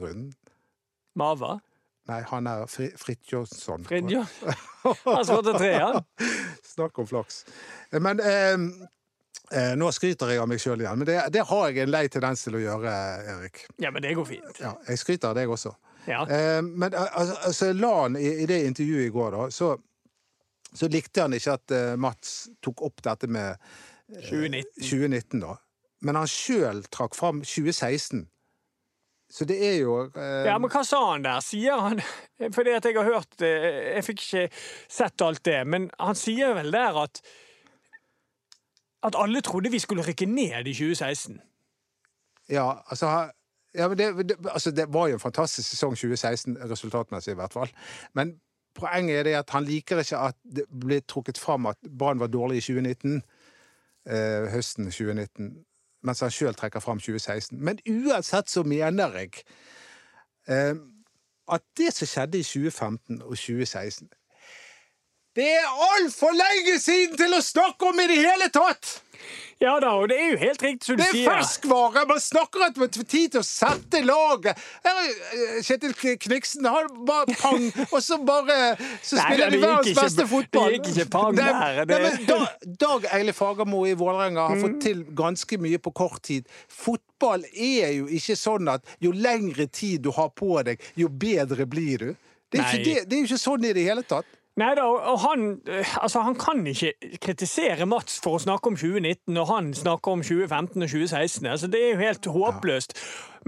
runden? 0.00 0.32
Mava? 1.20 1.58
Nei, 2.10 2.22
han 2.26 2.48
er 2.50 2.64
Fri 2.70 2.88
Fridtjofsson. 2.98 3.84
Han 3.90 5.26
skåret 5.28 5.58
tre, 5.60 5.72
han. 5.78 6.00
Snakk 6.72 6.98
om 6.98 7.06
flaks. 7.06 7.44
Men 7.92 8.22
eh, 8.24 8.56
Eh, 9.50 9.72
nå 9.74 9.88
skryter 9.90 10.30
jeg 10.30 10.38
av 10.38 10.46
meg 10.46 10.60
sjøl 10.62 10.84
igjen, 10.84 10.98
men 11.00 11.08
det, 11.08 11.16
det, 11.34 11.42
har 11.48 11.70
jeg 11.70 11.82
en 11.82 11.90
lei 11.90 12.04
tendens 12.12 12.44
til 12.46 12.54
å 12.54 12.62
gjøre, 12.62 12.90
Erik. 13.32 13.64
Ja, 13.82 13.90
men 13.90 14.04
det 14.04 14.12
går 14.14 14.28
fint. 14.28 14.60
Ja, 14.62 14.76
jeg 14.86 15.00
skryter 15.00 15.32
av 15.32 15.40
deg 15.40 15.50
også. 15.50 15.72
Ja. 16.06 16.22
Eh, 16.22 16.60
men 16.62 16.94
altså, 16.94 17.34
altså 17.48 17.72
Lan, 17.74 18.18
i, 18.20 18.28
i, 18.44 18.46
det 18.46 18.60
intervjuet 18.68 19.08
i 19.08 19.14
går, 19.14 19.34
da, 19.34 19.48
så, 19.50 19.72
så 20.70 20.90
likte 20.92 21.26
han 21.26 21.34
ikke 21.34 21.56
at 21.58 21.74
uh, 21.74 21.96
Mats 21.98 22.36
tok 22.62 22.84
opp 22.86 23.02
dette 23.02 23.26
med 23.26 23.58
uh, 23.58 24.22
2019. 24.28 24.70
2019 24.78 25.42
da. 25.42 25.56
Men 26.06 26.22
han 26.22 26.30
sjøl 26.30 26.84
trakk 26.94 27.18
fram 27.18 27.42
2016. 27.42 28.24
Så 29.30 29.46
det 29.50 29.58
er 29.66 29.76
jo 29.82 29.98
eh... 30.14 30.46
Ja, 30.46 30.56
men 30.62 30.70
hva 30.70 30.86
sa 30.86 31.02
han 31.10 31.26
der? 31.26 31.42
Sier 31.44 31.78
han 31.78 32.00
Fordi 32.56 32.72
at 32.74 32.86
jeg 32.88 32.96
har 32.96 33.06
hørt 33.06 33.44
Jeg 33.44 34.02
fikk 34.02 34.24
ikke 34.24 34.48
sett 34.90 35.22
alt 35.22 35.44
det, 35.46 35.60
men 35.70 35.86
han 36.02 36.18
sier 36.18 36.56
vel 36.56 36.74
der 36.74 36.98
at 37.04 37.20
at 39.02 39.14
alle 39.18 39.40
trodde 39.40 39.70
vi 39.70 39.78
skulle 39.78 40.04
rykke 40.08 40.26
ned 40.26 40.66
i 40.66 40.72
2016. 40.72 41.40
Ja, 42.50 42.72
altså 42.90 43.30
ja, 43.74 43.88
det, 43.88 44.28
det, 44.28 44.36
altså, 44.50 44.70
det 44.70 44.92
var 44.92 45.08
jo 45.08 45.14
en 45.14 45.20
fantastisk 45.20 45.68
sesong 45.68 45.92
2016, 45.94 46.58
resultatmessig 46.70 47.30
i 47.32 47.34
hvert 47.34 47.52
fall. 47.52 47.70
Men 48.14 48.40
poenget 48.74 49.18
er 49.18 49.22
det 49.22 49.34
at 49.34 49.50
han 49.50 49.64
liker 49.64 49.98
ikke 49.98 50.18
at 50.18 50.36
det 50.56 50.64
ble 50.80 51.00
trukket 51.00 51.38
fram 51.38 51.66
at 51.66 51.76
Brann 51.98 52.20
var 52.20 52.26
dårlig 52.26 52.56
i 52.56 52.60
2019. 52.60 53.22
Eh, 54.10 54.46
høsten 54.50 54.84
2019. 54.84 55.64
Mens 56.02 56.20
han 56.20 56.30
sjøl 56.30 56.54
trekker 56.54 56.80
fram 56.80 56.98
2016. 56.98 57.60
Men 57.64 57.78
uansett 57.88 58.50
så 58.50 58.62
mener 58.62 59.18
jeg 59.18 59.30
eh, 60.48 60.74
at 61.52 61.62
det 61.78 61.92
som 61.94 62.06
skjedde 62.06 62.38
i 62.38 62.42
2015 62.42 63.22
og 63.22 63.36
2016 63.36 64.08
det 65.38 65.46
er 65.46 65.68
altfor 65.94 66.34
lenge 66.34 66.80
siden 66.82 67.14
til 67.18 67.36
å 67.36 67.44
snakke 67.44 67.92
om 67.92 68.02
i 68.02 68.08
det 68.10 68.18
hele 68.24 68.50
tatt! 68.50 68.98
Ja 69.60 69.74
da, 69.76 69.90
og 70.00 70.06
det 70.08 70.16
er 70.16 70.30
jo 70.32 70.36
helt 70.40 70.62
riktig 70.64 70.86
som 70.88 70.96
du 70.96 71.02
sier. 71.02 71.12
Det 71.12 71.20
er 71.20 71.34
ferskvare! 71.34 72.04
Man 72.08 72.20
snakker 72.24 72.62
at 72.64 72.78
man 72.80 72.88
får 72.94 73.04
tid 73.12 73.34
til 73.34 73.42
å 73.42 73.44
sette 73.44 74.00
laget. 74.06 74.62
Kjetil 75.66 75.92
Kniksen 76.24 76.64
har 76.64 76.88
bare 77.06 77.36
pang, 77.42 77.66
og 77.92 77.98
så 78.00 78.16
bare 78.24 78.56
Så 79.04 79.20
spiller 79.20 79.52
de 79.52 79.60
verdens 79.60 80.00
beste 80.00 80.26
fotball. 80.30 80.72
Det 80.72 80.80
gikk 80.80 80.88
ikke 80.94 81.06
pang 81.12 81.36
der. 81.36 81.82
Det... 81.84 82.00
Nei, 82.06 82.14
Dag, 82.30 82.64
Dag 82.86 83.06
Eile 83.18 83.36
Fagermo 83.36 83.84
i 83.84 83.92
Vålerenga 84.00 84.48
har 84.48 84.56
mm. 84.56 84.64
fått 84.64 84.80
til 84.86 85.04
ganske 85.20 85.60
mye 85.60 85.82
på 85.84 85.92
kort 85.92 86.24
tid. 86.30 86.48
Fotball 86.72 87.44
er 87.52 87.92
jo 87.98 88.08
ikke 88.08 88.40
sånn 88.40 88.72
at 88.72 88.96
jo 89.04 89.12
lengre 89.12 89.68
tid 89.68 90.08
du 90.08 90.14
har 90.16 90.32
på 90.32 90.56
deg, 90.64 90.80
jo 90.96 91.12
bedre 91.12 91.68
blir 91.68 92.06
du. 92.08 92.10
Det 92.50 92.64
er, 92.64 92.80
jo 92.80 93.00
det 93.06 93.24
jo 93.26 93.28
ikke 93.28 93.44
sånn 93.44 93.68
i 93.68 93.76
det 93.76 93.84
hele 93.92 94.08
tatt. 94.08 94.39
Nei 94.58 94.72
da, 94.74 94.82
og 94.82 95.20
han, 95.22 95.60
eh, 95.70 95.90
altså 96.02 96.24
han 96.26 96.34
kan 96.34 96.64
ikke 96.66 96.92
kritisere 97.22 97.86
Mats 97.86 98.18
for 98.22 98.36
å 98.36 98.42
snakke 98.42 98.72
om 98.72 98.76
2019 98.76 99.30
når 99.36 99.46
han 99.46 99.68
snakker 99.74 100.16
om 100.16 100.24
2015 100.26 100.82
og 100.82 100.90
2016. 100.90 101.46
Altså 101.46 101.70
det 101.70 101.84
er 101.84 101.92
jo 101.92 102.02
helt 102.02 102.26
håpløst. 102.34 102.96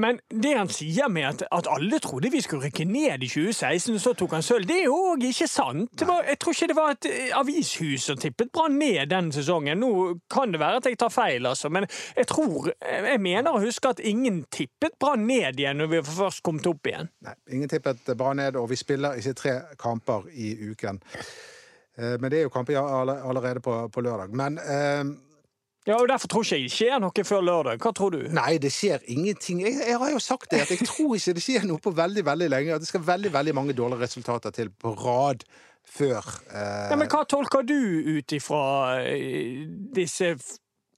Men 0.00 0.20
det 0.30 0.54
han 0.56 0.70
sier 0.72 1.10
med 1.12 1.26
at, 1.28 1.42
at 1.52 1.68
alle 1.68 1.98
trodde 2.00 2.30
vi 2.32 2.40
skulle 2.40 2.68
rykke 2.68 2.86
ned 2.88 3.24
i 3.26 3.28
2016, 3.28 3.94
og 3.94 4.00
så 4.00 4.12
tok 4.16 4.36
han 4.38 4.44
sølv, 4.46 4.66
det 4.68 4.78
er 4.80 4.86
jo 4.86 4.96
òg 5.12 5.26
ikke 5.28 5.48
sant. 5.50 6.04
Var, 6.08 6.24
jeg 6.30 6.38
tror 6.40 6.56
ikke 6.56 6.68
det 6.70 6.76
var 6.78 6.94
et 6.94 7.08
eh, 7.10 7.34
avishus 7.36 8.06
som 8.08 8.20
tippet 8.20 8.52
Brann 8.54 8.78
ned 8.80 9.10
den 9.10 9.32
sesongen. 9.34 9.82
Nå 9.82 9.92
kan 10.32 10.54
det 10.54 10.60
være 10.62 10.80
at 10.80 10.88
jeg 10.88 10.98
tar 11.02 11.12
feil, 11.12 11.46
altså, 11.50 11.68
men 11.72 11.86
jeg 12.16 12.26
tror 12.30 12.70
Jeg 12.82 13.20
mener 13.20 13.52
å 13.54 13.60
huske 13.62 13.90
at 13.92 14.00
ingen 14.00 14.42
tippet 14.52 14.96
Brann 15.00 15.26
ned 15.28 15.58
igjen 15.60 15.80
når 15.80 15.90
vi 15.92 16.02
først 16.06 16.42
kom 16.46 16.60
opp 16.68 16.86
igjen. 16.88 17.10
Nei, 17.26 17.34
ingen 17.56 17.70
tippet 17.70 18.06
Brann 18.16 18.40
ned, 18.40 18.56
og 18.56 18.70
vi 18.70 18.78
spiller 18.80 19.18
ikke 19.18 19.34
tre 19.38 19.54
kamper 19.80 20.28
i 20.32 20.54
uken. 20.72 21.00
Eh, 21.98 22.16
Men 22.20 22.30
det 22.30 22.38
er 22.40 22.46
jo 22.48 22.54
kamper 22.54 22.78
allerede 22.80 23.60
på, 23.60 23.76
på 23.92 24.04
lørdag. 24.04 24.32
Men 24.36 24.58
eh, 24.58 25.04
Ja, 25.86 25.96
og 25.98 26.06
Derfor 26.08 26.30
tror 26.30 26.44
ikke 26.46 26.60
jeg 26.60 26.68
det 26.68 26.76
skjer 26.76 27.00
noe 27.02 27.24
før 27.26 27.42
lørdag. 27.42 27.80
Hva 27.82 27.90
tror 27.96 28.14
du? 28.14 28.20
Nei, 28.30 28.54
det 28.62 28.70
skjer 28.70 29.02
ingenting. 29.10 29.64
Jeg, 29.64 29.80
jeg 29.82 29.98
har 29.98 30.12
jo 30.14 30.20
sagt 30.22 30.52
det, 30.52 30.62
at 30.62 30.70
jeg 30.70 30.86
tror 30.86 31.16
ikke 31.16 31.34
det 31.34 31.42
skjer 31.42 31.66
noe 31.66 31.82
på 31.82 31.90
veldig 31.98 32.22
veldig 32.28 32.48
lenge. 32.52 32.76
At 32.76 32.84
det 32.84 32.90
skal 32.90 33.02
veldig 33.06 33.32
veldig 33.34 33.54
mange 33.58 33.74
dårlige 33.74 34.04
resultater 34.04 34.54
til 34.54 34.70
på 34.70 34.94
rad 35.00 35.42
før 35.82 36.22
eh, 36.54 36.90
Ja, 36.92 36.96
men 36.98 37.10
Hva 37.10 37.24
tolker 37.26 37.66
du 37.66 37.74
ut 37.74 38.34
ifra 38.36 38.62
eh, 39.02 39.64
disse 39.96 40.36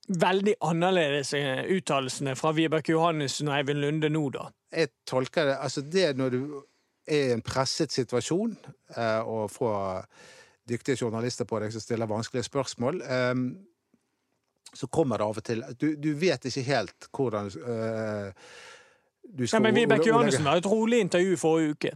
veldig 0.09 0.59
annerledes 0.68 1.33
eh, 1.38 1.64
uttalelsene 1.73 2.37
fra 2.37 2.53
Vibeke 2.53 2.92
Johannessen 2.92 3.49
og 3.49 3.57
Eivind 3.57 3.81
Lunde 3.81 4.12
nå, 4.12 4.27
da? 4.35 4.51
Jeg 4.75 4.92
tolker 5.09 5.49
det 5.49 5.59
Altså, 5.64 5.81
det 5.81 6.11
når 6.20 6.35
du 6.35 6.40
er 7.09 7.31
i 7.31 7.37
en 7.38 7.44
presset 7.44 7.92
situasjon 7.92 8.57
eh, 8.97 9.20
og 9.25 9.49
får 9.53 10.05
dyktige 10.68 11.01
journalister 11.01 11.49
på 11.49 11.61
deg 11.61 11.73
som 11.73 11.83
stiller 11.85 12.09
vanskelige 12.09 12.47
spørsmål, 12.49 13.01
eh, 13.05 13.33
så 14.75 14.87
kommer 14.87 15.19
det 15.19 15.25
av 15.25 15.39
og 15.39 15.45
til 15.47 15.63
Du, 15.81 15.95
du 15.97 16.13
vet 16.19 16.45
ikke 16.51 16.63
helt 16.67 17.09
hvordan 17.15 17.47
eh, 17.47 18.33
du 19.25 19.45
Ja, 19.45 19.59
Nei, 19.59 19.63
men 19.69 19.75
Vibeke 19.79 20.09
Johannessen 20.09 20.47
hadde 20.47 20.65
et 20.65 20.71
rolig 20.71 21.01
intervju 21.01 21.37
forrige 21.41 21.77
uke. 21.77 21.93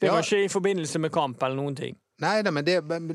Det 0.00 0.06
Ja. 0.06 0.12
var 0.12 0.22
ikke 0.22 0.44
i 0.44 0.48
forbindelse 0.48 0.98
med 0.98 1.12
kamp 1.12 1.42
eller 1.42 1.56
noen 1.56 1.76
ting. 1.76 1.96
Nei, 2.22 2.42
nei, 2.42 2.50
men, 2.50 2.64
det, 2.64 2.76
men, 2.84 3.08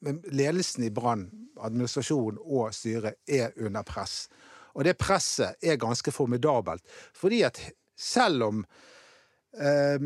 men, 0.00 0.20
ledelsen 0.30 0.84
i 0.84 0.90
Brann, 0.94 1.26
administrasjon 1.60 2.38
og 2.44 2.74
styret, 2.74 3.18
er 3.26 3.50
under 3.56 3.82
press. 3.82 4.28
Og 4.74 4.84
det 4.84 4.96
presset 4.98 5.58
er 5.62 5.76
ganske 5.80 6.12
formidabelt. 6.14 6.82
Fordi 7.14 7.42
at 7.42 7.58
selv 7.96 8.42
om 8.42 8.64
eh, 9.58 9.98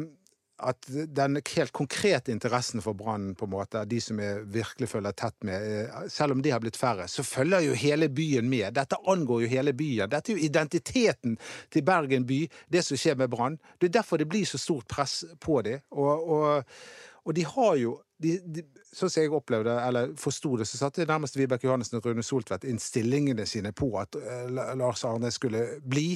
at 0.63 0.89
den 0.89 1.39
helt 1.55 1.73
konkrete 1.73 2.33
interessen 2.33 2.83
for 2.85 2.97
Brann, 2.99 3.35
på 3.39 3.47
en 3.49 3.55
måte, 3.55 3.85
de 3.89 4.01
som 4.01 4.21
er 4.23 4.43
virkelig 4.53 4.89
følger 4.93 5.17
tett 5.19 5.37
med, 5.47 5.67
eh, 5.85 6.09
selv 6.13 6.37
om 6.37 6.43
de 6.43 6.51
har 6.51 6.63
blitt 6.63 6.79
færre, 6.79 7.09
så 7.09 7.25
følger 7.27 7.67
jo 7.67 7.79
hele 7.79 8.09
byen 8.09 8.49
med. 8.49 8.75
Dette 8.75 8.99
angår 9.07 9.43
jo 9.43 9.53
hele 9.53 9.73
byen. 9.73 10.11
Dette 10.11 10.33
er 10.33 10.39
jo 10.39 10.47
identiteten 10.47 11.39
til 11.71 11.87
Bergen 11.87 12.27
by, 12.27 12.45
det 12.73 12.85
som 12.85 12.97
skjer 12.97 13.19
med 13.19 13.31
Brann. 13.31 13.59
Det 13.81 13.91
er 13.91 13.99
derfor 14.01 14.17
det 14.17 14.29
blir 14.29 14.47
så 14.47 14.59
stort 14.59 14.89
press 14.89 15.25
på 15.41 15.63
dem. 15.63 15.81
Og, 15.91 16.29
og, 16.31 16.65
og 17.25 17.35
de 17.35 17.45
har 17.45 17.77
jo 17.77 17.99
de, 18.23 18.39
de, 18.47 18.65
Sånn 18.93 19.09
som 19.09 19.23
jeg 19.25 19.33
opplevde, 19.33 19.73
eller 19.81 20.11
forsto 20.21 20.51
det, 20.61 20.67
så 20.69 20.77
satte 20.77 21.07
nærmest 21.09 21.39
Vibeke 21.39 21.65
Johannessen 21.65 21.97
og 21.97 22.05
Rune 22.05 22.21
Soltvedt 22.27 22.67
inn 22.69 22.77
stillingene 22.77 23.47
sine 23.49 23.71
på 23.73 23.89
at 23.97 24.19
uh, 24.21 24.51
Lars 24.53 25.01
Arne 25.09 25.31
skulle 25.33 25.63
bli. 25.81 26.11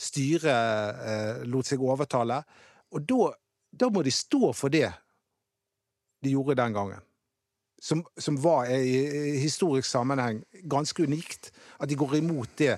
Styret 0.00 1.02
uh, 1.04 1.42
lot 1.44 1.68
seg 1.68 1.84
overtale. 1.84 2.38
Og 2.96 3.04
da, 3.04 3.28
da 3.80 3.88
må 3.92 4.02
de 4.02 4.12
stå 4.14 4.52
for 4.56 4.72
det 4.72 4.88
de 6.22 6.30
gjorde 6.30 6.54
den 6.62 6.74
gangen. 6.74 7.00
Som, 7.82 8.04
som 8.18 8.36
var 8.38 8.68
i, 8.70 9.38
historisk 9.42 9.88
sammenheng 9.88 10.44
ganske 10.70 11.02
unikt. 11.02 11.50
At 11.80 11.90
de 11.90 11.96
går 11.98 12.20
imot 12.20 12.52
det. 12.58 12.76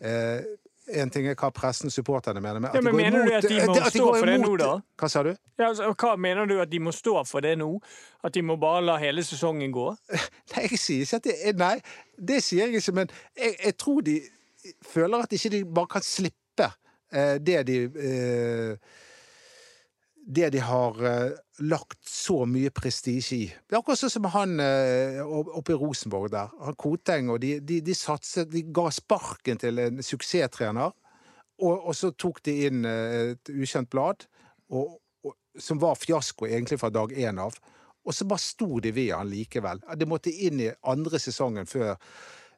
Eh, 0.00 0.40
en 0.88 1.10
ting 1.12 1.26
er 1.28 1.36
hva 1.36 1.50
pressen, 1.52 1.90
supporterne 1.92 2.40
mener, 2.40 2.62
men, 2.62 2.70
Ja, 2.72 2.78
at 2.78 2.80
de 2.80 2.84
men 2.86 2.94
går 2.94 3.02
mener 3.02 3.26
du 3.26 3.34
at 3.36 3.48
de 3.48 3.58
må 3.60 3.74
at 3.76 3.92
stå 3.92 4.06
for 4.14 4.30
det 4.30 4.36
nå, 4.40 4.52
da? 4.56 4.70
Hva 4.96 5.10
sa 5.12 5.22
du? 5.26 5.30
Ja, 5.58 5.66
altså, 5.68 5.90
hva 5.92 6.14
mener 6.16 6.48
du 6.48 6.54
at 6.62 6.70
de 6.72 6.80
må 6.80 6.94
stå 6.96 7.14
for 7.28 7.44
det 7.44 7.58
nå? 7.60 7.68
At 8.24 8.34
de 8.34 8.42
må 8.42 8.56
bare 8.56 8.80
la 8.86 8.96
hele 9.02 9.24
sesongen 9.26 9.74
gå? 9.74 9.90
Nei, 10.54 10.64
jeg 10.64 10.80
sier 10.80 11.04
ikke 11.04 11.20
at 11.20 11.28
det 11.28 11.36
er 11.50 11.58
Nei, 11.60 11.74
det 12.30 12.40
sier 12.46 12.64
jeg 12.64 12.80
ikke, 12.80 12.96
men 13.02 13.12
jeg, 13.36 13.58
jeg 13.66 13.76
tror 13.84 14.00
de 14.06 14.16
føler 14.86 15.26
at 15.26 15.36
ikke 15.36 15.52
de 15.58 15.62
bare 15.76 15.92
kan 15.98 16.06
slippe 16.08 16.70
eh, 17.12 17.36
det 17.36 17.60
de 17.68 17.78
eh, 17.84 18.96
Det 20.28 20.50
de 20.52 20.60
har 20.60 20.98
eh, 21.08 21.30
lagt 21.64 22.02
så 22.04 22.42
mye 22.44 22.68
prestisje 22.74 23.36
i. 23.36 23.46
Det 23.48 23.72
er 23.72 23.80
akkurat 23.80 24.00
sånn 24.02 24.12
som 24.12 24.26
han 24.34 24.58
eh, 24.60 25.22
oppe 25.24 25.72
i 25.72 25.78
Rosenborg 25.80 26.34
der. 26.34 26.52
Han 26.66 26.76
Koteng 26.76 27.30
og 27.32 27.40
de, 27.40 27.54
de, 27.64 27.78
de 27.84 27.94
satset 27.96 28.50
De 28.52 28.60
ga 28.76 28.90
sparken 28.92 29.60
til 29.60 29.80
en 29.80 30.04
suksesstrener, 30.04 30.92
og, 31.64 31.72
og 31.78 31.96
så 31.96 32.12
tok 32.12 32.42
de 32.44 32.58
inn 32.68 32.84
eh, 32.84 33.32
et 33.32 33.52
ukjent 33.54 33.88
blad, 33.88 34.28
og, 34.68 34.98
og, 35.24 35.36
som 35.56 35.80
var 35.80 35.96
fiasko 35.96 36.50
egentlig 36.50 36.76
fra 36.84 36.92
dag 36.92 37.16
én 37.16 37.40
av. 37.40 37.56
Og 38.04 38.12
så 38.12 38.28
bare 38.28 38.44
sto 38.44 38.82
de 38.84 38.92
ved 38.92 39.14
han 39.16 39.32
likevel. 39.32 39.80
Det 39.96 40.08
måtte 40.08 40.32
inn 40.32 40.60
i 40.60 40.68
andre 40.92 41.20
sesongen 41.20 41.68
før 41.68 41.96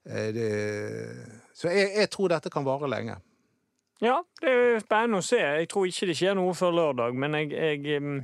det 0.00 0.44
Så 1.52 1.68
jeg, 1.68 1.90
jeg 1.92 2.08
tror 2.08 2.30
dette 2.32 2.50
kan 2.50 2.64
vare 2.64 2.88
lenge. 2.88 3.18
Ja, 4.00 4.22
det 4.40 4.50
er 4.50 4.78
spennende 4.80 5.18
å 5.20 5.24
se. 5.24 5.38
Jeg 5.40 5.68
tror 5.68 5.88
ikke 5.88 6.06
det 6.08 6.14
skjer 6.16 6.36
noe 6.38 6.54
før 6.56 6.72
lørdag, 6.72 7.16
men 7.20 7.36
jeg, 7.36 7.50
jeg, 7.52 8.22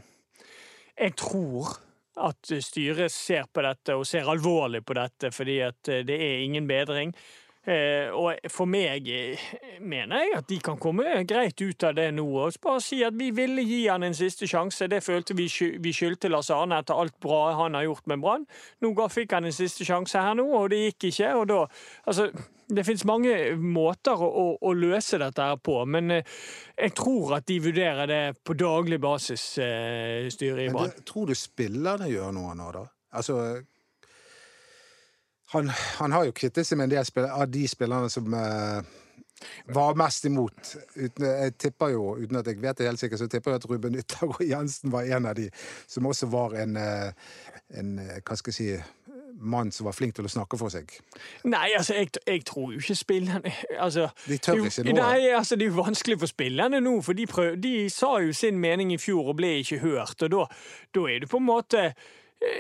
jeg 0.96 1.16
tror 1.20 1.74
at 2.16 2.52
styret 2.64 3.12
ser 3.12 3.44
på 3.52 3.64
dette, 3.66 3.92
og 3.92 4.06
ser 4.08 4.30
alvorlig 4.32 4.80
på 4.88 4.96
dette, 4.96 5.28
fordi 5.36 5.58
at 5.66 5.90
eh, 5.92 6.00
det 6.08 6.16
er 6.16 6.44
ingen 6.46 6.68
bedring. 6.68 7.12
Eh, 7.66 8.12
og 8.14 8.46
for 8.52 8.70
meg 8.70 9.08
eh, 9.10 9.46
mener 9.82 10.22
jeg 10.22 10.34
at 10.38 10.46
de 10.46 10.58
kan 10.62 10.78
komme 10.78 11.24
greit 11.26 11.58
ut 11.58 11.86
av 11.88 11.96
det 11.98 12.12
nå 12.14 12.26
og 12.30 12.58
bare 12.62 12.82
si 12.84 13.00
at 13.02 13.16
vi 13.18 13.32
ville 13.34 13.64
gi 13.66 13.80
han 13.88 14.06
en 14.06 14.14
siste 14.14 14.46
sjanse. 14.46 14.86
Det 14.86 15.02
følte 15.02 15.34
vi, 15.34 15.48
vi 15.82 15.94
skyldte 15.94 16.30
Lars 16.30 16.52
Arne 16.54 16.78
etter 16.78 16.94
alt 16.94 17.16
bra 17.22 17.56
han 17.58 17.74
har 17.74 17.88
gjort 17.88 18.06
med 18.06 18.22
Brann. 18.22 18.46
Nå 18.86 18.94
fikk 19.10 19.34
han 19.34 19.48
en 19.48 19.56
siste 19.56 19.86
sjanse 19.86 20.22
her 20.22 20.38
nå, 20.38 20.46
og 20.46 20.70
det 20.70 20.84
gikk 20.84 21.10
ikke. 21.10 21.32
og 21.40 21.48
da, 21.50 21.64
altså 22.06 22.30
det 22.66 22.82
finnes 22.86 23.04
mange 23.06 23.34
måter 23.58 24.18
å, 24.18 24.26
å, 24.26 24.46
å 24.66 24.72
løse 24.74 25.20
dette 25.22 25.44
her 25.50 25.58
på, 25.62 25.78
men 25.90 26.18
eh, 26.18 26.34
jeg 26.74 26.94
tror 26.98 27.36
at 27.38 27.46
de 27.46 27.60
vurderer 27.62 28.10
det 28.10 28.22
på 28.46 28.56
daglig 28.58 28.98
basis, 29.02 29.44
eh, 29.62 30.26
styret 30.34 30.66
i 30.66 30.72
Brann. 30.74 30.94
tror 31.06 31.30
du 31.30 31.38
spillerne 31.38 32.10
gjør 32.10 32.34
noe 32.34 32.54
nå, 32.58 32.70
da? 32.74 32.82
Altså 33.16 33.38
Han, 35.54 35.70
han 35.70 36.12
har 36.12 36.26
jo 36.26 36.34
kvittet 36.36 36.66
seg 36.66 36.80
med 36.80 36.88
en 36.88 36.96
del 36.96 37.06
spiller, 37.06 37.30
av 37.30 37.50
de 37.50 37.66
spillerne 37.70 38.10
som 38.10 38.34
eh, 38.34 38.94
var 39.76 39.98
mest 39.98 40.26
imot. 40.26 40.74
Uten, 40.96 41.26
jeg 41.26 41.54
tipper 41.58 41.94
jo, 41.94 42.16
uten 42.18 42.40
at 42.40 42.50
jeg 42.50 42.62
vet 42.62 42.78
det 42.78 42.88
helt 42.88 43.02
sikkert, 43.02 43.22
så 43.22 43.30
tipper 43.30 43.54
jeg 43.54 43.62
at 43.62 43.70
Ruben 43.70 43.98
Yttergård 44.02 44.46
Jensen 44.52 44.92
var 44.92 45.06
en 45.06 45.30
av 45.30 45.38
de 45.38 45.48
som 45.86 46.06
også 46.06 46.30
var 46.32 46.58
en, 46.62 46.76
eh, 46.76 47.10
en 47.78 47.98
eh, 48.02 48.20
Hva 48.26 48.38
skal 48.38 48.54
jeg 48.54 48.60
si 48.60 48.70
mann 49.40 49.72
som 49.72 49.86
var 49.86 49.92
flink 49.92 50.16
til 50.16 50.26
å 50.26 50.30
snakke 50.30 50.58
for 50.60 50.72
seg. 50.72 50.92
Nei, 51.44 51.68
altså, 51.76 51.96
jeg, 51.98 52.10
jeg 52.26 52.44
tror 52.48 52.72
jo 52.72 52.80
ikke 52.80 52.96
spillerne 52.96 53.52
altså, 53.78 54.08
De 54.26 54.38
tør 54.40 54.62
ikke 54.64 54.86
nå. 54.86 54.94
Nei, 54.96 55.28
altså, 55.36 55.58
det 55.58 55.66
er 55.66 55.72
jo 55.74 55.82
vanskelig 55.82 56.18
for 56.22 56.32
spillerne 56.32 56.80
nå, 56.80 56.94
for 57.04 57.18
de, 57.18 57.26
prøv, 57.30 57.56
de 57.60 57.74
sa 57.92 58.16
jo 58.24 58.32
sin 58.36 58.60
mening 58.62 58.94
i 58.94 59.00
fjor 59.00 59.32
og 59.32 59.38
ble 59.40 59.58
ikke 59.62 59.82
hørt. 59.84 60.22
Og 60.24 60.32
da, 60.32 60.46
da 60.96 61.06
er 61.12 61.24
det 61.24 61.30
på 61.32 61.40
en 61.42 61.48
måte 61.48 61.90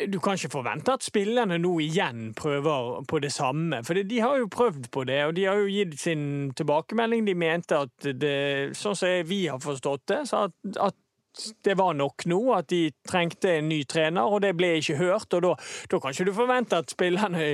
du 0.08 0.18
kan 0.20 0.38
ikke 0.38 0.50
forvente 0.50 0.94
at 0.96 1.04
spillerne 1.04 1.58
nå 1.60 1.74
igjen 1.84 2.30
prøver 2.36 3.02
på 3.08 3.20
det 3.22 3.32
samme. 3.32 3.82
For 3.84 3.98
de 3.98 4.20
har 4.20 4.38
jo 4.40 4.48
prøvd 4.52 4.88
på 4.92 5.04
det, 5.08 5.18
og 5.28 5.34
de 5.36 5.44
har 5.44 5.60
jo 5.60 5.68
gitt 5.68 5.98
sin 6.00 6.52
tilbakemelding. 6.56 7.26
De 7.26 7.34
mente 7.36 7.82
at 7.84 8.08
det, 8.20 8.76
sånn 8.78 8.96
som 8.96 9.28
vi 9.28 9.44
har 9.50 9.60
forstått 9.62 10.06
det, 10.12 10.22
at, 10.32 10.56
at 10.80 10.96
det 11.64 11.74
var 11.76 11.92
nok 11.94 12.24
nå, 12.30 12.38
at 12.56 12.70
de 12.72 12.86
trengte 13.08 13.58
en 13.58 13.68
ny 13.68 13.82
trener, 13.84 14.24
og 14.24 14.40
det 14.46 14.54
ble 14.56 14.78
ikke 14.80 14.96
hørt. 15.00 15.28
Og 15.36 15.44
da, 15.44 15.52
da 15.92 16.00
kan 16.00 16.16
ikke 16.16 16.28
du 16.30 16.32
forvente 16.36 16.80
at 16.80 16.94
spillerne 16.96 17.50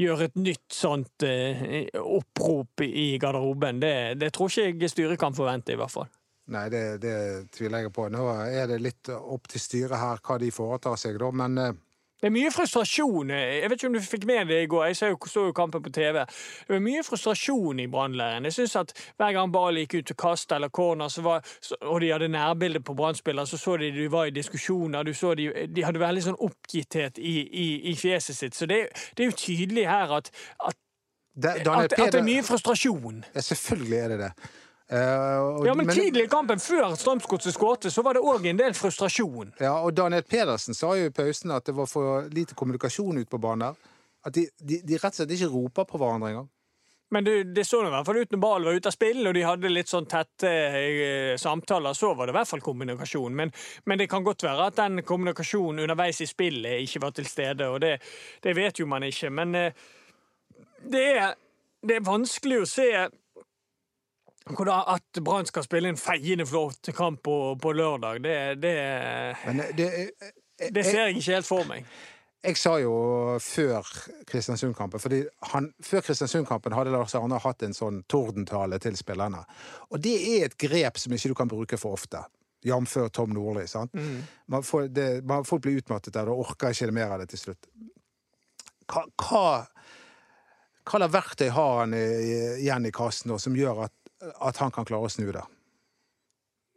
gjør 0.00 0.26
et 0.26 0.36
nytt 0.36 0.74
sånt 0.74 1.24
eh, 1.26 1.88
opprop 2.02 2.84
i 2.84 3.14
garderoben. 3.22 3.80
Det, 3.80 3.96
det 4.20 4.34
tror 4.34 4.52
ikke 4.52 4.84
jeg 4.84 4.92
styret 4.92 5.20
kan 5.20 5.36
forvente, 5.36 5.72
i 5.72 5.80
hvert 5.80 5.94
fall. 5.94 6.10
Nei, 6.52 6.68
det, 6.68 6.82
det 7.00 7.16
tviler 7.56 7.86
jeg 7.86 7.94
på. 7.94 8.10
Nå 8.12 8.28
er 8.44 8.68
det 8.68 8.82
litt 8.84 9.08
opp 9.08 9.48
til 9.48 9.62
styret 9.62 9.96
her 9.96 10.20
hva 10.20 10.36
de 10.40 10.52
foretar 10.52 10.98
seg, 11.00 11.16
da, 11.20 11.30
men 11.32 11.56
eh, 11.60 11.76
Det 12.20 12.28
er 12.28 12.34
mye 12.34 12.50
frustrasjon. 12.52 13.30
Jeg 13.32 13.70
vet 13.70 13.78
ikke 13.78 13.88
om 13.88 13.96
du 13.96 14.00
fikk 14.04 14.26
med 14.28 14.50
det 14.52 14.58
i 14.64 14.68
går, 14.68 14.84
jeg 14.90 14.98
så 15.00 15.08
jo, 15.12 15.52
kampen 15.56 15.82
på 15.84 15.92
TV. 15.92 16.20
Det 16.20 16.74
var 16.74 16.82
mye 16.84 17.02
frustrasjon 17.04 17.80
i 17.80 17.88
Brannleiren. 17.88 18.44
Jeg 18.44 18.56
synes 18.58 18.76
at 18.76 18.92
hver 19.16 19.32
gang 19.36 19.52
ballen 19.52 19.84
gikk 19.84 19.96
ut 19.98 20.10
til 20.12 20.18
kast 20.20 20.52
eller 20.52 20.68
corner, 20.68 21.08
så 21.08 21.24
var, 21.24 21.44
og 21.80 22.00
de 22.00 22.10
hadde 22.12 22.28
nærbilde 22.32 22.80
på 22.80 22.96
Brann-spillere, 22.96 23.46
så 23.46 23.60
så 23.60 23.76
de 23.80 23.90
de 23.96 24.08
var 24.12 24.28
i 24.28 24.36
diskusjoner. 24.36 25.02
De, 25.02 25.52
de 25.68 25.84
hadde 25.84 26.00
veldig 26.00 26.26
sånn 26.28 26.40
oppgitthet 26.44 27.20
i, 27.20 27.38
i, 27.40 27.68
i 27.92 27.96
fjeset 27.96 28.36
sitt. 28.36 28.56
Så 28.56 28.68
det, 28.68 28.86
det 29.16 29.24
er 29.24 29.32
jo 29.32 29.40
tydelig 29.40 29.88
her 29.88 30.12
at, 30.20 30.28
at, 30.60 30.76
at, 31.40 31.64
at 31.66 32.12
det 32.12 32.20
er 32.20 32.28
mye 32.28 32.44
frustrasjon. 32.44 33.24
Ja, 33.32 33.40
selvfølgelig 33.40 33.98
er 33.98 34.14
det 34.14 34.20
det. 34.26 34.52
Og- 34.90 35.66
Ja, 35.66 35.74
men 35.74 35.86
men- 35.86 35.96
tidlig 35.96 36.24
i 36.24 36.28
kampen, 36.28 36.58
før 36.60 36.92
Strømsgodset 36.94 37.54
skåret, 37.54 37.90
så 37.92 38.02
var 38.02 38.14
det 38.14 38.22
òg 38.22 38.46
en 38.46 38.56
del 38.56 38.74
frustrasjon. 38.74 39.52
Ja, 39.60 39.78
og 39.80 39.94
Daniel 39.94 40.22
Pedersen 40.22 40.74
sa 40.74 40.94
jo 40.94 41.06
i 41.06 41.10
pausen 41.10 41.50
at 41.50 41.64
det 41.64 41.74
var 41.74 41.86
for 41.86 42.28
lite 42.28 42.54
kommunikasjon 42.54 43.18
ute 43.18 43.30
på 43.30 43.40
banen 43.40 43.58
der. 43.58 43.74
At 44.26 44.32
de, 44.34 44.48
de, 44.60 44.82
de 44.84 44.96
rett 44.96 45.12
og 45.12 45.14
slett 45.14 45.30
ikke 45.30 45.52
roper 45.52 45.84
på 45.84 45.98
hverandre 45.98 46.28
engang. 46.28 46.48
Men 47.10 47.24
det, 47.24 47.54
det 47.54 47.64
så 47.64 47.82
i 47.84 47.90
hvert 47.92 48.06
fall 48.06 48.16
ut 48.16 48.32
når 48.32 48.40
ballen 48.42 48.66
var 48.66 48.78
ute 48.80 48.90
av 48.90 48.94
spill, 48.96 49.26
og 49.28 49.34
de 49.36 49.42
hadde 49.46 49.70
litt 49.70 49.90
sånn 49.90 50.06
tette 50.10 50.50
eh, 50.50 51.36
samtaler. 51.38 51.94
Så 51.94 52.14
var 52.16 52.26
det 52.26 52.34
i 52.34 52.38
hvert 52.38 52.50
fall 52.50 52.64
kommunikasjon. 52.64 53.36
Men, 53.36 53.52
men, 53.84 54.00
det 54.00 54.08
kan 54.10 54.24
godt 54.24 54.42
være 54.42 54.70
at 54.70 54.80
den 54.80 55.02
kommunikasjonen 55.06 55.84
underveis 55.84 56.22
i 56.24 56.26
spillet 56.26 56.82
ikke 56.82 57.04
var 57.04 57.14
til 57.14 57.28
stede, 57.30 57.68
og 57.70 57.80
det, 57.84 57.98
det 58.42 58.56
vet 58.56 58.80
jo 58.80 58.88
man 58.90 59.06
ikke. 59.06 59.30
Men 59.30 59.54
eh, 59.54 59.84
det, 60.80 61.04
er, 61.12 61.36
det 61.86 62.00
er 62.00 62.08
vanskelig 62.08 62.62
å 62.64 62.68
se 62.72 62.88
at 64.44 65.20
Brann 65.24 65.46
skal 65.46 65.64
spille 65.64 65.88
en 65.88 65.96
feiende 65.96 66.46
flott 66.46 66.90
kamp 66.94 67.22
på, 67.22 67.56
på 67.56 67.72
lørdag, 67.72 68.20
det, 68.22 68.62
det, 68.62 68.74
det, 69.76 70.10
det 70.70 70.84
ser 70.84 71.06
jeg 71.06 71.16
ikke 71.16 71.32
helt 71.32 71.48
for 71.48 71.64
meg. 71.68 71.86
Jeg 72.44 72.58
sa 72.60 72.74
jo 72.76 72.92
før 73.40 73.88
Kristiansund-kampen 74.28 75.00
fordi 75.00 75.22
han, 75.52 75.70
Før 75.80 76.02
Kristiansund-kampen 76.04 76.74
hadde 76.76 76.92
Lars 76.92 77.14
Arne 77.16 77.38
hatt 77.40 77.64
en 77.64 77.72
sånn 77.72 78.02
tordentale 78.04 78.76
til 78.84 78.98
spillerne. 79.00 79.40
Og 79.88 80.02
det 80.04 80.14
er 80.34 80.44
et 80.50 80.58
grep 80.60 81.00
som 81.00 81.14
ikke 81.16 81.32
du 81.32 81.36
kan 81.38 81.48
bruke 81.48 81.78
for 81.80 81.96
ofte. 81.96 82.20
Jf. 82.64 82.96
Tom 83.12 83.32
Nordli. 83.32 83.66
sant? 83.68 83.94
Mm. 83.94 84.22
Man 84.52 84.62
får, 84.62 84.88
det, 84.92 85.08
man, 85.24 85.44
folk 85.44 85.62
blir 85.64 85.80
utmattet 85.80 86.14
der 86.14 86.28
og 86.28 86.44
orker 86.44 86.72
ikke 86.72 86.92
mer 86.92 87.16
av 87.16 87.24
det 87.24 87.30
til 87.32 87.46
slutt. 87.46 87.68
Hva, 88.92 89.06
hva, 89.24 89.44
hva 90.84 91.08
verktøy 91.08 91.48
har 91.48 91.78
han 91.80 91.96
igjen 91.96 92.88
i 92.88 92.92
kassen 92.92 93.32
da, 93.32 93.40
som 93.40 93.56
gjør 93.56 93.86
at, 93.86 93.96
at 94.40 94.58
han 94.62 94.72
kan 94.74 94.86
klare 94.88 95.08
å 95.08 95.12
snu 95.12 95.30
det? 95.34 95.44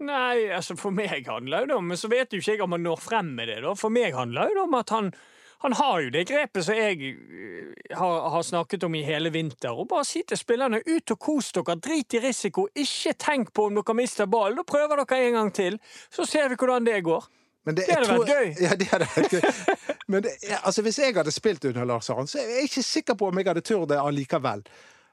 Nei, 0.07 0.49
altså 0.53 0.75
for 0.77 0.93
meg 0.93 1.25
handler 1.25 1.65
det 1.65 1.73
om 1.73 1.87
Men 1.89 1.97
så 1.97 2.05
vet 2.11 2.29
jo 2.29 2.37
ikke 2.37 2.53
jeg 2.53 2.61
om 2.61 2.75
han 2.75 2.83
når 2.85 2.99
frem 3.01 3.31
med 3.39 3.49
det. 3.49 3.63
da. 3.65 3.73
For 3.73 3.93
meg 3.93 4.13
handler 4.13 4.53
det 4.53 4.63
om 4.67 4.77
at 4.77 4.93
han 4.93 5.11
han 5.59 5.73
har 5.73 6.01
jo 6.01 6.09
det 6.13 6.27
grepet 6.29 6.65
som 6.65 6.77
jeg 6.77 7.13
eh, 7.17 7.95
har, 7.97 8.29
har, 8.29 8.43
snakket 8.45 8.83
om 8.85 8.95
i 8.95 9.01
hele 9.01 9.31
vinter. 9.33 9.73
Og 9.73 9.87
bare 9.89 10.05
si 10.05 10.21
til 10.27 10.37
spillerne 10.37 10.83
ut 10.85 11.13
og 11.15 11.19
kos 11.19 11.49
dere, 11.55 11.79
drit 11.81 12.13
i 12.13 12.21
risiko, 12.21 12.67
ikke 12.77 13.15
tenk 13.17 13.49
på 13.57 13.65
om 13.69 13.79
dere 13.79 13.95
mister 13.97 14.29
ballen. 14.29 14.59
Da 14.59 14.67
prøver 14.67 15.01
dere 15.01 15.21
en 15.25 15.39
gang 15.39 15.49
til, 15.57 15.79
så 16.13 16.27
ser 16.29 16.51
vi 16.51 16.59
hvordan 16.59 16.85
det 16.85 17.01
går. 17.07 17.25
Det, 17.67 17.73
det, 17.81 17.87
hadde 17.89 18.13
vært 18.13 18.29
gøy. 18.31 18.51
Ja, 18.63 18.75
det 18.79 18.87
hadde 18.91 19.07
vært 19.15 19.33
gøy. 19.33 19.87
Men 20.13 20.23
det, 20.23 20.37
altså, 20.61 20.85
hvis 20.85 21.01
jeg 21.01 21.17
hadde 21.17 21.33
spilt 21.35 21.65
under 21.67 21.89
Lars 21.89 22.09
Arne, 22.13 22.29
så 22.29 22.39
er 22.39 22.53
jeg 22.53 22.69
ikke 22.69 22.85
sikker 22.85 23.17
på 23.19 23.31
om 23.31 23.41
jeg 23.41 23.49
hadde 23.49 23.65
turt 23.65 23.89
det 23.89 23.97
allikevel. 23.99 24.61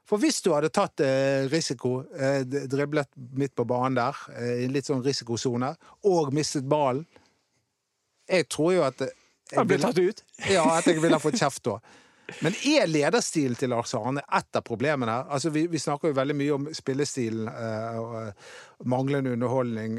For 0.08 0.20
hvis 0.20 0.42
du 0.44 0.50
hadde 0.52 0.72
tatt 0.74 1.00
eh, 1.00 1.46
risiko, 1.48 2.02
eh, 2.12 2.42
driblet 2.44 3.08
midt 3.40 3.54
på 3.56 3.64
banen 3.68 3.96
der, 3.96 4.18
eh, 4.36 4.64
i 4.64 4.68
litt 4.68 4.88
sånn 4.88 5.04
risikosone, 5.04 5.74
og 6.10 6.32
mistet 6.36 6.68
ballen 6.68 7.06
Jeg 8.28 8.48
tror 8.48 8.72
jo 8.72 8.82
at 8.86 9.02
han 9.52 9.68
ble 9.68 9.76
tatt 9.76 9.98
ut? 10.00 10.22
Ja, 10.48 10.64
at 10.78 10.86
jeg 10.88 11.00
ville 11.02 11.16
ha 11.18 11.20
fått 11.20 11.36
kjeft 11.36 11.64
da. 11.68 11.78
Men 12.40 12.54
er 12.64 12.88
lederstilen 12.88 13.56
til 13.60 13.68
Lars 13.68 13.92
Arne 13.94 14.22
et 14.24 14.56
av 14.56 14.64
problemene? 14.64 15.18
Altså, 15.28 15.52
vi, 15.52 15.66
vi, 15.68 15.80
snakker 15.80 16.08
jo 16.08 16.16
veldig 16.16 16.36
mye 16.38 16.54
om 16.54 16.68
spillestilen 16.72 17.50
uh, 17.52 17.98
og 18.00 18.86
manglende 18.88 19.34
underholdning. 19.36 19.98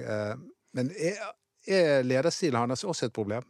Men 0.74 0.89
er, 0.97 1.22
er 1.70 2.01
lederstilen 2.01 2.58
hans 2.64 2.82
også 2.82 3.12
et 3.12 3.14
problem? 3.14 3.45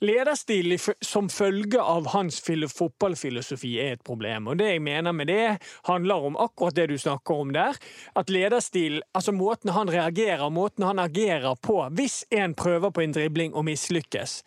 Lederstil 0.00 0.78
som 1.04 1.28
følge 1.28 1.80
av 1.80 2.08
hans 2.14 2.40
fotballfilosofi 2.40 3.74
er 3.82 3.96
et 3.96 4.04
problem. 4.06 4.48
Og 4.48 4.58
det 4.60 4.70
jeg 4.72 4.82
mener 4.84 5.12
med 5.12 5.28
det, 5.28 5.58
handler 5.88 6.28
om 6.30 6.38
akkurat 6.40 6.78
det 6.78 6.86
du 6.90 6.96
snakker 6.98 7.42
om 7.44 7.52
der. 7.52 7.76
At 8.16 8.32
lederstil, 8.32 9.02
altså 9.14 9.32
måten 9.36 9.74
han 9.76 9.92
reagerer, 9.92 10.48
måten 10.50 10.84
han 10.88 10.98
agerer 10.98 11.54
på 11.60 11.82
Hvis 11.96 12.24
en 12.30 12.54
prøver 12.54 12.90
på 12.90 13.04
en 13.04 13.12
dribling 13.12 13.54
og 13.54 13.64
mislykkes, 13.64 14.42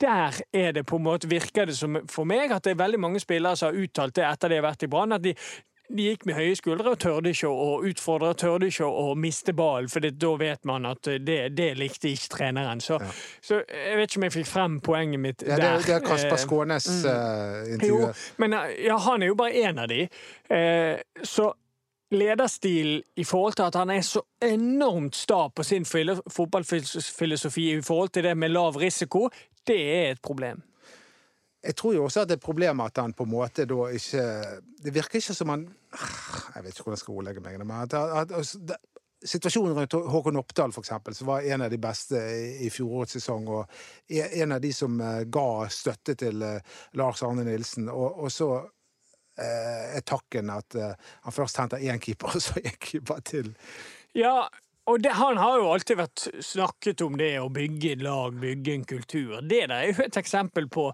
der 0.00 0.40
er 0.52 0.72
det 0.72 0.86
på 0.86 0.96
en 0.96 1.06
måte, 1.06 1.28
virker 1.30 1.66
det 1.66 1.76
som 1.76 2.00
for 2.10 2.26
meg 2.26 2.52
at 2.52 2.64
det 2.64 2.74
er 2.74 2.82
veldig 2.82 3.00
mange 3.00 3.20
spillere 3.22 3.56
som 3.56 3.70
har 3.70 3.84
uttalt 3.84 4.16
det 4.16 4.26
etter 4.26 4.50
de 4.50 4.58
har 4.58 4.66
vært 4.66 4.82
i 4.82 4.90
Brann, 4.90 5.14
at 5.14 5.22
de, 5.22 5.34
de 5.88 6.06
gikk 6.08 6.24
med 6.28 6.38
høye 6.38 6.54
skuldre 6.56 6.94
og 6.94 7.00
tørde 7.02 7.32
ikke 7.34 7.50
å 7.50 7.80
utfordre, 7.84 8.32
tørde 8.40 8.70
ikke 8.70 8.86
å 8.88 9.14
miste 9.20 9.52
ballen, 9.56 9.90
for 9.92 10.04
da 10.04 10.30
vet 10.40 10.64
man 10.68 10.88
at 10.88 11.10
det, 11.20 11.40
det 11.56 11.70
likte 11.78 12.08
ikke 12.12 12.30
treneren. 12.36 12.80
Så, 12.80 12.98
ja. 13.02 13.10
så, 13.44 13.60
jeg 13.68 13.98
vet 14.00 14.10
ikke 14.10 14.22
om 14.22 14.28
jeg 14.28 14.36
fikk 14.38 14.48
frem 14.48 14.78
poenget 14.84 15.20
mitt 15.20 15.44
ja, 15.44 15.58
det, 15.58 15.66
der. 15.66 15.84
Det 15.84 15.96
er 15.98 16.06
Kasper 16.06 16.38
eh, 16.38 16.44
Skånes 16.44 16.88
mm. 16.88 17.04
uh, 17.10 17.74
intervju. 17.74 18.14
Men 18.42 18.56
ja, 18.80 18.96
han 19.08 19.22
er 19.22 19.32
jo 19.32 19.36
bare 19.38 19.66
én 19.68 19.84
av 19.84 19.92
de. 19.92 20.08
Så 21.24 21.52
lederstil 22.14 23.02
i 23.16 23.24
forhold 23.24 23.56
til 23.58 23.68
at 23.68 23.74
han 23.74 23.90
er 23.90 24.04
så 24.06 24.22
enormt 24.42 25.16
sta 25.16 25.48
på 25.48 25.62
sin 25.66 25.84
fotballfilosofi 25.84 27.70
i 27.72 27.82
forhold 27.82 28.14
til 28.14 28.24
det 28.24 28.36
med 28.38 28.54
lav 28.54 28.76
risiko, 28.76 29.28
det 29.66 29.80
er 29.80 30.10
et 30.12 30.22
problem. 30.22 30.62
Jeg 31.64 31.76
tror 31.76 31.94
jo 31.94 32.04
også 32.04 32.22
at 32.22 32.28
det 32.28 32.36
er 32.36 32.42
et 32.42 32.44
problem 32.44 32.80
at 32.84 32.98
han 33.00 33.14
på 33.16 33.24
en 33.24 33.32
måte 33.32 33.64
da 33.68 33.86
ikke 33.96 34.24
Det 34.84 34.92
virker 34.94 35.20
ikke 35.20 35.36
som 35.36 35.52
han 35.52 35.68
Jeg 36.54 36.64
vet 36.64 36.74
ikke 36.74 36.84
hvordan 36.84 36.98
jeg 36.98 37.04
skal 37.04 37.14
ordlegge 37.14 37.44
meg. 37.44 37.58
men 37.64 37.76
at, 37.80 37.94
at, 37.94 38.32
at, 38.32 38.76
Situasjonen 39.24 39.72
rundt 39.72 39.92
Håkon 39.92 40.36
Oppdal, 40.36 40.72
for 40.72 40.84
eksempel, 40.84 41.14
som 41.16 41.30
var 41.30 41.46
en 41.48 41.62
av 41.64 41.70
de 41.72 41.78
beste 41.80 42.18
i 42.60 42.68
fjorårets 42.68 43.14
sesong, 43.16 43.46
og 43.48 44.10
en 44.12 44.52
av 44.52 44.60
de 44.60 44.72
som 44.76 44.98
eh, 45.00 45.22
ga 45.32 45.64
støtte 45.72 46.12
til 46.20 46.44
eh, 46.44 46.74
Lars 47.00 47.22
Arne 47.24 47.46
Nilsen, 47.46 47.88
og, 47.88 48.18
og 48.20 48.28
så 48.32 48.50
eh, 48.60 49.96
er 49.96 50.04
takken 50.04 50.52
at 50.52 50.76
han 50.76 51.32
først 51.32 51.62
henter 51.62 51.80
én 51.80 52.02
keeper, 52.04 52.28
og 52.36 52.44
så 52.44 52.60
én 52.60 52.76
keeper 52.76 53.24
til. 53.24 53.54
Ja, 54.12 54.44
og 54.84 55.00
det, 55.00 55.16
Han 55.16 55.40
har 55.40 55.56
jo 55.56 55.72
alltid 55.72 56.02
vært 56.02 56.28
snakket 56.44 57.00
om 57.06 57.16
det 57.16 57.32
å 57.40 57.48
bygge 57.48 57.96
lag, 58.04 58.36
bygge 58.36 58.74
en 58.76 58.84
kultur. 58.84 59.38
Det 59.40 59.64
der 59.70 59.78
er 59.78 59.88
jo 59.88 60.04
et 60.04 60.20
eksempel 60.20 60.68
på 60.68 60.90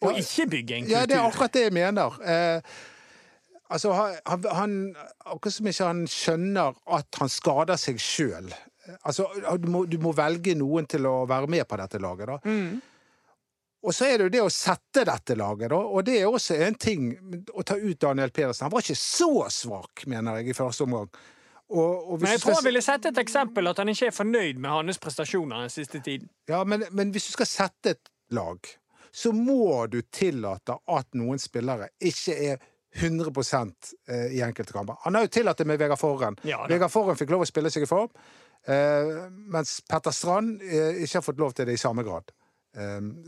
å 0.00 0.14
ikke 0.16 0.46
bygge 0.54 0.76
en 0.78 0.86
kultur. 0.86 0.96
Ja, 0.96 1.04
det 1.08 1.18
er 1.18 1.26
akkurat 1.26 1.56
det 1.56 1.66
jeg 1.66 1.76
mener. 1.76 2.18
Eh, 2.24 2.74
altså, 3.68 3.92
han, 3.94 4.46
han, 4.56 4.76
Akkurat 5.26 5.56
som 5.56 5.70
ikke 5.70 5.88
han 5.90 6.04
skjønner 6.10 6.78
at 6.98 7.20
han 7.20 7.32
skader 7.32 7.80
seg 7.80 8.00
sjøl. 8.02 8.52
Altså, 9.06 9.28
du 9.60 9.68
må, 9.70 9.84
du 9.86 9.98
må, 10.02 10.14
velge 10.16 10.56
noen 10.58 10.88
til 10.90 11.06
å 11.06 11.20
være 11.30 11.50
med 11.52 11.66
på 11.68 11.78
dette 11.78 12.00
laget, 12.02 12.32
da. 12.32 12.38
Mm. 12.48 12.80
Og 13.80 13.94
så 13.96 14.10
er 14.10 14.18
det 14.18 14.26
jo 14.26 14.32
det 14.34 14.40
å 14.44 14.52
sette 14.52 15.06
dette 15.08 15.36
laget, 15.40 15.70
da. 15.72 15.78
Og 15.80 16.04
det 16.04 16.18
er 16.20 16.28
også 16.28 16.56
en 16.66 16.76
ting 16.76 17.12
å 17.56 17.64
ta 17.64 17.78
ut 17.80 18.00
Daniel 18.00 18.32
Pedersen. 18.32 18.66
Han 18.66 18.74
var 18.74 18.84
ikke 18.84 18.98
så 18.98 19.46
svak, 19.52 20.04
mener 20.10 20.40
jeg, 20.40 20.50
i 20.52 20.56
første 20.56 20.84
omgang. 20.84 21.08
Og, 21.70 22.10
og 22.12 22.18
men 22.18 22.32
jeg 22.34 22.42
tror 22.42 22.58
han 22.58 22.66
ville 22.66 22.82
sette 22.82 23.12
et 23.12 23.18
eksempel 23.22 23.70
at 23.70 23.78
han 23.78 23.88
ikke 23.92 24.08
er 24.10 24.14
fornøyd 24.14 24.58
med 24.58 24.72
hans 24.74 24.98
prestasjoner 25.00 25.64
den 25.64 25.72
siste 25.72 26.00
tiden. 26.02 26.26
Ja, 26.50 26.64
men, 26.66 26.82
men 26.90 27.12
hvis 27.14 27.28
du 27.30 27.36
skal 27.36 27.46
sette 27.46 27.94
et 27.94 28.10
lag, 28.34 28.72
så 29.12 29.32
må 29.34 29.86
du 29.90 30.00
tillate 30.12 30.76
at 30.86 31.08
noen 31.18 31.40
spillere 31.42 31.90
ikke 31.98 32.36
er 32.50 32.60
100 32.94 33.30
eh, 34.08 34.26
i 34.36 34.42
enkelte 34.42 34.72
kamper. 34.72 34.98
Han 35.04 35.14
har 35.14 35.26
jo 35.26 35.32
tillatt 35.38 35.58
det 35.58 35.66
med 35.66 35.78
Vegard 35.78 35.98
Forren. 35.98 36.36
Ja, 36.42 36.64
Vegard 36.68 36.90
Forren 36.90 37.18
fikk 37.18 37.30
lov 37.30 37.44
å 37.44 37.48
spille 37.48 37.70
seg 37.70 37.86
i 37.86 37.90
form, 37.90 38.10
eh, 38.66 39.26
mens 39.30 39.78
Petter 39.86 40.14
Strand 40.14 40.62
eh, 40.62 41.02
ikke 41.04 41.20
har 41.20 41.26
fått 41.26 41.42
lov 41.42 41.54
til 41.54 41.70
det 41.70 41.78
i 41.78 41.82
samme 41.82 42.04
grad. 42.06 42.32
Um, 42.78 43.24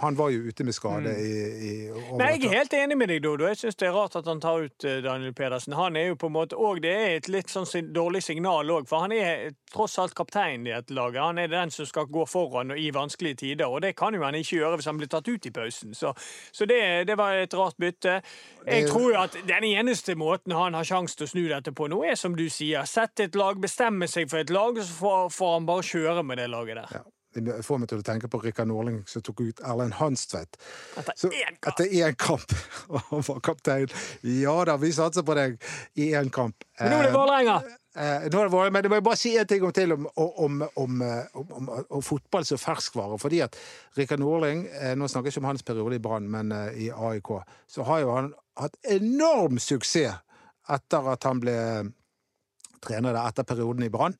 han 0.00 0.16
var 0.16 0.30
jo 0.30 0.38
ute 0.48 0.64
med 0.64 0.72
skade 0.72 1.10
mm. 1.12 1.16
i, 1.20 1.32
i 1.68 2.14
Nei, 2.16 2.28
Jeg 2.40 2.46
er 2.48 2.54
helt 2.62 2.72
enig 2.78 2.96
med 2.96 3.10
deg, 3.12 3.18
Dodo. 3.20 3.44
Jeg 3.50 3.58
syns 3.60 3.76
det 3.76 3.90
er 3.90 3.92
rart 3.92 4.14
at 4.16 4.24
han 4.24 4.40
tar 4.40 4.62
ut 4.64 4.86
uh, 4.88 4.94
Daniel 5.04 5.34
Pedersen. 5.36 5.76
Han 5.76 5.98
er 6.00 6.06
jo 6.08 6.16
på 6.16 6.30
en 6.30 6.32
måte, 6.32 6.56
Og 6.56 6.80
det 6.80 6.94
er 6.94 7.16
et 7.18 7.28
litt 7.28 7.52
sånn 7.52 7.68
dårlig 7.92 8.22
signal 8.24 8.72
òg, 8.72 8.88
for 8.88 9.04
han 9.04 9.12
er 9.12 9.52
tross 9.68 9.98
alt 10.00 10.16
kaptein 10.16 10.64
i 10.64 10.72
et 10.72 10.88
lag. 10.96 11.18
Han 11.20 11.42
er 11.42 11.52
den 11.52 11.74
som 11.74 11.84
skal 11.90 12.08
gå 12.08 12.24
foran 12.24 12.72
i 12.72 12.88
vanskelige 12.96 13.42
tider, 13.44 13.68
og 13.68 13.84
det 13.84 13.92
kan 14.00 14.16
jo 14.16 14.24
han 14.24 14.40
ikke 14.40 14.62
gjøre 14.62 14.80
hvis 14.80 14.88
han 14.88 15.02
blir 15.02 15.12
tatt 15.12 15.28
ut 15.28 15.50
i 15.52 15.54
pausen. 15.60 15.92
Så, 15.94 16.14
så 16.48 16.64
det, 16.64 16.80
det, 17.12 17.20
var 17.20 17.36
et 17.36 17.60
rart 17.60 17.76
bytte. 17.76 18.22
Jeg 18.64 18.88
tror 18.88 19.08
jo 19.12 19.20
at 19.26 19.36
den 19.44 19.68
eneste 19.74 20.16
måten 20.16 20.56
han 20.56 20.74
har 20.78 20.88
sjanse 20.88 21.20
til 21.20 21.28
å 21.28 21.34
snu 21.34 21.44
dette 21.52 21.76
på 21.76 21.92
nå, 21.92 22.00
er 22.08 22.16
som 22.16 22.32
du 22.32 22.48
sier, 22.48 22.88
sette 22.88 23.28
et 23.28 23.36
lag, 23.36 23.60
bestemme 23.60 24.08
seg 24.08 24.32
for 24.32 24.40
et 24.40 24.56
lag, 24.56 24.80
så 24.80 25.00
får, 25.04 25.32
får 25.36 25.56
han 25.58 25.68
bare 25.68 25.90
kjøre 25.92 26.24
med 26.24 26.40
det 26.40 26.48
laget 26.48 26.80
der. 26.80 27.00
Ja 27.02 27.08
det 27.34 27.60
får 27.62 27.78
meg 27.78 27.90
til 27.90 28.00
å 28.00 28.04
tenke 28.06 28.28
på 28.30 28.40
Rikard 28.42 28.68
Norling 28.70 29.02
som 29.08 29.22
tok 29.22 29.42
ut 29.44 29.60
Erlend 29.62 29.94
Hanstvedt. 30.00 30.56
Etter 30.98 31.28
én 31.30 31.58
kamp! 31.60 31.68
Etter 31.70 31.92
én 32.00 32.16
kamp. 32.18 32.54
Han 33.10 33.22
var 33.26 33.42
kaptein. 33.46 33.92
Ja 34.26 34.56
da, 34.66 34.74
vi 34.80 34.90
satser 34.94 35.26
på 35.26 35.36
deg 35.38 35.60
i 35.94 36.10
én 36.18 36.32
kamp. 36.34 36.66
Men 36.80 36.90
nå 36.90 36.98
er 36.98 37.08
det 37.08 37.14
Vålerenga! 37.14 37.60
Eh, 37.94 38.16
eh 38.24 38.26
nå 38.32 38.40
er 38.40 38.50
det 38.50 38.54
Vålerenga, 38.54 38.74
men 38.74 38.88
jeg 38.88 38.94
må 38.96 39.00
bare 39.06 39.20
si 39.20 39.36
en 39.38 39.50
ting 39.52 39.66
om 39.66 39.74
til 39.76 39.94
om, 39.94 40.08
om, 40.16 40.58
om, 40.82 41.06
om, 41.44 41.70
om 41.86 42.02
fotball 42.02 42.48
som 42.48 42.58
ferskvare. 42.58 43.20
Fordi 43.22 43.44
at 43.46 43.58
Rikard 43.98 44.24
Norling, 44.24 44.66
eh, 44.66 44.96
nå 44.98 45.06
snakker 45.06 45.30
jeg 45.30 45.38
ikke 45.38 45.44
om 45.44 45.50
hans 45.52 45.66
periode 45.66 46.00
i 46.00 46.02
Brann, 46.02 46.26
men 46.34 46.50
eh, 46.56 46.82
i 46.86 46.90
AIK, 46.90 47.34
så 47.70 47.86
har 47.86 48.02
jo 48.02 48.12
han 48.16 48.34
hatt 48.58 48.74
enorm 48.90 49.62
suksess 49.62 50.18
etter 50.70 51.06
at 51.14 51.24
han 51.26 51.40
ble 51.42 51.56
trener 52.80 53.14
der 53.14 53.26
etter 53.28 53.46
perioden 53.46 53.86
i 53.86 53.92
Brann. 53.92 54.16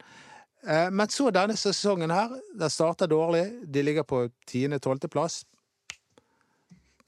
Eh, 0.69 0.91
men 0.91 1.09
så 1.09 1.31
denne 1.35 1.57
sesongen 1.57 2.11
her. 2.11 2.37
Den 2.59 2.71
starter 2.71 3.07
dårlig. 3.07 3.47
De 3.67 3.83
ligger 3.83 4.03
på 4.03 4.29
10.-12.-plass. 4.51 5.45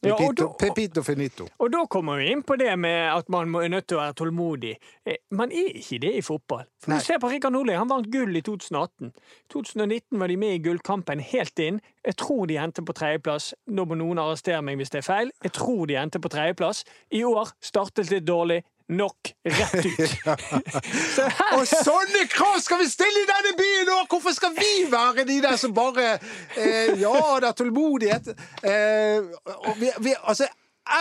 Pepito, 0.03 0.45
ja, 0.45 0.55
pepito 0.59 1.03
finito. 1.03 1.45
Og 1.63 1.69
da 1.71 1.85
kommer 1.87 2.19
vi 2.19 2.33
inn 2.33 2.41
på 2.43 2.57
det 2.59 2.73
med 2.75 3.05
at 3.13 3.29
man 3.31 3.53
er 3.61 3.69
nødt 3.71 3.87
til 3.87 4.01
å 4.01 4.01
være 4.01 4.17
tålmodig. 4.19 4.73
Eh, 5.07 5.21
man 5.31 5.53
er 5.55 5.77
ikke 5.79 6.01
det 6.03 6.11
i 6.19 6.25
fotball. 6.27 6.65
For 6.83 6.99
Se 6.99 7.21
på 7.23 7.31
Rikard 7.31 7.55
Nordli, 7.55 7.77
han 7.79 7.91
vant 7.91 8.09
gull 8.11 8.35
i 8.35 8.43
2018. 8.43 9.13
I 9.13 9.53
2019 9.55 10.19
var 10.19 10.33
de 10.33 10.39
med 10.43 10.57
i 10.57 10.63
gullkampen 10.65 11.23
helt 11.23 11.63
inn. 11.63 11.79
Jeg 12.03 12.19
tror 12.19 12.51
de 12.51 12.59
endte 12.59 12.83
på 12.83 12.97
tredjeplass. 12.99 13.53
Nå 13.71 13.87
må 13.87 14.01
noen 14.01 14.19
arrestere 14.19 14.65
meg 14.67 14.83
hvis 14.83 14.91
det 14.91 15.05
er 15.05 15.07
feil. 15.07 15.31
Jeg 15.47 15.55
tror 15.61 15.87
de 15.87 16.01
endte 16.03 16.23
på 16.25 16.35
tredjeplass. 16.35 16.83
I 17.15 17.23
år 17.29 17.55
startet 17.63 18.11
litt 18.11 18.27
dårlig, 18.27 18.65
nok 18.97 19.33
rett 19.45 19.87
ut. 19.87 20.15
Så 21.15 21.27
Og 21.57 21.65
sånne 21.69 22.27
krav 22.33 22.61
skal 22.65 22.83
vi 22.83 22.91
stille 22.91 23.25
i 23.25 23.31
denne 23.31 23.55
byen 23.59 23.89
nå! 23.91 23.99
Hvorfor 24.11 24.37
skal 24.37 24.55
vi 24.57 24.71
være 24.93 25.27
de 25.29 25.41
der 25.45 25.59
som 25.61 25.75
bare 25.77 26.15
eh, 26.57 26.93
Ja, 27.01 27.17
det 27.41 27.51
er 27.51 27.59
tålmodighet. 27.59 28.33
Eh, 28.63 29.33
vi, 29.81 29.91
vi, 29.99 30.15
altså, 30.23 30.49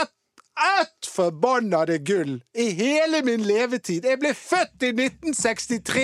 ett 0.02 0.18
ett 0.62 1.08
forbannede 1.08 1.98
gull 2.06 2.44
i 2.58 2.70
hele 2.76 3.22
min 3.26 3.42
levetid. 3.48 4.06
Jeg 4.06 4.20
ble 4.20 4.34
født 4.36 4.84
i 4.84 4.92
1963. 4.94 6.04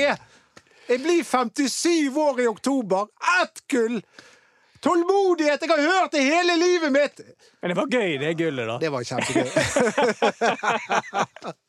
Jeg 0.88 1.02
blir 1.04 1.24
57 1.24 2.18
år 2.18 2.40
i 2.42 2.48
oktober. 2.48 3.10
Ett 3.42 3.62
gull! 3.68 4.00
Tålmodighet! 4.82 5.62
Jeg 5.62 5.70
har 5.70 5.82
hørt 6.02 6.12
det 6.12 6.24
hele 6.26 6.56
livet 6.60 6.92
mitt! 6.92 7.22
men 7.62 7.70
det 7.74 7.78
var 7.78 7.88
gøy, 7.92 8.18
det 8.22 8.34
gullet, 8.38 8.68
da. 8.70 8.78
Det 8.82 8.90
var 8.94 9.04
kjempegøy. 9.04 9.50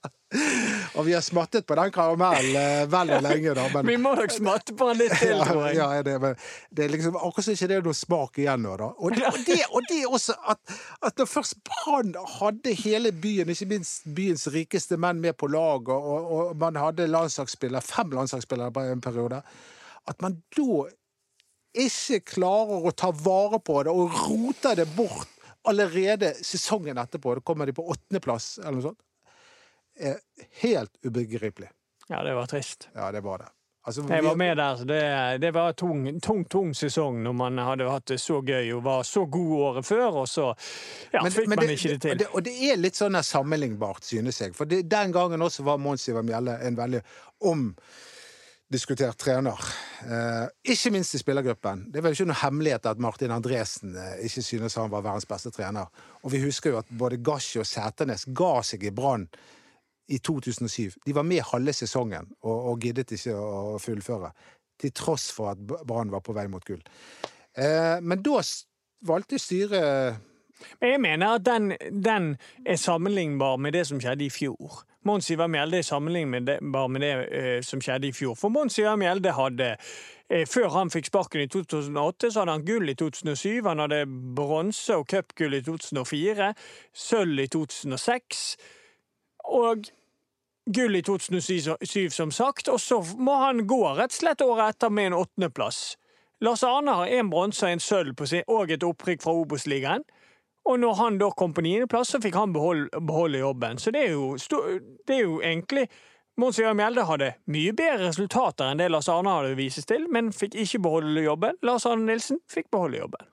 og 0.99 1.07
vi 1.07 1.15
har 1.17 1.23
smattet 1.25 1.65
på 1.67 1.77
den 1.79 1.93
karamellen 1.93 2.57
eh, 2.61 2.83
vel 2.93 3.13
og 3.17 3.23
lenge, 3.25 3.55
da. 3.57 3.65
Men 3.73 3.87
Vi 3.89 3.97
må 4.01 4.13
nok 4.19 4.33
smatte 4.35 4.75
på 4.77 4.91
den 4.91 5.01
litt 5.01 5.15
til, 5.17 5.33
ja, 5.39 5.47
tror 5.49 5.63
jeg. 5.67 5.79
ja, 5.79 6.03
det, 6.05 6.17
men 6.21 6.37
det 6.69 6.85
er 6.85 6.93
liksom 6.93 7.17
akkurat 7.17 7.47
som 7.47 7.57
ikke 7.57 7.71
det 7.71 7.79
er 7.79 7.87
noe 7.89 7.97
smak 7.97 8.41
igjen 8.43 8.63
nå, 8.67 8.75
da. 8.83 8.91
Og 8.99 9.17
det, 9.17 9.25
og 9.31 9.41
det, 9.47 9.59
og 9.71 9.89
det 9.89 10.03
også 10.05 10.37
at, 10.53 10.77
at 11.09 11.23
når 11.23 11.31
først 11.33 11.57
Brann 11.71 12.13
hadde 12.37 12.77
hele 12.83 13.15
byen, 13.25 13.55
ikke 13.55 13.71
minst 13.73 14.05
byens 14.19 14.45
rikeste 14.53 15.01
menn, 15.01 15.23
med 15.25 15.39
på 15.41 15.49
laget, 15.49 15.97
og, 15.97 16.31
og 16.37 16.55
man 16.61 16.77
hadde 16.77 17.09
landslagsspillere, 17.09 17.83
fem 17.85 18.13
landslagsspillere 18.13 18.75
på 18.77 18.85
en 18.93 19.01
periode, 19.05 19.41
at 20.09 20.23
man 20.25 20.43
da 20.57 20.85
ikke 21.75 22.21
klarer 22.25 22.87
å 22.89 22.93
ta 22.97 23.11
vare 23.12 23.59
på 23.61 23.83
det 23.85 23.91
og 23.93 24.14
roter 24.29 24.77
det 24.77 24.87
bort 24.97 25.29
allerede 25.69 26.33
sesongen 26.45 26.97
etterpå. 26.99 27.35
Da 27.35 27.41
kommer 27.45 27.66
de 27.66 27.73
på 27.77 27.85
åttendeplass 27.93 28.59
eller 28.62 28.79
noe 28.79 28.87
sånt. 28.91 29.01
Er 29.99 30.21
helt 30.62 30.93
ubegripelig. 31.05 31.69
Ja, 32.09 32.23
det 32.25 32.35
var 32.39 32.47
trist. 32.47 32.89
Ja, 32.95 33.11
det 33.12 33.21
var 33.27 33.39
det. 33.43 33.49
Altså, 33.89 34.03
Jeg 34.11 34.23
var 34.25 34.35
med 34.37 34.57
der, 34.59 34.77
så 34.77 34.85
det, 34.85 35.41
det 35.41 35.51
var 35.55 35.69
en 35.71 35.75
tung, 35.75 36.21
tung, 36.21 36.43
tung 36.45 36.75
sesong 36.77 37.23
når 37.25 37.33
man 37.33 37.57
hadde 37.62 37.87
hatt 37.89 38.05
det 38.11 38.19
så 38.21 38.43
gøy 38.45 38.75
og 38.77 38.83
var 38.85 39.03
så 39.09 39.23
god 39.33 39.53
året 39.64 39.87
før, 39.89 40.19
og 40.23 40.27
så 40.29 40.51
ja, 41.12 41.23
Men- 41.23 41.33
fikk 41.33 41.49
men 41.49 41.57
man 41.57 41.66
det- 41.66 41.77
ikke 41.79 41.89
det 41.95 42.01
til. 42.03 42.11
Og 42.12 42.19
det, 42.19 42.27
og 42.35 42.43
det 42.45 42.53
er 42.73 42.77
litt 42.77 42.95
sånn 43.01 43.16
sammenlignbart, 43.25 44.05
synes 44.05 44.41
jeg. 44.43 44.53
For 44.55 44.66
den 44.66 45.12
gangen 45.12 45.41
også 45.41 45.64
var 45.64 45.79
Mons 45.81 46.05
Ivar 46.09 46.23
Mjelle 46.23 46.59
en 46.69 46.77
veldig 46.77 47.01
omdiskutert 48.69 49.16
trener. 49.16 49.59
Eh, 50.05 50.73
ikke 50.73 50.91
minst 50.93 51.14
i 51.14 51.19
spillergruppen. 51.19 51.87
Det 51.89 51.99
er 51.99 52.05
vel 52.05 52.12
ikke 52.12 52.27
noe 52.29 52.43
hemmelighet 52.43 52.87
at 52.91 53.01
Martin 53.01 53.33
Andresen 53.33 53.95
eh, 53.97 54.27
ikke 54.27 54.43
synes 54.45 54.77
han 54.77 54.91
var 54.93 55.05
verdens 55.07 55.27
beste 55.27 55.51
trener. 55.51 55.89
Og 56.23 56.33
vi 56.33 56.43
husker 56.43 56.75
jo 56.75 56.81
at 56.83 56.91
både 56.91 57.16
Gashi 57.25 57.59
og 57.62 57.66
Sæternes 57.66 58.27
ga 58.37 58.59
seg 58.62 58.85
i 58.85 58.93
Brann 58.93 59.25
i 60.09 60.19
2007. 60.19 61.01
De 61.07 61.14
var 61.16 61.25
med 61.25 61.47
halve 61.49 61.73
sesongen 61.73 62.29
og, 62.43 62.57
og 62.73 62.81
giddet 62.85 63.16
ikke 63.16 63.37
å 63.37 63.79
fullføre. 63.81 64.33
Til 64.79 64.93
tross 64.93 65.31
for 65.33 65.55
at 65.55 65.64
Brann 65.64 66.12
var 66.12 66.21
på 66.21 66.37
vei 66.37 66.45
mot 66.53 66.64
gull. 66.64 66.85
Eh, 67.57 67.97
men 68.05 68.21
da 68.21 68.43
valgte 69.09 69.41
styret 69.41 70.21
Men 70.83 70.91
jeg 70.91 71.01
mener 71.01 71.39
at 71.39 71.45
den, 71.47 71.73
den 72.05 72.33
er 72.66 72.77
sammenlignbar 72.77 73.57
med 73.57 73.73
det 73.73 73.87
som 73.89 74.01
skjedde 74.03 74.27
i 74.27 74.33
fjor. 74.35 74.83
Mons 75.09 75.31
Ivar 75.33 75.49
Mjelde 75.49 75.81
i 75.81 75.87
sammenlignbar 75.87 76.89
med 76.93 77.05
det 77.05 77.13
eh, 77.33 77.61
som 77.65 77.81
skjedde 77.81 78.11
i 78.11 78.13
fjor. 78.13 78.37
For 78.37 78.53
Mons 78.53 78.77
Ivar 78.79 78.99
Mjelde 79.01 79.33
hadde 79.33 79.69
eh, 79.73 80.45
Før 80.49 80.69
han 80.75 80.93
fikk 80.93 81.09
sparken 81.09 81.45
i 81.45 81.49
2008, 81.49 82.31
så 82.31 82.43
hadde 82.43 82.57
han 82.59 82.67
gull 82.69 82.93
i 82.93 82.97
2007. 82.99 83.63
Han 83.65 83.85
hadde 83.85 84.03
bronse 84.37 84.99
og 85.01 85.09
cupgull 85.09 85.57
i 85.57 85.63
2004. 85.65 86.51
Sølv 86.93 87.41
i 87.47 87.49
2006. 87.57 88.43
Og 89.59 89.89
gull 90.75 90.99
i 90.99 91.03
2007, 91.03 92.11
som 92.11 92.31
sagt. 92.31 92.69
Og 92.69 92.81
så 92.81 93.01
må 93.17 93.39
han 93.47 93.65
gå 93.67 93.81
rett 93.89 94.13
og 94.13 94.21
slett 94.21 94.45
året 94.45 94.77
etter 94.77 94.93
med 94.93 95.13
en 95.13 95.21
åttendeplass. 95.23 95.97
Lars 96.45 96.63
Arne 96.63 96.95
har 96.95 97.17
en 97.19 97.31
bronse 97.33 97.67
og 97.67 97.73
en 97.73 97.83
sølv 97.83 98.15
på 98.15 98.29
sin, 98.31 98.45
og 98.47 98.71
et 98.71 98.85
opprykk 98.87 99.25
fra 99.25 99.35
Obos-ligaen. 99.35 100.05
Og 100.69 100.77
når 100.81 100.95
han 100.99 101.19
da 101.21 101.31
kom 101.33 101.55
på 101.57 101.64
niendeplass, 101.64 102.12
så 102.12 102.21
fikk 102.21 102.37
han 102.37 102.53
beholde, 102.53 103.01
beholde 103.09 103.41
jobben. 103.41 103.79
Så 103.81 103.93
det 103.95 104.05
er 104.05 104.12
jo, 104.12 104.35
det 105.09 105.16
er 105.16 105.23
jo 105.25 105.41
egentlig 105.41 105.87
Mons 106.39 106.59
Jørgen 106.61 106.77
Mjelde 106.79 107.03
hadde 107.09 107.33
mye 107.51 107.73
bedre 107.75 108.12
resultater 108.12 108.69
enn 108.71 108.79
det 108.79 108.93
Lars 108.93 109.09
Arne 109.11 109.33
hadde 109.35 109.57
vises 109.59 109.89
til, 109.89 110.05
men 110.12 110.29
fikk 110.31 110.55
ikke 110.62 110.79
beholde 110.85 111.25
jobben. 111.25 111.57
Lars 111.66 111.87
Arne 111.89 112.07
Nilsen 112.07 112.39
fikk 112.53 112.69
beholde 112.71 113.01
jobben. 113.01 113.25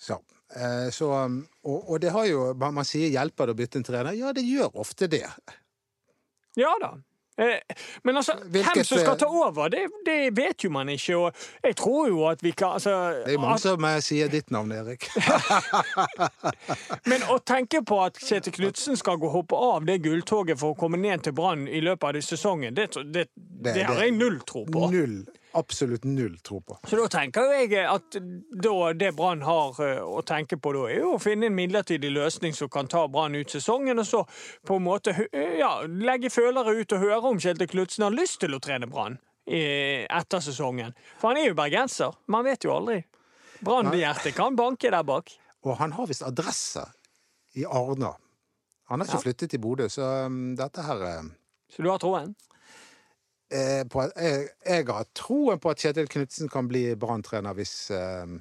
Så, 0.00 0.16
eh, 0.56 0.88
så 0.90 1.12
um, 1.12 1.36
og, 1.62 1.92
og 1.94 2.00
det 2.02 2.10
har 2.16 2.26
jo 2.26 2.48
Man 2.58 2.74
man 2.74 2.88
sier 2.88 3.12
'hjelper 3.12 3.46
det 3.46 3.54
å 3.54 3.60
bytte 3.60 3.78
en 3.78 3.86
trener'. 3.86 4.18
Ja, 4.18 4.32
det 4.32 4.42
gjør 4.42 4.74
ofte 4.74 5.06
det. 5.06 5.28
Ja 6.56 6.72
da. 6.82 6.96
Eh, 7.36 7.58
Men 8.02 8.16
altså, 8.16 8.32
Hvilket, 8.44 8.74
hvem 8.74 8.84
som 8.84 8.98
skal 8.98 9.12
eh, 9.14 9.18
ta 9.18 9.26
over, 9.26 9.68
det, 9.72 9.80
det 10.06 10.36
vet 10.36 10.64
jo 10.64 10.70
man 10.70 10.88
ikke. 10.92 11.16
Og 11.18 11.32
jeg 11.64 11.76
tror 11.76 12.08
jo 12.08 12.26
at 12.30 12.42
vi 12.44 12.52
kan 12.54 12.76
altså, 12.78 12.94
Det 13.26 13.34
er 13.34 13.38
mange 13.42 13.54
at- 13.54 13.60
som 13.64 13.84
eh, 13.84 13.98
sier 14.06 14.28
ditt 14.30 14.50
navn, 14.54 14.72
Erik. 14.72 15.08
Men 17.10 17.26
å 17.32 17.38
tenke 17.42 17.82
på 17.86 17.98
at 18.04 18.18
Kjetil 18.22 18.54
Knutsen 18.60 18.96
skal 19.00 19.18
gå 19.22 19.30
hoppe 19.34 19.58
av 19.58 19.86
det 19.88 19.98
gulltoget 20.04 20.60
for 20.60 20.74
å 20.74 20.78
komme 20.78 21.00
ned 21.00 21.24
til 21.26 21.34
Brann 21.36 21.66
i 21.68 21.82
løpet 21.84 22.10
av 22.14 22.20
sesongen, 22.24 22.74
det, 22.76 22.90
det, 23.10 23.26
det, 23.34 23.80
har 23.88 24.02
jeg 24.04 24.14
null 24.16 24.38
tro 24.46 24.64
på. 24.70 24.88
Null. 24.94 25.24
Absolutt 25.54 26.04
null 26.04 26.38
tro 26.42 26.60
på. 26.66 26.76
Så 26.88 26.96
da 26.98 27.06
tenker 27.12 27.52
jeg 27.54 27.84
at 27.86 28.16
det 28.18 29.10
Brann 29.14 29.42
har 29.46 29.76
eh, 29.84 30.00
å 30.02 30.22
tenke 30.26 30.58
på 30.58 30.72
da, 30.74 30.86
er 30.90 31.04
jo 31.04 31.12
å 31.14 31.20
finne 31.22 31.46
en 31.46 31.54
midlertidig 31.54 32.10
løsning 32.10 32.56
som 32.58 32.68
kan 32.72 32.88
ta 32.90 33.04
Brann 33.08 33.36
ut 33.38 33.50
sesongen, 33.54 33.98
og 34.02 34.08
så 34.08 34.24
på 34.66 34.80
en 34.80 34.86
måte 34.88 35.14
ja, 35.32 35.70
legge 35.86 36.30
følere 36.34 36.74
ut 36.80 36.92
og 36.96 37.04
høre 37.06 37.30
om 37.30 37.38
Kjetil 37.38 37.70
Knutsen 37.70 38.06
har 38.08 38.16
lyst 38.16 38.40
til 38.42 38.56
å 38.56 38.60
trene 38.62 38.90
Brann 38.90 39.20
etter 39.46 40.40
sesongen. 40.40 40.94
For 41.20 41.30
han 41.30 41.38
er 41.42 41.50
jo 41.50 41.56
bergenser. 41.58 42.14
Man 42.32 42.46
vet 42.46 42.64
jo 42.64 42.72
aldri. 42.74 43.02
Brann-hjertet 43.64 44.34
kan 44.36 44.56
banke 44.56 44.90
der 44.90 45.04
bak. 45.06 45.30
Og 45.64 45.76
han 45.78 45.92
har 45.96 46.08
visst 46.08 46.24
adresse 46.26 46.82
i 47.56 47.64
Arna. 47.64 48.14
Han 48.90 49.00
har 49.00 49.06
ikke 49.06 49.16
Ja. 49.20 49.22
flyttet 49.22 49.50
til 49.52 49.60
Bodø, 49.60 49.86
så 49.88 50.26
um, 50.26 50.54
dette 50.56 50.82
her 50.84 51.02
eh, 51.08 51.22
Så 51.72 51.82
du 51.84 51.88
har 51.88 51.98
troen? 52.02 52.34
Eh, 53.54 53.84
på, 53.90 54.02
at- 54.04 54.16
jeg, 54.18 54.48
jeg 54.66 54.86
har 54.90 55.06
troen 55.14 55.60
på 55.62 55.70
at 55.72 55.78
Kjetil 55.84 56.08
Knutsen 56.10 56.50
kan 56.52 56.68
bli 56.70 56.86
Brann-trener 57.00 57.54
hvis, 57.56 57.74
eh, 57.94 58.34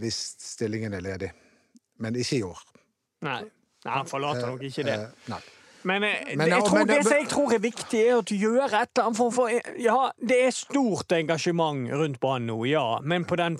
hvis 0.00 0.20
stillingen 0.42 0.94
er 0.98 1.04
ledig. 1.04 1.30
Men 2.02 2.16
ikke 2.18 2.38
i 2.40 2.42
år. 2.46 2.62
Nei. 3.24 3.42
Nei, 3.84 3.92
han 4.00 4.08
forlater 4.08 4.48
nok 4.48 4.62
ikke 4.66 4.84
det. 4.88 4.94
Eh, 4.98 5.28
nei. 5.30 5.40
Men, 5.84 6.04
eh, 6.08 6.36
Men, 6.36 6.48
jeg 6.48 6.62
tror, 6.64 6.78
men- 6.78 6.86
det 6.88 7.02
som 7.04 7.12
jeg 7.18 7.28
tror 7.28 7.52
er 7.52 7.58
viktig, 7.60 7.98
er 8.08 8.18
at 8.18 8.24
du 8.30 8.34
gjør 8.34 8.64
et 8.64 8.88
eller 8.96 9.04
annet 9.04 9.16
form 9.18 9.32
for 9.32 9.48
Ja, 9.78 10.10
det 10.18 10.38
er 10.46 10.50
stort 10.50 11.12
engasjement 11.12 11.90
rundt 11.92 12.20
Brann 12.20 12.46
nå, 12.46 12.64
ja, 12.66 12.98
men 13.02 13.24
på 13.26 13.36
den 13.36 13.58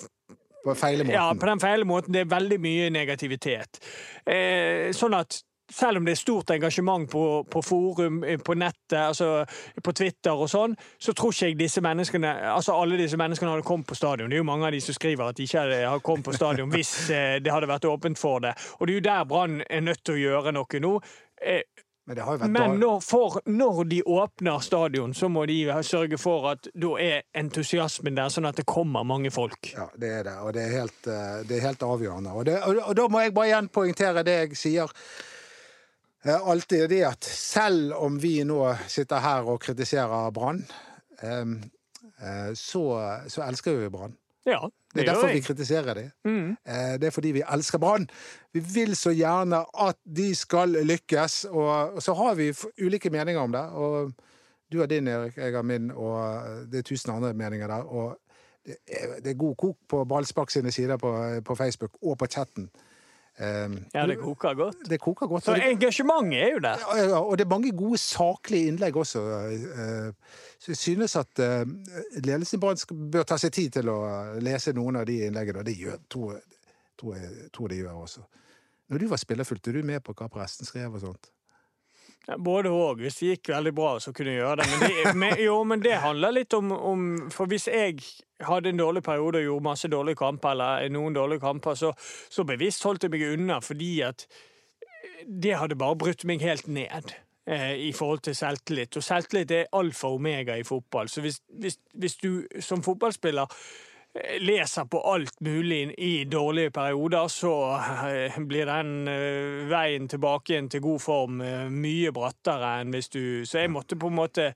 På 0.65 0.73
feile 0.75 1.05
måten. 1.05 1.13
Ja, 1.13 1.33
på 1.35 1.45
den 1.47 1.61
feile 1.61 1.85
måten. 1.85 2.13
Det 2.13 2.23
er 2.23 2.31
veldig 2.41 2.59
mye 2.59 2.89
negativitet. 2.91 3.79
Eh, 4.27 4.89
sånn 4.97 5.13
at 5.15 5.43
selv 5.75 5.99
om 5.99 6.07
det 6.07 6.15
er 6.15 6.21
stort 6.21 6.53
engasjement 6.55 7.09
på, 7.11 7.25
på 7.51 7.63
forum, 7.67 8.23
eh, 8.25 8.39
på 8.39 8.55
nettet, 8.55 8.99
altså 9.01 9.45
på 9.83 9.95
Twitter 9.97 10.35
og 10.35 10.51
sånn, 10.51 10.77
så 11.03 11.15
tror 11.17 11.35
ikke 11.35 11.51
jeg 11.51 11.59
disse 11.65 11.83
menneskene, 11.85 12.31
altså 12.55 12.77
alle 12.79 12.99
disse 13.01 13.19
menneskene 13.21 13.55
hadde 13.57 13.67
kommet 13.67 13.89
på 13.91 13.99
stadion. 13.99 14.31
Det 14.31 14.39
er 14.39 14.45
jo 14.45 14.51
mange 14.51 14.69
av 14.69 14.75
de 14.77 14.83
som 14.85 14.97
skriver 14.97 15.29
at 15.29 15.39
de 15.39 15.49
ikke 15.49 15.65
hadde 15.65 15.81
har 15.89 16.05
kommet 16.05 16.29
på 16.29 16.37
stadion 16.37 16.71
hvis 16.75 16.93
eh, 17.11 17.39
det 17.43 17.53
hadde 17.53 17.71
vært 17.71 17.89
åpent 17.91 18.21
for 18.21 18.45
det. 18.45 18.55
Og 18.79 18.87
det 18.87 18.95
er 18.95 19.01
jo 19.01 19.09
der 19.09 19.25
Brann 19.31 19.65
er 19.67 19.83
nødt 19.83 20.05
til 20.05 20.19
å 20.19 20.23
gjøre 20.23 20.55
noe 20.55 20.81
nå. 20.85 20.93
Eh, 21.43 21.65
Men 22.07 22.19
det 22.19 22.25
har 22.27 22.37
jo 22.37 22.43
vært 22.45 22.55
men 22.55 22.79
når, 22.79 23.03
for, 23.03 23.41
når 23.49 23.83
de 23.91 24.01
åpner 24.15 24.63
stadion, 24.63 25.15
så 25.17 25.31
må 25.33 25.47
de 25.51 25.59
sørge 25.83 26.19
for 26.21 26.51
at 26.53 26.71
da 26.77 26.95
er 27.01 27.23
entusiasmen 27.41 28.15
der, 28.15 28.31
sånn 28.31 28.47
at 28.47 28.61
det 28.61 28.67
kommer 28.69 29.07
mange 29.09 29.33
folk. 29.35 29.73
Ja, 29.75 29.89
det 29.97 30.11
er 30.21 30.27
det, 30.31 30.39
og 30.45 30.55
det 30.55 30.69
er 30.69 30.75
helt, 30.83 30.99
det 31.49 31.59
er 31.59 31.69
helt 31.71 31.87
avgjørende. 31.89 32.35
Og, 32.37 32.45
det, 32.47 32.59
og, 32.63 32.83
og 32.85 32.99
da 33.01 33.09
må 33.09 33.25
jeg 33.25 33.35
bare 33.35 33.51
igjen 33.51 33.73
poengtere 33.73 34.27
det 34.27 34.37
jeg 34.43 34.61
sier 34.67 34.93
alltid, 36.33 36.89
det 36.89 37.03
at 37.05 37.25
selv 37.25 37.93
om 37.95 38.23
vi 38.23 38.39
nå 38.45 38.61
sitter 38.89 39.21
her 39.21 39.49
og 39.51 39.61
kritiserer 39.61 40.31
Brann, 40.31 40.65
eh, 41.23 41.41
eh, 42.21 42.53
så, 42.55 42.85
så 43.29 43.43
elsker 43.45 43.77
vi 43.83 43.89
Brann. 43.93 44.17
Ja, 44.47 44.61
Det 44.95 45.01
det 45.01 45.09
er 45.09 45.15
derfor 45.15 45.33
vi 45.33 45.41
kritiserer 45.41 45.95
dem. 45.95 46.11
Mm. 46.25 46.51
Eh, 46.67 46.99
Det 47.01 47.05
er 47.05 47.11
fordi 47.11 47.33
vi 47.33 47.43
elsker 47.53 47.79
Brann. 47.79 48.09
Vi 48.53 48.61
vil 48.61 48.97
så 48.97 49.11
gjerne 49.11 49.65
at 49.89 49.97
de 50.17 50.35
skal 50.35 50.69
lykkes, 50.69 51.45
og 51.51 52.03
så 52.03 52.15
har 52.15 52.35
vi 52.35 52.55
ulike 52.83 53.11
meninger 53.11 53.41
om 53.41 53.53
det. 53.53 53.61
Og 53.61 54.13
du 54.73 54.79
har 54.79 54.87
din, 54.87 55.09
Erik, 55.09 55.37
jeg 55.37 55.53
har 55.55 55.63
min, 55.63 55.91
og 55.91 56.45
det 56.73 56.79
er 56.79 56.83
tusen 56.83 57.13
andre 57.13 57.35
meninger 57.35 57.67
der. 57.67 57.83
Og 57.83 58.17
det 58.67 58.77
er, 58.87 59.21
det 59.21 59.31
er 59.31 59.35
god 59.35 59.57
kok 59.57 59.77
på 59.89 60.05
Ballspark 60.05 60.51
sine 60.51 60.73
sider 60.73 60.97
på, 60.97 61.41
på 61.45 61.55
Facebook 61.55 61.91
og 62.03 62.19
på 62.19 62.27
chatten. 62.27 62.71
Eh, 63.39 63.69
Ja, 63.95 64.07
det 64.07 64.19
koker 64.21 64.55
godt. 64.55 64.85
Det 64.89 65.01
koker 65.03 65.27
godt. 65.27 65.45
Så 65.45 65.55
engasjementet 65.59 66.39
er 66.43 66.53
jo 66.55 66.61
der. 66.63 66.85
ja, 66.97 67.19
og 67.19 67.37
det 67.39 67.45
er 67.47 67.51
mange 67.51 67.73
gode 67.77 67.99
saklige 67.99 68.69
innlegg 68.71 68.95
også. 68.97 69.23
eh, 69.51 70.13
Så 70.63 70.71
jeg 70.73 70.77
synes 70.77 71.17
at 71.17 71.39
eh, 71.43 71.65
ledelsen 72.25 72.59
i 72.59 72.61
Brann 72.63 73.11
bør 73.11 73.27
ta 73.27 73.37
seg 73.37 73.53
tid 73.53 73.71
til 73.81 73.89
å 73.91 73.99
lese 74.41 74.73
noen 74.73 74.97
av 74.97 75.05
de 75.07 75.19
innleggene, 75.27 75.59
og 75.59 75.67
det 75.67 75.75
gjør, 75.77 75.99
tror, 76.09 76.39
tror, 76.97 77.17
jeg, 77.19 77.51
tror 77.53 77.69
de 77.69 77.83
gjør 77.83 77.99
også. 78.07 78.23
Når 78.89 78.99
du 78.99 79.07
var 79.09 79.17
spiller, 79.17 79.45
fulgte 79.45 79.73
du 79.73 79.83
med 79.83 80.01
på 80.05 80.15
hva 80.15 80.29
presten 80.31 80.67
skrev 80.69 80.95
og 80.95 81.01
sånt? 81.01 81.31
Ja, 82.29 82.39
Både 82.39 82.71
og. 82.73 83.03
Hvis 83.05 83.19
det 83.21 83.35
gikk 83.35 83.51
veldig 83.53 83.73
bra, 83.77 83.99
så 84.01 84.13
kunne 84.17 84.33
jeg 84.33 84.41
gjøre 84.41 84.63
det. 84.63 84.69
Men 84.71 84.81
det, 84.85 85.17
men, 85.21 85.35
jo, 85.45 85.59
men 85.69 85.83
det 85.85 85.99
handler 86.01 86.33
litt 86.39 86.57
om, 86.57 86.73
om 86.73 87.05
For 87.35 87.51
hvis 87.51 87.69
jeg 87.69 88.01
hadde 88.45 88.73
en 88.73 88.81
dårlig 88.81 89.03
periode 89.05 89.43
og 89.43 89.45
gjorde 89.49 89.69
masse 89.69 89.91
dårlige 89.93 90.21
kamper, 90.23 90.55
eller 90.57 90.89
noen 90.95 91.15
dårlige 91.17 91.45
kamper, 91.45 91.77
så, 91.79 91.93
så 92.31 92.45
bevisst 92.49 92.85
holdt 92.85 93.05
jeg 93.07 93.13
meg 93.15 93.27
unna 93.35 93.61
fordi 93.65 93.93
at 94.09 94.27
det 95.25 95.55
hadde 95.57 95.77
bare 95.81 95.97
brutt 96.01 96.25
meg 96.29 96.43
helt 96.45 96.67
ned. 96.69 97.13
eh, 97.47 97.75
I 97.89 97.93
forhold 97.93 98.25
til 98.25 98.37
selvtillit. 98.37 98.97
Og 98.97 99.05
selvtillit 99.05 99.51
er 99.51 99.73
alfa 99.73 100.09
og 100.09 100.15
omega 100.21 100.57
i 100.57 100.65
fotball. 100.65 101.09
Så 101.09 101.21
hvis, 101.21 101.41
hvis, 101.61 101.79
hvis 101.95 102.17
du 102.17 102.45
som 102.61 102.83
fotballspiller 102.83 103.47
leser 104.41 104.85
på 104.85 105.01
alt 105.01 105.41
mulig 105.41 105.95
i 105.99 106.25
dårlige 106.25 106.71
perioder, 106.71 107.29
så 107.29 107.55
eh, 108.09 108.39
blir 108.39 108.69
den 108.71 109.09
eh, 109.11 109.65
veien 109.71 110.09
tilbake 110.09 110.55
igjen 110.55 110.71
til 110.71 110.85
god 110.85 111.03
form 111.03 111.41
eh, 111.43 111.65
mye 111.71 112.13
brattere 112.15 112.77
enn 112.81 112.95
hvis 112.95 113.11
du 113.11 113.25
Så 113.45 113.65
jeg 113.65 113.73
måtte 113.75 113.99
på 113.99 114.13
en 114.13 114.21
måte 114.21 114.53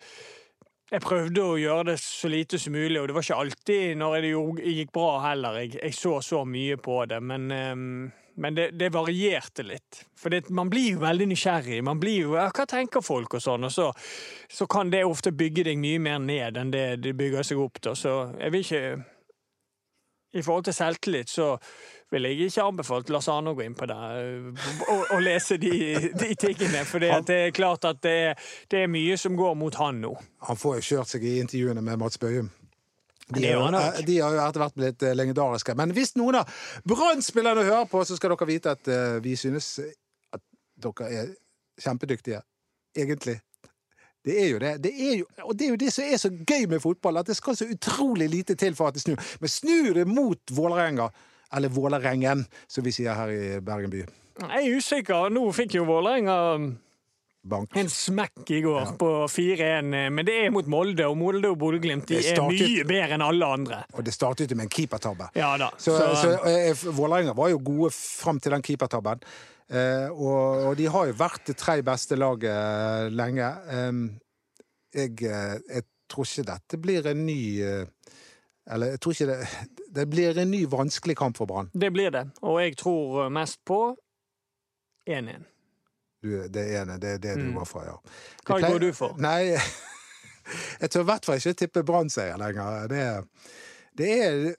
jeg 0.89 1.03
prøvde 1.05 1.43
å 1.43 1.59
gjøre 1.61 1.91
det 1.91 1.99
så 2.01 2.31
lite 2.33 2.59
som 2.59 2.73
mulig, 2.73 2.97
og 3.01 3.11
det 3.11 3.17
var 3.17 3.27
ikke 3.27 3.41
alltid 3.43 3.99
når 4.01 4.23
det 4.25 4.31
gikk 4.73 4.95
bra 4.95 5.11
heller. 5.27 5.59
Jeg, 5.61 5.75
jeg 5.83 5.97
så 5.99 6.15
så 6.25 6.47
mye 6.49 6.79
på 6.81 7.03
det, 7.11 7.19
men, 7.21 7.45
men 8.41 8.57
det, 8.57 8.71
det 8.81 8.89
varierte 8.95 9.67
litt. 9.69 9.99
For 10.17 10.33
det, 10.33 10.47
man 10.49 10.73
blir 10.73 10.95
jo 10.95 11.03
veldig 11.03 11.27
nysgjerrig. 11.29 11.83
Man 11.85 12.01
blir 12.01 12.23
jo, 12.23 12.33
Hva 12.39 12.65
tenker 12.65 13.05
folk, 13.05 13.37
og 13.37 13.45
sånn, 13.45 13.69
og 13.69 13.75
så, 13.75 13.91
så 14.49 14.65
kan 14.65 14.89
det 14.89 15.05
ofte 15.05 15.35
bygge 15.37 15.69
deg 15.69 15.77
mye 15.83 16.01
mer 16.09 16.25
ned 16.25 16.57
enn 16.57 16.73
det 16.73 16.87
det 17.05 17.13
bygger 17.21 17.45
seg 17.45 17.61
opp 17.61 17.85
til. 17.85 17.93
Så 17.93 18.17
jeg 18.39 18.57
vil 18.57 18.65
ikke 18.65 18.83
I 20.37 20.43
forhold 20.45 20.67
til 20.69 20.75
selvtillit 20.77 21.31
så 21.33 21.55
vil 22.13 22.27
jeg 22.29 22.49
ikke 22.49 22.65
anbefalt 22.65 23.11
Lars 23.13 23.29
Arne 23.33 23.53
å 23.53 23.57
gå 23.57 23.65
inn 23.65 23.77
på 23.77 23.87
det 23.89 23.97
og, 23.97 25.03
og 25.15 25.23
lese 25.25 25.57
de, 25.61 25.73
de 26.13 26.35
tingene. 26.37 26.85
For 26.89 27.01
det 27.01 27.33
er 27.33 27.55
klart 27.57 27.85
at 27.89 28.03
det 28.05 28.15
er, 28.31 28.47
det 28.69 28.85
er 28.85 28.93
mye 28.93 29.17
som 29.21 29.37
går 29.37 29.57
mot 29.61 29.75
han 29.81 30.03
nå. 30.05 30.15
Han 30.49 30.61
får 30.61 30.79
jo 30.79 30.87
kjørt 30.93 31.13
seg 31.15 31.25
i 31.29 31.39
intervjuene 31.43 31.85
med 31.85 32.01
Mats 32.01 32.21
Bøhum. 32.21 32.51
De, 33.29 33.45
nok. 33.53 33.99
de 34.07 34.15
har 34.25 34.33
jo 34.33 34.41
etter 34.41 34.63
hvert 34.63 34.77
blitt 34.79 35.05
eh, 35.05 35.17
legendariske. 35.17 35.75
Men 35.77 35.93
hvis 35.97 36.15
noen 36.17 36.39
av 36.41 36.53
Brann-spillerne 36.89 37.67
hører 37.67 37.89
på, 37.91 38.01
så 38.09 38.17
skal 38.17 38.33
dere 38.33 38.49
vite 38.49 38.73
at 38.73 38.89
eh, 38.89 39.19
vi 39.25 39.35
synes 39.37 39.75
at 40.33 40.41
dere 40.81 41.11
er 41.13 41.35
kjempedyktige. 41.85 42.41
Egentlig. 42.97 43.37
Det 44.25 44.35
er 44.43 44.49
jo 44.51 44.59
det. 44.59 44.73
det 44.83 44.93
er 44.93 45.15
jo, 45.21 45.27
og 45.45 45.55
det 45.59 45.67
er 45.67 45.71
jo 45.71 45.77
det 45.81 45.93
som 45.95 46.05
er 46.05 46.19
så 46.21 46.29
gøy 46.31 46.67
med 46.69 46.83
fotball, 46.83 47.21
at 47.21 47.27
det 47.31 47.37
skal 47.39 47.57
så 47.57 47.69
utrolig 47.71 48.29
lite 48.29 48.57
til 48.59 48.75
for 48.77 48.91
at 48.91 48.95
det 48.99 49.03
snur. 49.05 49.21
Men 49.41 49.49
snur 49.49 49.95
det 49.95 50.07
mot 50.11 50.41
Vålerenga, 50.53 51.09
eller 51.57 51.69
Vålerengen, 51.73 52.45
som 52.69 52.85
vi 52.85 52.93
sier 52.93 53.15
her 53.17 53.33
i 53.33 53.61
Bergen 53.65 53.91
by. 53.95 54.03
Jeg 54.39 54.67
er 54.69 54.77
usikker. 54.77 55.31
Nå 55.35 55.47
fikk 55.57 55.79
jo 55.79 55.87
Vålerenga 55.89 56.37
Bank. 57.49 57.71
en 57.79 57.89
smekk 57.89 58.51
i 58.51 58.61
går 58.61 58.91
på 59.01 59.09
4-1, 59.31 60.11
men 60.13 60.27
det 60.27 60.35
er 60.45 60.51
mot 60.53 60.67
Molde, 60.69 61.07
og 61.09 61.17
Molde 61.17 61.49
og 61.49 61.57
Bodø-Glimt 61.63 62.11
er 62.13 62.43
mye 62.45 62.85
bedre 62.85 63.17
enn 63.17 63.25
alle 63.25 63.47
andre. 63.47 63.79
Og 63.95 64.05
det 64.05 64.13
startet 64.13 64.51
jo 64.53 64.59
med 64.59 64.67
en 64.67 64.73
keepertabbe. 64.75 65.31
Ja 65.39 65.55
da. 65.57 65.71
Så, 65.79 65.95
Så, 65.97 66.11
så, 66.21 66.33
eh, 66.51 66.83
Vålerenga 66.99 67.33
var 67.39 67.49
jo 67.55 67.63
gode 67.65 67.95
fram 67.95 68.41
til 68.43 68.53
den 68.53 68.63
keepertabben. 68.67 69.23
Eh, 69.71 70.09
og, 70.09 70.65
og 70.71 70.77
de 70.79 70.87
har 70.89 71.07
jo 71.11 71.17
vært 71.21 71.43
det 71.51 71.57
tre 71.61 71.83
beste 71.85 72.17
laget 72.17 73.13
lenge. 73.13 73.49
Jeg, 74.95 75.13
eh, 75.29 75.59
jeg 75.69 75.83
tror 76.09 76.25
ikke 76.25 76.47
dette 76.49 76.79
blir 76.81 77.07
en 77.11 77.27
ny 77.27 77.41
eh, 77.61 77.85
Eller 78.73 78.95
jeg 78.95 79.01
tror 79.05 79.13
ikke 79.13 79.27
det 79.29 79.49
Det 79.99 80.07
blir 80.09 80.39
en 80.41 80.51
ny 80.53 80.63
vanskelig 80.69 81.17
kamp 81.17 81.37
for 81.37 81.47
Brann. 81.49 81.69
det 81.75 81.89
blir 81.93 82.11
det. 82.13 82.27
Og 82.43 82.59
jeg 82.63 82.77
tror 82.81 83.29
mest 83.33 83.59
på 83.67 83.97
1-1. 85.09 85.45
Du, 86.23 86.49
Det 86.49 86.65
ene, 86.77 86.97
det 87.01 87.11
er 87.15 87.19
det 87.19 87.35
du 87.39 87.45
Mm. 87.49 87.55
går 87.59 87.65
for, 87.67 87.85
ja. 87.87 87.95
Hva 88.45 88.59
pleier- 88.59 88.73
går 88.73 88.79
du 88.81 88.93
for? 88.93 89.15
Nei, 89.19 89.57
jeg 90.81 90.91
tør 90.91 91.01
i 91.01 91.09
hvert 91.09 91.25
fall 91.25 91.37
ikke 91.41 91.55
tippe 91.63 91.83
Brann-seier 91.89 92.37
lenger. 92.41 92.89
Det, 92.89 93.05
det 93.97 94.11
er 94.25 94.55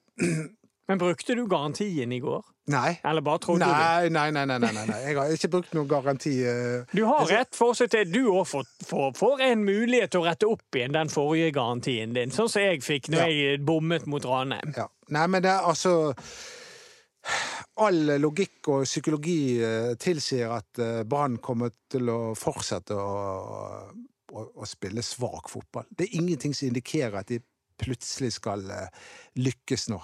Men 0.89 0.97
brukte 0.97 1.35
du 1.37 1.45
garantien 1.47 2.11
i 2.11 2.19
går? 2.19 2.45
Nei. 2.69 2.99
Eller 3.03 3.23
bare 3.25 3.39
trodde 3.41 3.65
du? 3.65 3.71
Nei, 3.71 4.09
nei, 4.13 4.29
nei, 4.31 4.45
nei, 4.45 4.59
nei, 4.61 4.71
nei, 4.75 4.85
nei. 4.85 4.99
Jeg 5.07 5.15
har 5.17 5.31
ikke 5.33 5.49
brukt 5.55 5.73
noen 5.73 5.87
garanti. 5.89 6.33
eh, 6.45 6.83
Du 6.93 7.03
har 7.07 7.25
rett 7.25 7.55
forsett 7.57 7.89
til 7.95 8.11
du 8.11 8.27
òg 8.29 8.45
får, 8.47 9.41
en 9.41 9.63
mulighet 9.65 10.11
til 10.13 10.21
å 10.21 10.27
rette 10.27 10.45
opp 10.47 10.77
igjen 10.77 10.93
den 10.93 11.09
forrige 11.09 11.51
garantien 11.55 12.13
din, 12.13 12.29
sånn 12.35 12.49
som 12.49 12.61
jeg 12.61 12.83
fikk 12.85 13.09
når 13.09 13.19
Ja. 13.23 13.27
jeg 13.27 13.65
bommet 13.65 14.05
mot 14.05 14.23
Ranheim. 14.23 14.73
Ja. 14.77 14.85
Nei, 15.09 15.25
men 15.27 15.41
det 15.41 15.49
er 15.51 15.65
altså 15.65 16.13
All 17.79 17.99
logikk 18.19 18.67
og 18.73 18.85
psykologi 18.87 19.59
eh, 19.63 19.93
tilsier 20.01 20.51
at 20.55 20.79
eh, 20.81 21.01
Brann 21.07 21.37
kommer 21.43 21.71
til 21.91 22.09
å 22.11 22.33
fortsette 22.35 22.95
å, 22.95 23.09
å, 24.33 24.45
å 24.59 24.67
spille 24.67 25.03
svak 25.05 25.49
fotball. 25.51 25.85
Det 25.89 26.07
er 26.09 26.17
ingenting 26.19 26.55
som 26.55 26.67
indikerer 26.69 27.19
at 27.21 27.27
de 27.31 27.39
plutselig 27.79 28.33
skal 28.35 28.65
lykkes 29.39 29.87
nå. 29.93 29.99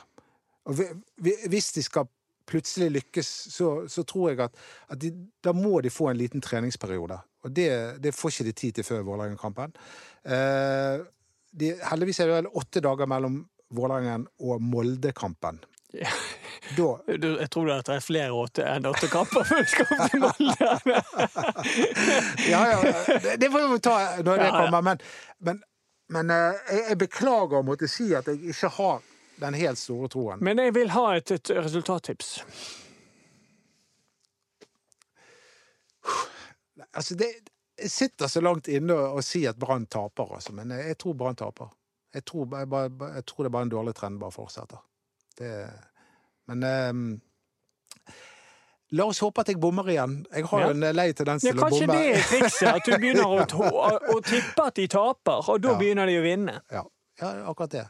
Og 0.66 0.78
vi- 0.80 0.91
vi- 1.22 1.39
hvis 1.51 1.72
de 1.76 1.84
skal 1.84 2.07
plutselig 2.46 2.91
lykkes, 2.91 3.32
så, 3.54 3.70
så 3.89 4.04
tror 4.08 4.32
jeg 4.32 4.43
at, 4.46 4.64
at 4.93 5.02
de, 5.02 5.12
da 5.43 5.54
må 5.56 5.80
de 5.82 5.93
få 5.93 6.12
en 6.12 6.20
liten 6.20 6.43
treningsperiode. 6.43 7.18
Og 7.46 7.52
det, 7.54 7.70
det 8.02 8.16
får 8.16 8.34
ikke 8.34 8.48
de 8.48 8.56
tid 8.62 8.80
til 8.80 8.88
før 8.88 9.06
Vålerengen-kampen. 9.06 9.76
Eh, 10.26 11.04
de, 11.56 11.72
heldigvis 11.91 12.20
er 12.20 12.30
det 12.30 12.39
vel 12.39 12.52
åtte 12.62 12.82
dager 12.84 13.10
mellom 13.10 13.43
Vålerengen 13.76 14.28
og 14.39 14.62
Molde-kampen. 14.62 15.62
Ja. 15.93 16.10
Da 16.76 16.88
Jeg 17.08 17.50
tror 17.54 17.70
det 17.70 17.93
er 17.93 18.04
flere 18.04 18.34
åtte 18.34 18.66
enn 18.66 18.88
åtte 18.89 19.08
kamper 19.12 19.46
før 19.48 19.62
vi 19.62 19.70
skal 19.70 20.10
til 20.10 20.24
Molde. 20.24 20.72
Ja, 22.52 22.62
ja, 22.72 22.80
det, 23.38 23.50
får 23.52 23.68
vi 23.74 23.80
ta 23.84 23.96
når 24.26 24.41
det 24.41 24.52
kommer. 24.56 24.82
Men, 24.86 25.04
men, 25.46 25.62
men 26.14 26.34
eh, 26.34 26.64
jeg, 26.72 26.86
jeg 26.89 27.02
beklager 27.06 27.60
å 27.62 27.68
måtte 27.68 27.89
si 27.91 28.10
at 28.18 28.30
jeg 28.32 28.56
ikke 28.56 28.74
har 28.80 29.04
den 29.42 29.54
helt 29.60 29.78
store 29.80 30.08
troen. 30.10 30.40
Men 30.44 30.58
jeg 30.64 30.74
vil 30.76 30.90
ha 30.96 31.06
et, 31.18 31.32
et 31.32 31.50
resultattips. 31.58 32.36
Altså, 36.96 37.16
det 37.20 37.28
jeg 37.76 37.92
sitter 37.92 38.30
så 38.32 38.40
langt 38.40 38.70
inne 38.72 38.96
å 38.96 39.20
si 39.26 39.42
at 39.50 39.58
Brann 39.60 39.84
taper, 39.92 40.30
altså, 40.38 40.54
men 40.56 40.70
jeg, 40.72 40.94
jeg 40.94 40.98
tror 41.02 41.16
Brann 41.20 41.36
taper. 41.36 41.74
Jeg 42.16 42.24
tror, 42.24 42.46
jeg, 42.56 42.70
bare- 42.72 43.10
jeg 43.18 43.26
tror 43.28 43.44
det 43.44 43.50
er 43.50 43.56
bare 43.58 43.68
en 43.68 43.72
dårlig 43.74 43.94
trend 43.98 44.20
bare 44.22 44.32
fortsetter. 44.32 44.80
Det, 45.36 45.50
men 46.48 46.64
um, 46.64 47.02
La 48.96 49.08
oss 49.10 49.20
håpe 49.20 49.42
at 49.44 49.50
jeg 49.52 49.60
bommer 49.60 49.90
igjen. 49.92 50.22
Jeg 50.32 50.46
har 50.48 50.62
Ja. 50.62 50.70
en 50.72 50.86
lei 50.96 51.10
tendens 51.18 51.44
Ja, 51.44 51.52
til 51.52 51.60
å 51.60 51.66
kanskje 51.66 51.88
det 51.90 52.00
er 52.14 52.22
trikset, 52.30 52.70
at 52.70 52.86
du 52.88 52.94
begynner 53.02 53.28
å, 53.28 53.42
å, 53.44 53.92
å 54.16 54.18
tippe 54.24 54.68
at 54.70 54.78
de 54.80 54.86
taper, 54.94 55.50
og 55.52 55.60
da 55.66 55.74
Ja. 55.74 55.80
begynner 55.82 56.08
de 56.08 56.16
å 56.22 56.24
vinne. 56.24 56.56
Ja, 56.72 56.86
ja 57.20 57.32
akkurat 57.52 57.72
det. 57.76 57.84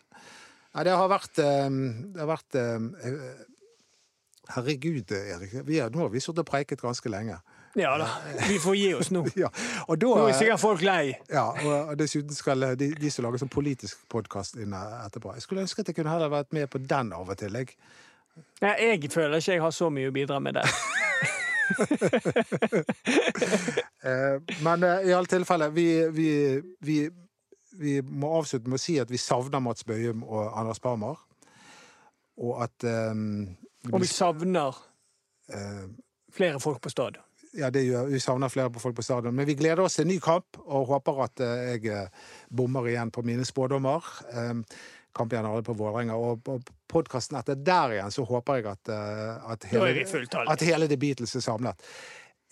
Nei, 0.76 0.84
det 0.84 0.96
har 1.00 1.08
vært 1.08 1.40
ehm, 1.40 1.84
Det 2.12 2.20
har 2.20 2.30
vært 2.30 2.58
ehm, 2.60 2.88
eh, 3.00 3.44
Herregud, 4.56 5.10
Erik. 5.10 5.54
Vi 5.66 5.80
har, 5.80 5.90
nå 5.90 6.04
har 6.04 6.12
vi 6.14 6.22
sittet 6.22 6.44
og 6.44 6.50
preiket 6.52 6.84
ganske 6.84 7.10
lenge. 7.10 7.40
Ja 7.76 7.96
da, 7.98 8.06
vi 8.48 8.60
får 8.62 8.76
gi 8.78 8.92
oss 8.96 9.10
nå. 9.12 9.24
Ja, 9.44 9.50
og 9.88 9.98
da 10.00 10.12
Nå 10.12 10.28
er 10.30 10.38
sikkert 10.38 10.62
folk 10.62 10.84
lei. 10.86 11.16
Ja, 11.32 11.48
og 11.66 11.96
dessuten 12.00 12.36
skal 12.36 12.62
de, 12.80 12.92
de 12.96 13.12
som 13.12 13.26
lager 13.26 13.42
sånn 13.42 13.52
politisk 13.52 14.06
podkast 14.12 14.60
inne 14.62 14.80
etterpå 15.02 15.34
Jeg 15.36 15.44
skulle 15.44 15.66
ønske 15.66 15.82
at 15.84 15.90
jeg 15.92 15.98
kunne 15.98 16.14
heller 16.14 16.32
vært 16.32 16.54
med 16.56 16.70
på 16.72 16.80
den 16.84 17.12
av 17.18 17.34
og 17.34 17.40
til. 17.40 17.58
Jeg. 17.58 17.74
Ja, 18.62 18.76
jeg 18.78 19.12
føler 19.12 19.42
ikke 19.42 19.58
jeg 19.58 19.66
har 19.66 19.76
så 19.76 19.90
mye 19.92 20.12
å 20.12 20.16
bidra 20.16 20.40
med 20.44 20.62
der. 20.62 20.70
Eh, 24.06 24.36
men 24.62 24.84
eh, 24.86 25.08
i 25.10 25.14
alle 25.18 25.26
tilfeller, 25.26 25.72
vi, 25.74 25.86
vi, 26.14 26.28
vi, 26.86 26.98
vi 27.80 28.00
må 28.02 28.32
avslutte 28.40 28.72
med 28.72 28.80
å 28.80 28.84
si 28.84 28.98
at 29.02 29.12
vi 29.12 29.20
savner 29.22 29.64
Mats 29.64 29.86
Bøhum 29.88 30.24
og 30.26 30.50
Anders 30.58 30.82
Parmar. 30.84 31.22
Og 32.42 32.64
at 32.66 32.88
um, 33.12 33.56
Og 33.92 34.02
vi 34.04 34.10
savner 34.10 34.76
uh, 35.54 35.86
flere 36.36 36.60
folk 36.60 36.82
på 36.84 36.92
stadion. 36.92 37.24
Ja, 37.56 37.70
det 37.72 37.86
gjør, 37.86 38.10
vi 38.12 38.20
savner 38.20 38.52
flere 38.52 38.72
på 38.74 38.82
folk 38.84 38.98
på 38.98 39.06
stadion. 39.06 39.36
Men 39.36 39.48
vi 39.48 39.56
gleder 39.56 39.86
oss 39.86 39.96
til 39.96 40.04
en 40.04 40.12
ny 40.12 40.20
kamp, 40.24 40.60
og 40.66 40.90
håper 40.92 41.22
at 41.24 41.44
uh, 41.46 41.54
jeg 41.72 41.88
eh, 41.88 42.28
bommer 42.52 42.90
igjen 42.92 43.14
på 43.16 43.24
mine 43.24 43.46
spådommer. 43.48 44.04
Um, 44.36 44.66
kamp 45.16 45.32
igjen 45.32 45.48
alle 45.48 45.64
på 45.64 45.78
Vålerenga. 45.80 46.18
Og 46.20 46.44
på 46.44 46.60
podkasten 46.92 47.40
etter 47.40 47.56
der 47.56 47.96
igjen 47.96 48.12
så 48.12 48.28
håper 48.28 48.60
jeg 48.60 48.68
at, 48.74 48.92
uh, 48.92 49.54
at, 49.54 49.70
hele, 49.72 50.06
at 50.44 50.68
hele 50.68 50.92
The 50.92 51.00
Beatles 51.00 51.36
er 51.40 51.46
samlet. 51.46 51.88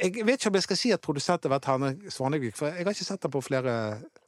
Jeg 0.02 0.26
vet 0.26 0.40
ikke 0.40 0.50
om 0.50 0.56
jeg 0.58 0.64
skal 0.66 0.78
si 0.80 0.90
at 0.92 1.02
produsent 1.06 1.44
har 1.46 1.52
vært 1.54 1.68
Herne 1.70 1.90
Svanevik, 2.12 2.56
for 2.58 2.66
jeg 2.72 2.82
har 2.88 2.96
ikke 2.96 3.06
sett 3.06 3.24
ham 3.28 3.32
på 3.36 3.42
flere 3.46 3.74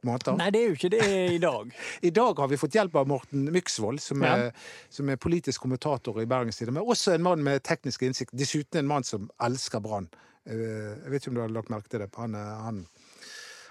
måneder. 0.05 0.36
Nei, 0.38 0.49
det 0.53 0.59
er 0.61 0.68
jo 0.70 0.76
ikke 0.78 0.91
det 0.93 1.07
i 1.34 1.39
dag. 1.41 1.72
I 2.09 2.11
dag 2.13 2.38
har 2.43 2.51
vi 2.51 2.59
fått 2.61 2.78
hjelp 2.78 2.95
av 3.01 3.07
Morten 3.09 3.47
Myksvold, 3.55 3.99
som, 4.03 4.22
Ja. 4.24 4.51
som 4.93 5.09
er 5.09 5.18
politisk 5.18 5.61
kommentator 5.66 6.22
i 6.22 6.28
Bergens 6.30 6.57
Tidende, 6.61 6.78
men 6.80 6.86
også 6.93 7.16
en 7.16 7.26
mann 7.26 7.41
med 7.43 7.63
teknisk 7.66 8.05
innsikt. 8.05 8.36
Dessuten 8.38 8.84
en 8.84 8.88
mann 8.93 9.03
som 9.03 9.26
elsker 9.41 9.82
Brann. 9.82 10.07
Eh, 10.45 10.53
Jeg 10.53 11.09
vet 11.11 11.22
ikke 11.24 11.34
om 11.34 11.36
du 11.36 11.41
har 11.41 11.49
lagt 11.57 11.74
merke 11.74 11.89
til 11.89 11.99
det. 12.05 12.11
Han 12.16 12.34
han, 12.38 12.86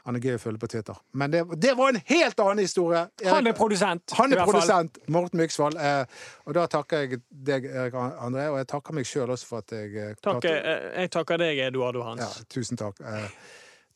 han 0.05 0.16
er 0.18 0.20
gøy 0.20 0.34
å 0.36 0.40
følge 0.42 0.61
på 0.61 0.68
Twitter. 0.68 0.98
Men 1.16 1.32
det, 1.32 1.42
det 1.64 1.72
var 1.78 1.94
en 1.94 2.00
helt 2.11 2.40
annen 2.44 2.61
historie! 2.64 3.07
Han 3.24 3.46
er 3.48 3.57
produsent. 3.57 4.12
Han 4.18 4.32
er 4.36 4.42
produsent, 4.44 4.98
Morten 5.09 5.40
Myksvold. 5.40 5.78
Eh, 5.80 6.05
og 6.44 6.55
da 6.59 6.66
takker 6.68 7.05
jeg 7.07 7.22
deg, 7.30 7.68
Erik 7.72 7.96
André, 7.96 8.50
og 8.52 8.59
jeg 8.61 8.68
takker 8.74 8.98
meg 8.98 9.09
sjøl 9.09 9.32
også 9.32 9.48
for 9.48 9.64
at 9.64 9.72
jeg 9.78 9.94
eh, 9.96 10.14
klarte- 10.20 10.52
eh, 10.61 10.88
jeg 11.05 11.14
takker 11.16 11.40
deg, 11.40 11.62
Eduardo 11.70 12.05
Hans. 12.05 12.20
Ja, 12.20 12.48
tusen 12.52 12.76
takk. 12.80 13.00
Eh, 13.00 13.30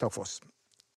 takk 0.00 0.14
for 0.16 0.24
oss. 0.24 0.38